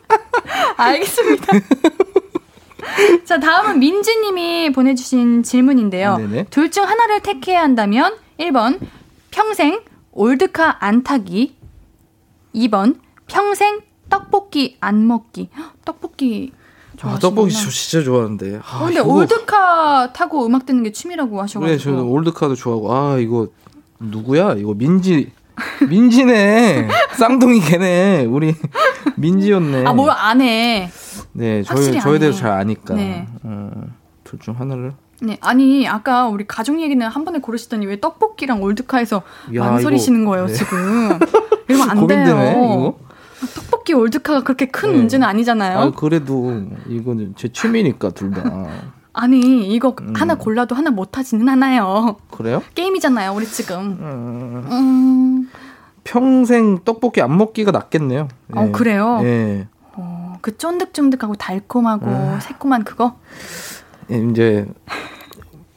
알겠습니다. 0.76 1.46
자, 3.24 3.40
다음은 3.40 3.78
민지님이 3.80 4.72
보내주신 4.72 5.42
질문인데요. 5.42 6.18
둘 6.50 6.70
중 6.70 6.84
하나를 6.84 7.20
택해야 7.20 7.62
한다면 7.62 8.14
1번 8.38 8.78
평생 9.30 9.80
old 10.12 10.45
car 10.45 10.78
안 10.84 11.02
타기 11.02 11.54
2번 12.54 12.98
평생 13.26 13.80
떡볶이 14.08 14.76
안 14.80 15.06
먹기 15.06 15.50
헉, 15.56 15.72
떡볶이 15.84 16.52
아. 17.02 17.18
떡볶이 17.20 17.52
저 17.52 17.70
진짜 17.70 18.04
좋아하는데. 18.04 18.60
아, 18.64 18.76
어, 18.78 18.86
근데 18.86 19.00
이거- 19.00 19.08
old 19.12 19.62
car 19.62 20.12
타고 20.12 20.44
음악 20.46 20.66
듣는 20.66 20.82
게 20.82 20.90
취미라고 20.90 21.40
하셔가지고 21.42 21.60
그래, 21.60 21.78
저도 21.78 22.10
old 22.10 22.26
car도 22.26 22.54
좋아하고. 22.56 22.92
아, 22.92 23.18
이거 23.18 23.48
누구야? 24.00 24.54
이거 24.54 24.74
민지 24.74 25.30
민지네. 25.88 26.88
쌍둥이 27.18 27.60
걔네. 27.60 28.24
우리 28.24 28.54
민지였네. 29.16 29.84
아, 29.84 29.92
뭘 29.92 30.10
안 30.10 30.40
해. 30.40 30.90
네, 31.32 31.62
저희 31.62 32.00
저에 32.00 32.14
안 32.14 32.18
대해서 32.18 32.36
해. 32.38 32.42
잘 32.42 32.52
아니까. 32.52 32.94
네. 32.94 33.28
어, 33.44 33.70
둘 34.24 34.38
중 34.40 34.58
하나를. 34.58 34.92
네, 35.20 35.36
아니, 35.40 35.88
아까 35.88 36.26
우리 36.28 36.46
가족 36.46 36.80
얘기는 36.80 37.04
한 37.06 37.24
번에 37.24 37.40
고르시더니 37.40 37.86
왜 37.86 37.98
떡볶이랑 38.00 38.62
old 38.62 38.80
car에서 38.80 39.22
야, 39.56 39.78
이거- 40.20 40.30
거예요, 40.30 40.46
네. 40.46 40.52
지금. 40.52 41.18
이러면 41.68 41.90
안 41.90 42.06
돼요. 42.06 42.36
이거. 42.36 42.98
떡볶이 43.54 43.94
올드카가 43.94 44.42
그렇게 44.42 44.66
큰 44.66 44.92
네. 44.92 44.98
문제는 44.98 45.26
아니잖아요. 45.26 45.78
아, 45.78 45.90
그래도 45.92 46.62
이거는 46.88 47.34
제 47.36 47.48
취미니까 47.48 48.10
둘 48.10 48.30
다. 48.30 48.42
아니, 49.12 49.68
이거 49.74 49.96
음. 50.00 50.12
하나 50.16 50.36
골라도 50.36 50.76
하나 50.76 50.90
못하지는 50.90 51.48
않아요. 51.48 52.16
그래요? 52.30 52.62
게임이잖아요, 52.76 53.32
우리 53.32 53.46
지금. 53.46 53.98
음, 54.00 54.68
음, 54.70 55.50
평생 56.04 56.78
떡볶이 56.84 57.20
안 57.20 57.36
먹기가 57.36 57.72
낫겠네요. 57.72 58.28
어, 58.54 58.70
그래요? 58.72 59.20
예. 59.24 59.66
어, 59.94 60.38
그 60.40 60.56
쫀득쫀득하고 60.56 61.34
달콤하고 61.34 62.06
아. 62.08 62.38
새콤한 62.40 62.84
그거? 62.84 63.16
예, 64.10 64.18
이제 64.30 64.66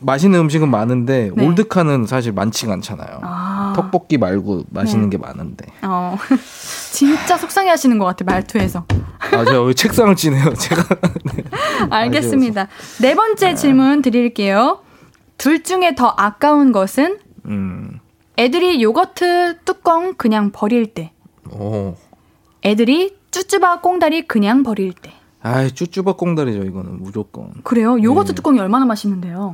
맛있는 0.02 0.40
음식은 0.40 0.70
많은데 0.70 1.32
네. 1.36 1.46
올드카는 1.46 2.08
사실 2.08 2.32
많지가 2.32 2.74
않잖아요. 2.74 3.20
아, 3.22 3.74
떡볶이 3.76 4.18
말고 4.18 4.66
맛있는 4.70 5.10
네. 5.10 5.18
게 5.18 5.22
많은데. 5.22 5.68
어, 5.84 6.18
진짜 6.92 7.38
속상해 7.38 7.70
하시는 7.70 7.98
것 7.98 8.06
같아, 8.06 8.26
말투에서. 8.26 8.86
아, 9.20 9.46
제가 9.46 9.62
왜 9.62 9.74
책상을 9.74 10.16
치네요. 10.16 10.54
제가 10.58 10.84
알겠습니다. 11.90 12.68
네 13.02 13.16
번째 13.16 13.56
질문 13.56 14.02
드릴게요. 14.02 14.80
둘 15.38 15.64
중에 15.64 15.96
더 15.96 16.14
아까운 16.18 16.72
것은 16.72 17.20
음. 17.46 18.00
애들이 18.38 18.82
요거트 18.82 19.60
뚜껑 19.66 20.16
그냥 20.16 20.52
버릴 20.52 20.88
때. 20.94 21.12
오. 21.52 21.96
애들이 22.64 23.16
쭈쭈바 23.32 23.82
꽁다리 23.82 24.28
그냥 24.28 24.64
버릴 24.64 24.94
때. 24.94 25.14
아이, 25.44 25.72
쭈쭈바 25.72 26.14
꽁다리죠, 26.14 26.64
이거는 26.64 27.02
무조건. 27.04 27.52
그래요? 27.64 28.02
요거트 28.02 28.30
네. 28.30 28.36
뚜껑이 28.36 28.60
얼마나 28.60 28.86
맛있는데요? 28.86 29.54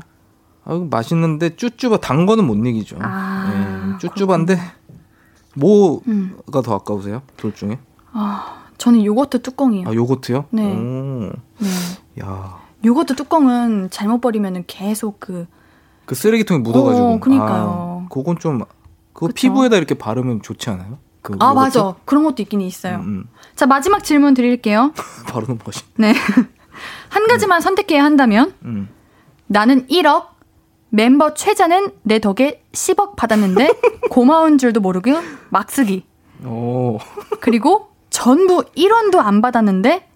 아, 0.66 0.88
맛있는데 0.90 1.56
쭈쭈바 1.56 1.98
단 1.98 2.26
거는 2.26 2.46
못 2.46 2.56
이기죠. 2.56 2.98
아, 3.00 3.94
예, 3.94 3.98
쭈쭈바인데 4.00 4.58
뭐가 5.56 6.02
음. 6.08 6.38
더 6.64 6.76
아까우세요? 6.76 7.22
둘 7.38 7.54
중에? 7.56 7.80
아, 8.12 8.66
저는 8.78 9.06
요거트 9.06 9.42
뚜껑이요. 9.42 9.88
아, 9.88 9.94
요거트요? 9.94 10.46
네. 10.52 10.74
오. 10.76 11.32
네. 11.60 12.22
야. 12.22 12.60
요거트 12.84 13.16
뚜껑은 13.16 13.90
잘못 13.92 14.20
버리면 14.22 14.66
계속 14.68 15.20
그 15.20 15.48
그 16.08 16.16
쓰레기통에 16.16 16.62
묻어가지고. 16.62 17.06
어, 17.08 17.20
그니까요. 17.20 18.06
아, 18.06 18.08
그건 18.10 18.40
좀, 18.40 18.60
그거 19.14 19.28
그쵸. 19.28 19.34
피부에다 19.36 19.76
이렇게 19.76 19.94
바르면 19.94 20.42
좋지 20.42 20.70
않아요? 20.72 20.98
그 21.28 21.36
아? 21.42 21.54
맞아. 21.54 21.96
그런 22.06 22.24
것도 22.24 22.42
있긴 22.42 22.62
있어요. 22.62 22.98
음, 22.98 23.02
음. 23.02 23.30
자, 23.56 23.66
마지막 23.66 24.02
질문 24.04 24.34
드릴게요. 24.34 24.94
바로 25.28 25.46
넘어가시. 25.46 25.84
네. 25.98 26.14
한 27.10 27.28
가지만 27.28 27.60
선택해야 27.60 28.02
한다면 28.04 28.54
음. 28.64 28.88
나는 29.48 29.86
1억, 29.88 30.28
멤버 30.90 31.34
최자는 31.34 31.92
내 32.04 32.20
덕에 32.20 32.64
10억 32.72 33.18
받았는데 33.18 33.70
고마운 34.10 34.58
줄도 34.58 34.80
모르고 34.80 35.12
막 35.50 35.70
쓰기. 35.70 36.06
오. 36.46 36.98
그리고 37.42 37.90
전부 38.10 38.64
1원도 38.78 39.18
안 39.18 39.42
받았는데 39.42 40.08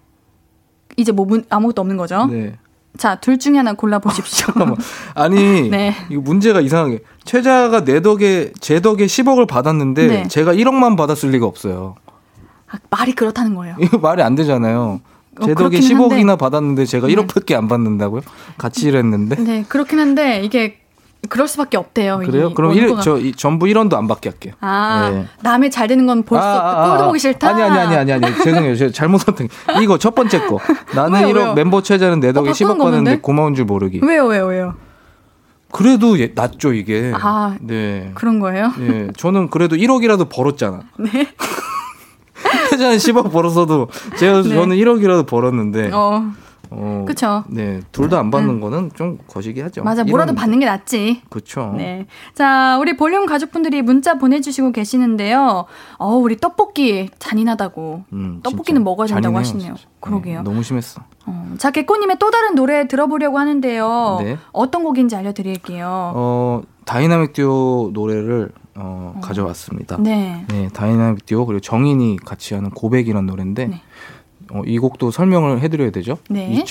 이제 0.96 1.12
뭐 1.12 1.26
문- 1.26 1.44
아무것도 1.50 1.82
없는 1.82 1.98
거죠. 1.98 2.24
네. 2.26 2.58
자, 2.98 3.14
둘 3.16 3.38
중에 3.38 3.56
하나 3.56 3.72
골라 3.72 3.98
보십시오. 3.98 4.46
잠깐만. 4.52 4.76
아니, 5.14 5.68
네. 5.70 5.94
이거 6.10 6.20
문제가 6.20 6.60
이상하게. 6.60 7.00
최자가 7.24 7.84
내 7.84 8.02
덕에, 8.02 8.52
제 8.60 8.80
덕에 8.80 9.06
10억을 9.06 9.46
받았는데, 9.48 10.06
네. 10.06 10.28
제가 10.28 10.52
1억만 10.54 10.96
받았을 10.96 11.30
리가 11.30 11.46
없어요. 11.46 11.94
아, 12.70 12.76
말이 12.90 13.12
그렇다는 13.14 13.54
거예요. 13.54 13.76
이거 13.80 13.98
말이 13.98 14.22
안 14.22 14.34
되잖아요. 14.34 15.00
제 15.40 15.52
어, 15.52 15.54
덕에 15.54 15.54
그렇긴 15.54 15.80
10억이나 15.80 16.18
한데. 16.28 16.36
받았는데 16.36 16.84
제가 16.84 17.06
네. 17.06 17.14
1억밖에 17.14 17.54
안 17.54 17.66
받는다고요? 17.68 18.20
같이 18.58 18.88
일했는데. 18.88 19.36
네, 19.36 19.64
그렇긴 19.66 19.98
한데 19.98 20.42
이게 20.44 20.78
그럴 21.28 21.46
수밖에 21.46 21.76
없대요. 21.76 22.20
이 22.22 22.26
그래요? 22.26 22.52
그럼 22.52 22.72
일. 22.74 22.94
저 23.00 23.16
이, 23.18 23.32
전부 23.32 23.66
1원도 23.66 23.94
안 23.94 24.08
받게 24.08 24.30
할게요. 24.30 24.54
아, 24.60 25.10
네. 25.12 25.26
남의 25.42 25.70
잘 25.70 25.86
되는 25.86 26.04
건 26.06 26.24
볼수 26.24 26.44
없다. 26.44 26.88
꼴도 26.90 27.06
보기 27.06 27.18
싫다. 27.20 27.48
아니 27.48 27.62
아니 27.62 27.78
아니 27.78 27.96
아니 27.96 28.12
아니 28.12 28.34
죄송해요. 28.42 28.76
제가 28.76 28.92
잘못 28.92 29.18
선택. 29.18 29.48
이거 29.80 29.98
첫 29.98 30.14
번째 30.14 30.46
거. 30.46 30.58
나는 30.94 31.20
왜요, 31.22 31.28
1억 31.34 31.36
왜요? 31.36 31.54
멤버 31.54 31.80
최자는 31.82 32.20
내 32.20 32.32
덕에 32.32 32.50
어, 32.50 32.52
10억 32.52 32.58
바꾸는 32.66 32.78
거 32.78 32.84
받았는데 32.84 33.10
없는데? 33.10 33.20
고마운 33.22 33.54
줄 33.54 33.64
모르기. 33.66 34.00
왜요, 34.02 34.26
왜요, 34.26 34.46
왜요? 34.46 34.74
그래도 35.70 36.18
예, 36.18 36.32
낫죠 36.34 36.74
이게. 36.74 37.12
아, 37.14 37.56
네. 37.60 38.10
그런 38.14 38.40
거예요? 38.40 38.72
예, 38.80 39.08
저는 39.16 39.48
그래도 39.48 39.76
1억이라도 39.76 40.28
벌었잖아. 40.28 40.80
네. 40.98 41.28
최자는 42.70 42.96
10억 42.96 43.32
벌었어도 43.32 43.88
제가 44.18 44.42
네. 44.42 44.48
저는 44.48 44.76
1억이라도 44.76 45.26
벌었는데. 45.26 45.90
어, 45.94 46.30
어, 46.74 47.04
그쵸. 47.06 47.44
네, 47.48 47.80
둘 47.92 48.08
다 48.08 48.18
안 48.18 48.30
받는 48.30 48.60
거는 48.60 48.90
좀 48.94 49.18
거시기하죠. 49.26 49.82
맞아, 49.84 50.04
뭐라도 50.04 50.30
이런- 50.32 50.36
받는 50.36 50.60
게 50.60 50.66
낫지. 50.66 51.22
그렇죠. 51.30 51.74
네. 51.76 52.06
자, 52.34 52.78
우리 52.80 52.96
볼륨 52.96 53.26
가족분들이 53.26 53.82
문자 53.82 54.14
보내주시고 54.18 54.72
계시는데요. 54.72 55.64
어, 55.98 56.14
우리 56.16 56.36
떡볶이 56.36 57.08
잔인하다고. 57.18 58.04
음, 58.12 58.40
떡볶이는 58.42 58.82
먹어야 58.84 59.06
된다고 59.06 59.22
잔인해요, 59.22 59.38
하시네요. 59.38 59.74
진짜. 59.76 59.88
그러게요. 60.00 60.38
네, 60.38 60.42
너무 60.44 60.62
심했어. 60.62 61.02
어, 61.26 61.54
자, 61.58 61.70
개꼬님의 61.70 62.16
또 62.18 62.30
다른 62.30 62.54
노래 62.54 62.88
들어보려고 62.88 63.38
하는데요. 63.38 64.18
네. 64.22 64.38
어떤 64.52 64.82
곡인지 64.84 65.14
알려드릴게요. 65.16 65.86
어, 66.14 66.62
다이나믹 66.84 67.32
듀오 67.32 67.90
노래를 67.92 68.50
어, 68.74 69.14
가져왔습니다. 69.22 69.98
네. 70.00 70.44
네, 70.48 70.68
다이나믹 70.72 71.26
듀오 71.26 71.44
그리고 71.46 71.60
정인이 71.60 72.16
같이 72.24 72.54
하는 72.54 72.70
고백이라는 72.70 73.26
노래인데 73.26 73.66
네. 73.66 73.82
어, 74.52 74.62
이 74.66 74.78
곡도 74.78 75.10
설명을 75.10 75.60
해드려야 75.60 75.90
되죠. 75.90 76.18
네. 76.28 76.62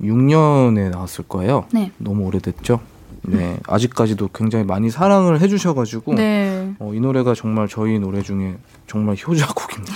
2006년에 0.00 0.90
나왔을 0.90 1.24
거예요. 1.28 1.66
네. 1.72 1.90
너무 1.98 2.24
오래됐죠. 2.26 2.80
네, 3.24 3.56
아직까지도 3.68 4.30
굉장히 4.34 4.64
많이 4.64 4.90
사랑을 4.90 5.40
해주셔가지고 5.40 6.14
네. 6.14 6.74
어, 6.80 6.92
이 6.92 7.00
노래가 7.00 7.34
정말 7.34 7.68
저희 7.68 7.98
노래 8.00 8.20
중에 8.20 8.56
정말 8.88 9.14
효자곡입니다. 9.16 9.94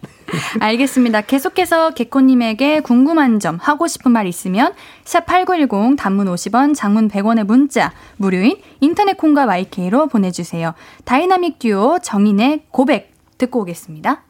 알겠습니다. 0.58 1.20
계속해서 1.20 1.90
개코님에게 1.90 2.80
궁금한 2.80 3.38
점, 3.38 3.58
하고 3.60 3.86
싶은 3.86 4.10
말 4.10 4.26
있으면 4.26 4.72
샵 5.04 5.24
8910 5.26 5.96
단문 5.96 6.26
50원, 6.26 6.74
장문 6.74 7.08
100원의 7.08 7.44
문자, 7.44 7.92
무료인 8.16 8.56
인터넷 8.80 9.16
콩과 9.16 9.46
myK로 9.46 10.08
보내주세요. 10.08 10.74
다이나믹 11.04 11.60
듀오 11.60 12.00
정인의 12.02 12.64
고백 12.70 13.12
듣고 13.38 13.60
오겠습니다. 13.60 14.22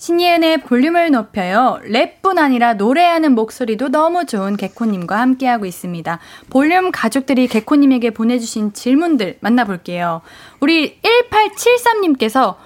신예은의 0.00 0.62
볼륨을 0.62 1.10
높여요. 1.10 1.78
랩뿐 1.84 2.38
아니라 2.38 2.72
노래하는 2.72 3.34
목소리도 3.34 3.90
너무 3.90 4.24
좋은 4.24 4.56
개코님과 4.56 5.20
함께하고 5.20 5.66
있습니다. 5.66 6.18
볼륨 6.48 6.90
가족들이 6.90 7.46
개코님에게 7.48 8.10
보내주신 8.10 8.72
질문들 8.72 9.36
만나볼게요. 9.40 10.22
우리 10.60 10.98
1873님께서 11.02 12.56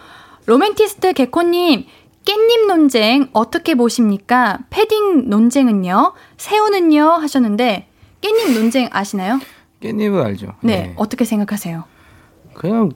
로맨티스트 0.46 1.12
개코님, 1.14 1.86
깻잎 2.24 2.66
논쟁 2.68 3.28
어떻게 3.32 3.74
보십니까? 3.74 4.60
패딩 4.70 5.28
논쟁은요? 5.28 6.12
새우는요? 6.36 7.04
하셨는데, 7.04 7.88
깻잎 8.22 8.54
논쟁 8.54 8.88
아시나요? 8.92 9.40
깻잎은 9.80 10.24
알죠. 10.24 10.54
네, 10.60 10.94
어떻게 10.96 11.24
생각하세요? 11.24 11.82
그냥 12.54 12.92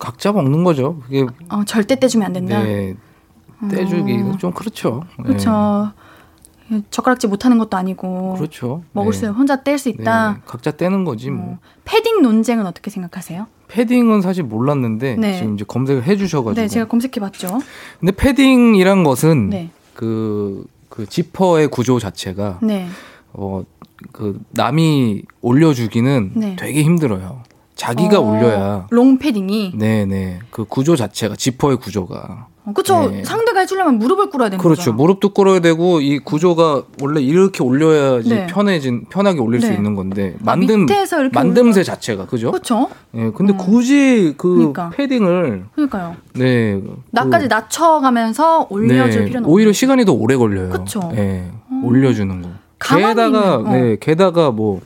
각자 0.00 0.32
먹는 0.32 0.64
거죠. 0.64 0.98
그게 1.04 1.24
어, 1.50 1.64
절대 1.64 1.94
떼주면 1.94 2.26
안 2.26 2.32
된다. 2.32 2.60
네, 2.64 2.96
떼주기는 3.70 4.38
좀 4.38 4.52
그렇죠. 4.52 5.02
네, 5.18 5.24
그렇죠. 5.24 5.92
젓가락질 6.90 7.30
못하는 7.30 7.58
것도 7.58 7.76
아니고 7.76 8.34
그렇죠. 8.34 8.82
먹을 8.92 9.12
네. 9.12 9.18
수 9.18 9.26
혼자 9.28 9.62
뗄 9.62 9.78
수 9.78 9.88
있다. 9.88 10.32
네, 10.32 10.40
각자 10.46 10.72
떼는 10.72 11.04
거지 11.04 11.30
뭐. 11.30 11.54
어, 11.54 11.58
패딩 11.84 12.22
논쟁은 12.22 12.66
어떻게 12.66 12.90
생각하세요? 12.90 13.46
패딩은 13.68 14.20
사실 14.20 14.42
몰랐는데 14.42 15.16
네. 15.16 15.38
지금 15.38 15.54
이제 15.54 15.64
검색을 15.66 16.04
해주셔가지고. 16.04 16.60
네, 16.60 16.68
제가 16.68 16.86
검색해봤죠. 16.88 17.60
근데 18.00 18.12
패딩이란 18.12 19.04
것은 19.04 19.50
네, 19.50 19.70
그, 19.94 20.66
그 20.88 21.06
지퍼의 21.06 21.68
구조 21.68 21.98
자체가 21.98 22.58
네, 22.62 22.88
어, 23.32 23.62
그 24.12 24.40
남이 24.50 25.22
올려주기는 25.42 26.32
네. 26.34 26.56
되게 26.58 26.82
힘들어요. 26.82 27.42
자기가 27.76 28.18
어, 28.18 28.22
올려야. 28.22 28.86
롱 28.90 29.18
패딩이. 29.18 29.72
네네. 29.76 30.40
그 30.50 30.64
구조 30.64 30.96
자체가 30.96 31.36
지퍼의 31.36 31.76
구조가. 31.76 32.48
어, 32.66 32.72
그쵸. 32.72 33.08
네. 33.08 33.22
상대가 33.22 33.60
해주려면 33.60 33.98
무릎을 33.98 34.28
꿇어야 34.28 34.48
되는 34.50 34.60
그렇죠. 34.60 34.92
무릎도 34.92 35.30
꿇어야 35.30 35.60
되고 35.60 36.00
이 36.00 36.18
구조가 36.18 36.82
원래 37.00 37.20
이렇게 37.22 37.62
올려야지 37.62 38.28
네. 38.28 38.46
편해진 38.46 39.06
편하게 39.08 39.38
올릴 39.38 39.60
수 39.60 39.68
네. 39.68 39.76
있는 39.76 39.94
건데 39.94 40.34
아, 40.44 40.56
만듦 40.56 40.80
밑에서 40.80 41.20
이렇게 41.20 41.38
만듦새 41.38 41.84
자체가 41.84 42.26
그죠? 42.26 42.50
그렇죠. 42.50 42.88
예. 43.14 43.30
근데 43.30 43.52
어. 43.54 43.56
굳이 43.56 44.34
그 44.36 44.56
그러니까. 44.56 44.90
패딩을 44.90 45.66
그러니까요. 45.74 46.16
네. 46.34 46.82
나까지 47.12 47.46
그, 47.48 47.54
낮춰가면서 47.54 48.66
올려줄 48.68 49.20
네, 49.20 49.26
필요는 49.26 49.48
오히려 49.48 49.72
시간이 49.72 50.04
더 50.04 50.12
오래 50.12 50.36
걸려요. 50.36 50.70
그쵸. 50.70 51.12
예. 51.14 51.48
음. 51.70 51.84
올려주는 51.84 52.42
거. 52.42 52.48
게다가 52.80 53.26
있는, 53.26 53.42
어. 53.42 53.72
네, 53.72 53.96
게다가 54.00 54.50
뭐 54.50 54.80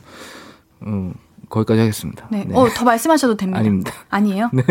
음, 0.85 1.13
거기까지 1.49 1.79
하겠습니다. 1.79 2.27
네. 2.29 2.47
어, 2.53 2.67
더 2.69 2.85
말씀하셔도 2.85 3.35
됩니다. 3.35 3.59
아닙니다. 3.59 3.91
아니에요? 4.09 4.51
네. 4.53 4.63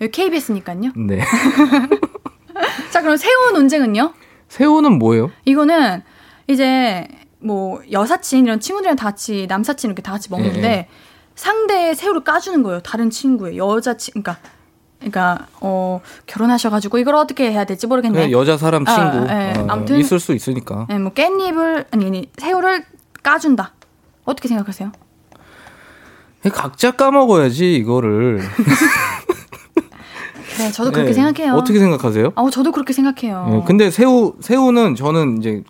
여기 0.00 0.10
KBS니까요. 0.10 0.92
네. 0.96 1.20
자, 2.98 3.02
그럼 3.02 3.16
새우 3.16 3.52
논쟁은요? 3.52 4.12
새우는 4.48 4.98
뭐예요? 4.98 5.30
이거는 5.44 6.02
이제 6.48 7.06
뭐 7.38 7.80
여사친 7.92 8.44
이런 8.44 8.58
친구들이랑 8.58 8.96
다 8.96 9.04
같이 9.04 9.46
남사친 9.48 9.88
이렇게 9.88 10.02
다 10.02 10.10
같이 10.10 10.28
먹는데 10.32 10.68
예. 10.68 10.88
상대의 11.36 11.94
새우를 11.94 12.24
까주는 12.24 12.60
거예요. 12.64 12.80
다른 12.80 13.08
친구의 13.10 13.56
여자친 13.56 14.14
그러니까 14.20 14.38
그러니까 14.98 15.46
어 15.60 16.00
결혼하셔가지고 16.26 16.98
이걸 16.98 17.14
어떻게 17.14 17.52
해야 17.52 17.64
될지 17.64 17.86
모르겠네. 17.86 18.32
여자 18.32 18.56
사람 18.56 18.82
아, 18.88 18.92
친구 19.12 19.32
예. 19.32 19.52
어, 19.56 19.66
아무튼- 19.68 19.96
있을 20.00 20.18
수 20.18 20.34
있으니까. 20.34 20.86
네, 20.88 20.98
뭐 20.98 21.12
깻잎을 21.12 21.84
아니 21.92 22.04
아니 22.04 22.28
새우를 22.36 22.84
까준다. 23.22 23.74
어떻게 24.24 24.48
생각하세요? 24.48 24.90
각자 26.52 26.90
까먹어야지 26.90 27.76
이거를. 27.76 28.40
네, 30.58 30.72
저도 30.72 30.90
그렇게 30.90 31.10
예. 31.10 31.14
생각해요. 31.14 31.54
어떻게 31.54 31.78
생각하세요? 31.78 32.32
아, 32.34 32.50
저도 32.50 32.72
그렇게 32.72 32.92
생각해요. 32.92 33.48
예, 33.52 33.64
근데 33.66 33.90
새우 33.90 34.34
새우는 34.40 34.96
저는 34.96 35.38
이제 35.38 35.62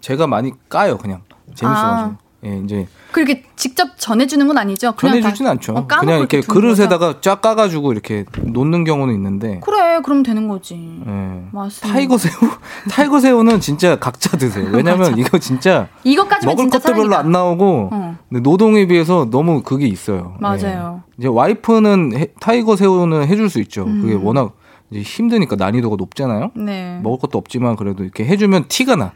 제가 0.00 0.26
많이 0.26 0.52
까요 0.68 0.96
그냥 0.96 1.20
재밌어가지고. 1.54 2.16
예, 2.46 2.58
이제 2.64 2.88
그렇게 3.12 3.44
직접 3.56 3.88
전해주는 3.98 4.46
건 4.46 4.58
아니죠? 4.58 4.92
그냥 4.96 5.20
전해주진 5.20 5.44
다- 5.46 5.52
않죠. 5.52 5.72
어, 5.74 5.86
그냥 5.86 6.18
이렇게? 6.18 6.40
그릇에다가 6.40 7.20
쫙 7.20 7.40
까가지고 7.40 7.92
이렇게 7.92 8.24
놓는 8.42 8.84
경우는 8.84 9.14
있는데. 9.14 9.60
그래, 9.62 10.00
그럼 10.02 10.22
되는 10.22 10.48
거지. 10.48 10.74
예. 11.06 11.42
맞습니다. 11.52 11.88
타이거 11.94 12.18
새우, 12.18 12.32
타이거 12.90 13.20
새우는 13.20 13.60
진짜 13.60 13.96
각자 13.96 14.36
드세요. 14.36 14.68
왜냐면 14.72 15.18
이거 15.18 15.38
진짜 15.38 15.88
이것까지만 16.04 16.54
먹을 16.56 16.64
진짜 16.70 16.78
것도 16.78 16.94
별로 16.94 17.10
사랑이다. 17.10 17.26
안 17.26 17.32
나오고 17.32 17.88
어. 17.92 18.16
근데 18.28 18.40
노동에 18.42 18.86
비해서 18.86 19.28
너무 19.30 19.62
그게 19.62 19.86
있어요. 19.86 20.34
맞아요. 20.40 21.02
예. 21.08 21.12
이제 21.18 21.28
와이프는 21.28 22.16
해- 22.16 22.28
타이거 22.40 22.76
새우는 22.76 23.26
해줄 23.28 23.50
수 23.50 23.60
있죠. 23.60 23.84
그게 23.84 24.14
음. 24.14 24.24
워낙 24.24 24.52
이제 24.92 25.00
힘드니까 25.00 25.56
난이도가 25.56 25.96
높잖아요. 25.96 26.50
네. 26.54 27.00
먹을 27.02 27.18
것도 27.18 27.38
없지만 27.38 27.76
그래도 27.76 28.04
이렇게 28.04 28.24
해주면 28.24 28.66
티가 28.68 28.96
나. 28.96 29.12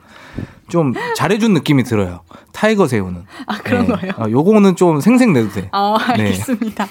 좀 0.68 0.92
잘해준 1.14 1.52
느낌이 1.54 1.84
들어요. 1.84 2.20
타이거 2.52 2.88
새우는. 2.88 3.24
아, 3.46 3.58
그런 3.58 3.84
예. 3.84 3.92
거예요? 3.92 4.12
아, 4.16 4.28
요거는 4.28 4.74
좀 4.74 5.00
생색내도 5.00 5.50
돼. 5.52 5.68
어, 5.72 5.96
네. 6.16 6.24
알겠습니다. 6.24 6.88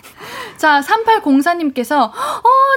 자, 0.58 0.80
3804님께서, 0.82 2.10
어, 2.10 2.12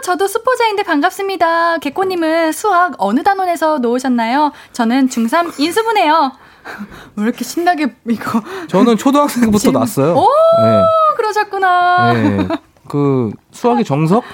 저도 0.02 0.26
수포자인데 0.26 0.82
반갑습니다. 0.82 1.78
개코님은 1.78 2.50
수학 2.52 2.94
어느 2.98 3.22
단원에서 3.22 3.78
놓으셨나요? 3.78 4.50
저는 4.72 5.08
중3 5.08 5.60
인수분해요. 5.60 6.32
왜 7.16 7.24
이렇게 7.24 7.44
신나게 7.44 7.94
이거. 8.08 8.42
저는 8.66 8.96
초등학생부터. 8.96 9.70
났어요. 9.70 10.14
오! 10.14 10.26
예. 10.64 10.82
그러셨구나. 11.16 12.12
예. 12.16 12.48
그 12.88 13.30
수학의 13.52 13.84
정석 13.84 14.24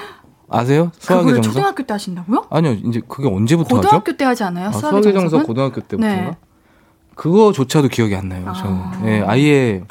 아세요? 0.49 0.91
수학의 0.99 1.35
정석? 1.35 1.53
초등학교 1.53 1.83
때 1.83 1.95
하신다고요? 1.95 2.45
아니요, 2.51 2.73
이제 2.85 3.01
그게 3.09 3.29
언제부터 3.29 3.77
하죠? 3.79 3.89
고등학교 3.89 4.17
때 4.17 4.25
하지 4.25 4.45
않아요? 4.45 4.69
아, 4.69 4.73
수학의, 4.73 5.03
수학의 5.03 5.13
정석? 5.31 5.47
고등학교 5.47 5.81
때부터인가? 5.81 6.31
네. 6.31 6.37
그거조차도 7.15 7.89
기억이 7.89 8.15
안 8.17 8.29
나요. 8.29 8.53
저는 8.57 8.73
아. 8.77 9.03
예, 9.07 9.23
아예 9.27 9.85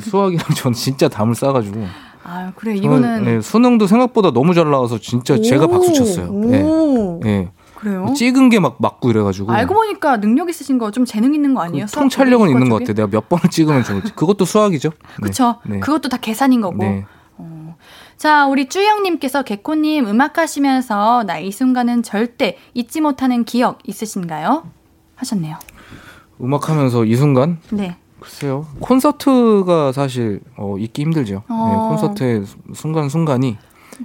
수학이랑 0.00 0.44
저는 0.56 0.74
진짜 0.74 1.08
담을 1.08 1.34
싸가지고 1.34 1.86
아, 2.24 2.52
그래. 2.56 2.76
저는, 2.76 2.82
이거는. 2.84 3.26
예, 3.36 3.40
수능도 3.40 3.86
생각보다 3.86 4.30
너무 4.30 4.54
잘 4.54 4.70
나와서 4.70 4.98
진짜 4.98 5.40
제가 5.40 5.64
오, 5.66 5.68
박수 5.68 5.92
쳤어요. 5.92 6.26
예. 6.52 6.62
오. 6.62 7.20
예. 7.24 7.50
그래요? 7.76 8.06
찍은 8.16 8.48
게 8.48 8.60
막 8.60 8.76
맞고 8.78 9.10
이래가지고 9.10 9.52
알고 9.52 9.74
보니까 9.74 10.18
능력 10.18 10.48
있으신 10.48 10.78
거 10.78 10.90
좀 10.90 11.04
재능 11.04 11.34
있는 11.34 11.52
거 11.54 11.60
아니에요? 11.62 11.84
그 11.86 11.92
통찰력은 11.92 12.48
있는 12.48 12.68
것. 12.70 12.78
같아요. 12.78 12.94
내가 12.94 13.08
몇 13.08 13.28
번을 13.28 13.50
찍으면 13.50 13.82
좋을지. 13.84 14.12
그것도 14.14 14.44
수학이죠. 14.46 14.90
네. 15.22 15.30
네. 15.66 15.80
그것도 15.80 16.08
다 16.08 16.16
계산인 16.18 16.60
거고. 16.62 16.76
네. 18.24 18.28
자, 18.30 18.46
우리 18.46 18.70
쭈영님께서 18.70 19.42
개코님 19.42 20.06
음악 20.06 20.38
하시면서 20.38 21.24
나 21.24 21.38
이 21.44 21.52
순간은 21.52 22.02
절대 22.02 22.56
잊지 22.72 23.02
못하는 23.02 23.44
기억 23.44 23.80
있으신가요? 23.84 24.64
하셨네요. 25.16 25.56
음악 26.40 26.70
하면서 26.70 27.04
이 27.04 27.16
순간 27.16 27.58
네. 27.70 27.98
글쎄요. 28.20 28.66
콘서트가 28.80 29.92
사실 29.92 30.40
어, 30.56 30.76
있기 30.78 31.02
힘들죠. 31.02 31.42
어. 31.50 31.68
네, 31.68 31.76
콘서트의 31.90 32.44
순간 32.72 33.10
순간이 33.10 33.58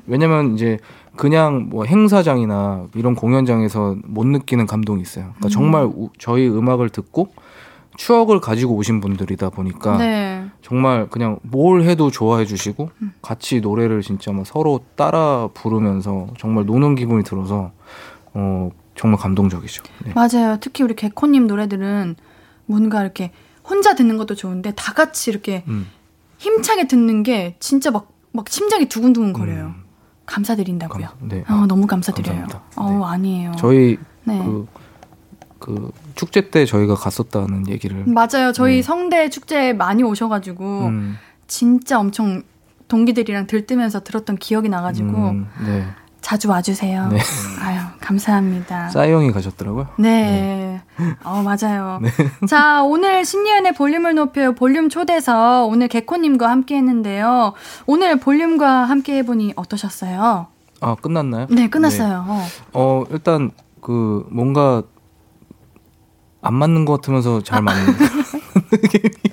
왜냐면 0.06 0.54
이제 0.54 0.80
그냥 1.16 1.70
뭐 1.70 1.86
행사장이나 1.86 2.88
이런 2.96 3.16
공연장에서 3.16 3.96
못 4.04 4.28
느끼는 4.28 4.66
감동이 4.66 5.02
있어요. 5.02 5.28
그러니까 5.38 5.48
정말 5.48 5.86
우- 5.86 6.10
저희 6.20 6.46
음악을 6.50 6.90
듣고 6.90 7.30
추억을 8.04 8.40
가지고 8.40 8.76
오신 8.76 9.02
분들이다 9.02 9.50
보니까 9.50 9.98
네. 9.98 10.50
정말 10.62 11.10
그냥 11.10 11.38
뭘 11.42 11.82
해도 11.84 12.10
좋아해 12.10 12.46
주시고 12.46 12.92
같이 13.22 13.60
노래를 13.60 14.02
진짜 14.04 14.32
막 14.32 14.48
서로 14.48 14.80
따라 14.96 15.50
부르면서 15.54 16.28
정말 16.38 16.66
노는 16.66 16.96
기분이 16.96 17.26
들어서 17.26 17.72
어 18.34 18.70
정말 18.96 19.20
감동적이죠. 19.20 19.84
네. 20.06 20.14
맞아요. 20.16 20.58
특히 20.62 20.82
우리 20.86 20.96
개코님 20.96 21.48
노래들은 21.48 22.16
뭔가 22.68 23.02
이렇게 23.02 23.32
혼자 23.70 23.96
듣는 23.96 24.16
것도 24.16 24.34
좋은데 24.36 24.72
다 24.78 24.94
같이 24.94 25.30
이렇게 25.30 25.66
음. 25.68 25.88
힘차게 26.38 26.88
듣는 26.88 27.24
게 27.24 27.58
진짜 27.60 27.92
막, 27.92 28.14
막 28.32 28.48
심장이 28.48 28.88
두근두근 28.88 29.34
거려요. 29.34 29.74
음. 29.76 29.84
감사드린다고요. 30.26 31.06
감- 31.06 31.28
네. 31.28 31.44
어, 31.50 31.66
너무 31.68 31.86
감사드려요. 31.86 32.48
감사합니다. 32.48 32.62
어, 32.78 32.90
네. 32.92 33.14
아니에요. 33.14 33.52
저희 33.58 33.98
네. 34.24 34.38
그, 34.42 34.68
그 35.60 35.92
축제 36.16 36.50
때 36.50 36.66
저희가 36.66 36.96
갔었다는 36.96 37.68
얘기를 37.68 38.04
맞아요. 38.06 38.52
저희 38.54 38.78
네. 38.78 38.82
성대 38.82 39.30
축제에 39.30 39.74
많이 39.74 40.04
오셔가지고 40.04 40.86
음, 40.88 41.18
진짜 41.48 42.00
엄청 42.00 42.44
동기들이랑 42.88 43.48
들뜨면서 43.48 44.04
들었던 44.04 44.38
기억이 44.38 44.70
나가지고 44.70 45.30
음, 45.30 45.48
네. 45.66 45.86
자주 46.22 46.50
와주세요. 46.50 47.10
네. 47.10 47.20
아유 47.62 47.80
감사합니다. 48.02 48.90
싸이형이 48.90 49.32
가셨더라고요. 49.32 49.88
네. 50.00 50.82
어, 51.24 51.44
맞아요. 51.44 52.00
자, 52.48 52.84
오늘 52.84 53.24
신예은의 53.24 53.74
볼륨을 53.74 54.16
높여요. 54.16 54.54
볼륨 54.54 54.90
초대서 54.90 55.66
오늘 55.66 55.88
개코님과 55.88 56.50
함께 56.50 56.76
했는데요. 56.78 57.54
오늘 57.86 58.20
볼륨과 58.20 58.84
함께 58.86 59.18
해보니 59.18 59.54
어떠셨어요? 59.56 60.48
아 60.82 60.96
끝났나요? 60.96 61.48
네, 61.50 61.70
끝났어요. 61.70 62.26
어 62.74 63.04
일단 63.12 63.52
그 63.82 64.26
뭔가 64.32 64.84
안 66.42 66.54
맞는 66.56 66.86
것 66.86 66.94
같으면서 67.02 67.42
잘 67.42 67.62
맞는. 67.62 67.94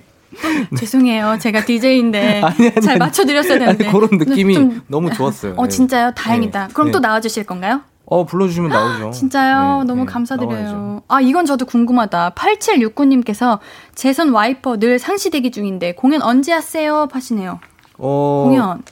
죄송해요. 0.79 1.39
제가 1.41 1.65
DJ인데 1.65 2.41
아니, 2.45 2.67
아니, 2.69 2.81
잘 2.81 2.91
아니. 2.93 2.99
맞춰드렸어야 2.99 3.55
아니, 3.69 3.79
되는데. 3.79 3.91
그런 3.91 4.09
느낌이 4.19 4.55
좀- 4.55 4.83
너무 4.89 5.13
좋았어요. 5.13 5.55
어, 5.57 5.63
네. 5.65 5.69
진짜요? 5.69 6.13
다행이다. 6.15 6.69
네. 6.69 6.73
그럼 6.75 6.89
네. 6.89 6.93
또 6.93 6.99
나와주실 7.01 7.45
건가요? 7.45 7.81
어 8.09 8.25
불러주시면 8.25 8.71
나오죠. 8.71 9.11
진짜요? 9.11 9.79
네, 9.81 9.85
너무 9.85 10.05
네, 10.05 10.13
감사드려요. 10.13 10.55
나와야죠. 10.55 11.03
아, 11.09 11.21
이건 11.21 11.45
저도 11.45 11.65
궁금하다. 11.67 12.35
8769님께서 12.37 13.59
제손 13.97 14.29
와이퍼 14.31 14.77
늘 14.79 15.01
상시 15.01 15.31
대기 15.31 15.51
중인데 15.51 15.95
공연 15.97 16.22
언제 16.22 16.53
하세요? 16.53 17.09
하시네요. 17.11 17.59
어, 17.99 18.45
공연. 18.47 18.83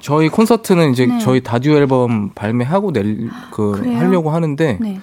저희 0.00 0.28
콘서트는 0.28 0.92
이제 0.92 1.06
네. 1.06 1.18
저희 1.18 1.42
다듀 1.42 1.72
앨범 1.76 2.30
발매하고 2.34 2.92
낼 2.92 3.30
그 3.50 3.72
그래요? 3.80 3.98
하려고 3.98 4.30
하는데 4.30 4.78
네. 4.80 5.00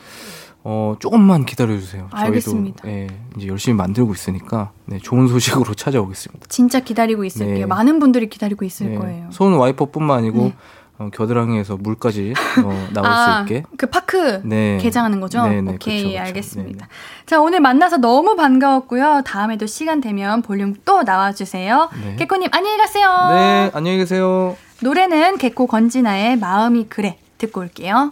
어 0.64 0.95
조금만 0.99 1.45
기다려 1.45 1.77
주세요. 1.80 2.07
알겠습니다. 2.11 2.84
저희도 2.84 2.98
예, 2.98 3.07
이제 3.38 3.48
열심히 3.48 3.76
만들고 3.77 4.14
있으니까 4.14 4.72
네, 4.86 4.99
좋은 5.02 5.27
소식으로 5.27 5.73
찾아오겠습니다. 5.76 6.48
진짜 6.49 6.80
기다리고 6.81 7.23
있을게요. 7.23 7.60
네. 7.60 7.65
많은 7.65 7.99
분들이 7.99 8.27
기다리고 8.30 8.65
있을 8.65 8.91
네, 8.91 8.98
거예요. 8.98 9.27
손 9.31 9.53
와이퍼뿐만 9.53 10.18
아니고 10.18 10.38
네. 10.44 10.56
어, 10.98 11.10
겨드랑이에서 11.14 11.77
물까지 11.77 12.34
어, 12.65 12.88
나올 12.94 13.07
아, 13.07 13.36
수 13.38 13.41
있게. 13.44 13.64
그 13.77 13.86
파크 13.88 14.41
네. 14.44 14.77
개장하는 14.81 15.22
거죠? 15.22 15.48
네, 15.48 15.61
네, 15.61 15.72
오케이, 15.76 16.03
그쵸, 16.03 16.10
그쵸. 16.10 16.19
알겠습니다. 16.19 16.86
네, 16.88 16.91
자, 17.26 17.40
오늘 17.40 17.61
만나서 17.61 17.98
너무 17.98 18.36
반가웠고요. 18.36 19.22
다음에도 19.26 19.65
시간 19.65 20.02
되면 20.02 20.41
볼륨 20.41 20.76
또 20.84 21.03
나와주세요. 21.03 21.90
네. 22.03 22.15
개코님, 22.18 22.49
안녕히 22.52 22.77
가세요. 22.77 23.07
네, 23.30 23.72
안녕히 23.73 23.98
계세요. 23.99 24.57
노래는 24.81 25.38
개코 25.38 25.68
건진아의 25.68 26.38
마음이 26.38 26.88
그래. 26.90 27.18
듣고 27.38 27.61
올게요. 27.61 28.11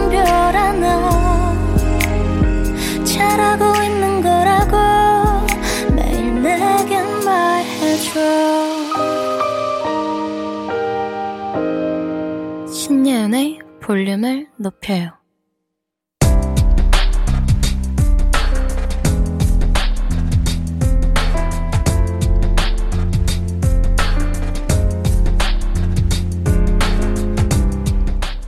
볼륨을 13.81 14.47
높여요. 14.57 15.11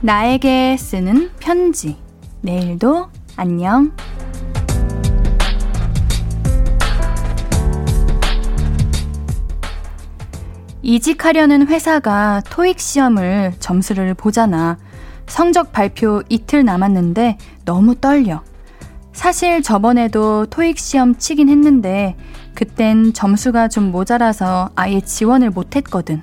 나에게 0.00 0.76
쓰는 0.76 1.30
편지. 1.40 1.96
내일도 2.42 3.08
안녕. 3.36 3.92
이직하려는 10.82 11.66
회사가 11.66 12.42
토익 12.50 12.78
시험을 12.78 13.54
점수를 13.58 14.12
보잖아. 14.12 14.76
성적 15.26 15.72
발표 15.72 16.22
이틀 16.28 16.64
남았는데 16.64 17.38
너무 17.64 17.94
떨려. 17.94 18.42
사실 19.12 19.62
저번에도 19.62 20.46
토익 20.46 20.78
시험 20.78 21.16
치긴 21.16 21.48
했는데 21.48 22.16
그땐 22.54 23.12
점수가 23.12 23.68
좀 23.68 23.90
모자라서 23.90 24.70
아예 24.74 25.00
지원을 25.00 25.50
못했거든. 25.50 26.20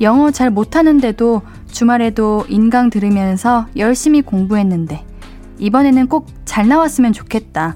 영어 0.00 0.30
잘 0.30 0.50
못하는데도 0.50 1.42
주말에도 1.70 2.44
인강 2.48 2.90
들으면서 2.90 3.66
열심히 3.76 4.22
공부했는데 4.22 5.04
이번에는 5.58 6.08
꼭 6.08 6.26
잘 6.54 6.68
나왔으면 6.68 7.12
좋겠다. 7.12 7.74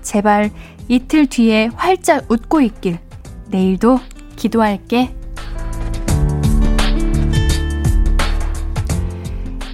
제발 0.00 0.52
이틀 0.86 1.26
뒤에 1.26 1.70
활짝 1.74 2.30
웃고 2.30 2.60
있길. 2.60 3.00
내일도 3.48 3.98
기도할게. 4.36 5.12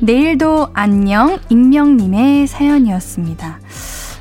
내일도 0.01 0.69
안녕 0.75 1.39
익명님의 1.49 2.47
사연이었습니다. 2.47 3.59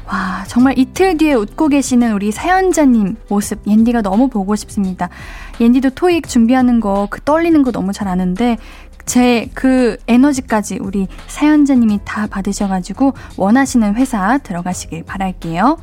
와, 0.08 0.44
정말 0.48 0.78
이틀 0.78 1.18
뒤에 1.18 1.34
웃고 1.34 1.68
계시는 1.68 2.14
우리 2.14 2.32
사연자님 2.32 3.18
모습, 3.30 3.62
옌디가 3.68 4.02
너무 4.02 4.30
보고 4.30 4.56
싶습니다. 4.56 5.10
옌디도 5.60 5.92
토익 5.92 6.28
준비하는 6.28 6.80
거, 6.80 7.08
그 7.12 7.22
떨리는 7.22 7.62
거 7.62 7.72
너무 7.72 7.92
잘 7.94 8.08
아는데, 8.08 8.58
제 9.06 9.50
그 9.54 9.98
에너지까지 10.08 10.80
우리 10.82 11.08
사연자님이 11.28 12.00
다 12.06 12.28
받으셔가지고, 12.28 13.14
원하시는 13.38 13.96
회사 13.96 14.38
들어가시길 14.40 15.04
바랄게요. 15.04 15.78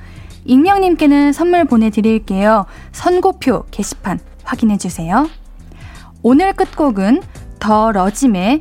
익명님께는 0.46 1.32
선물 1.32 1.64
보내드릴게요. 1.66 2.66
선고표 2.92 3.66
게시판 3.70 4.18
확인해주세요. 4.42 5.28
오늘 6.22 6.52
끝곡은 6.54 7.22
더 7.60 7.92
러짐의 7.92 8.60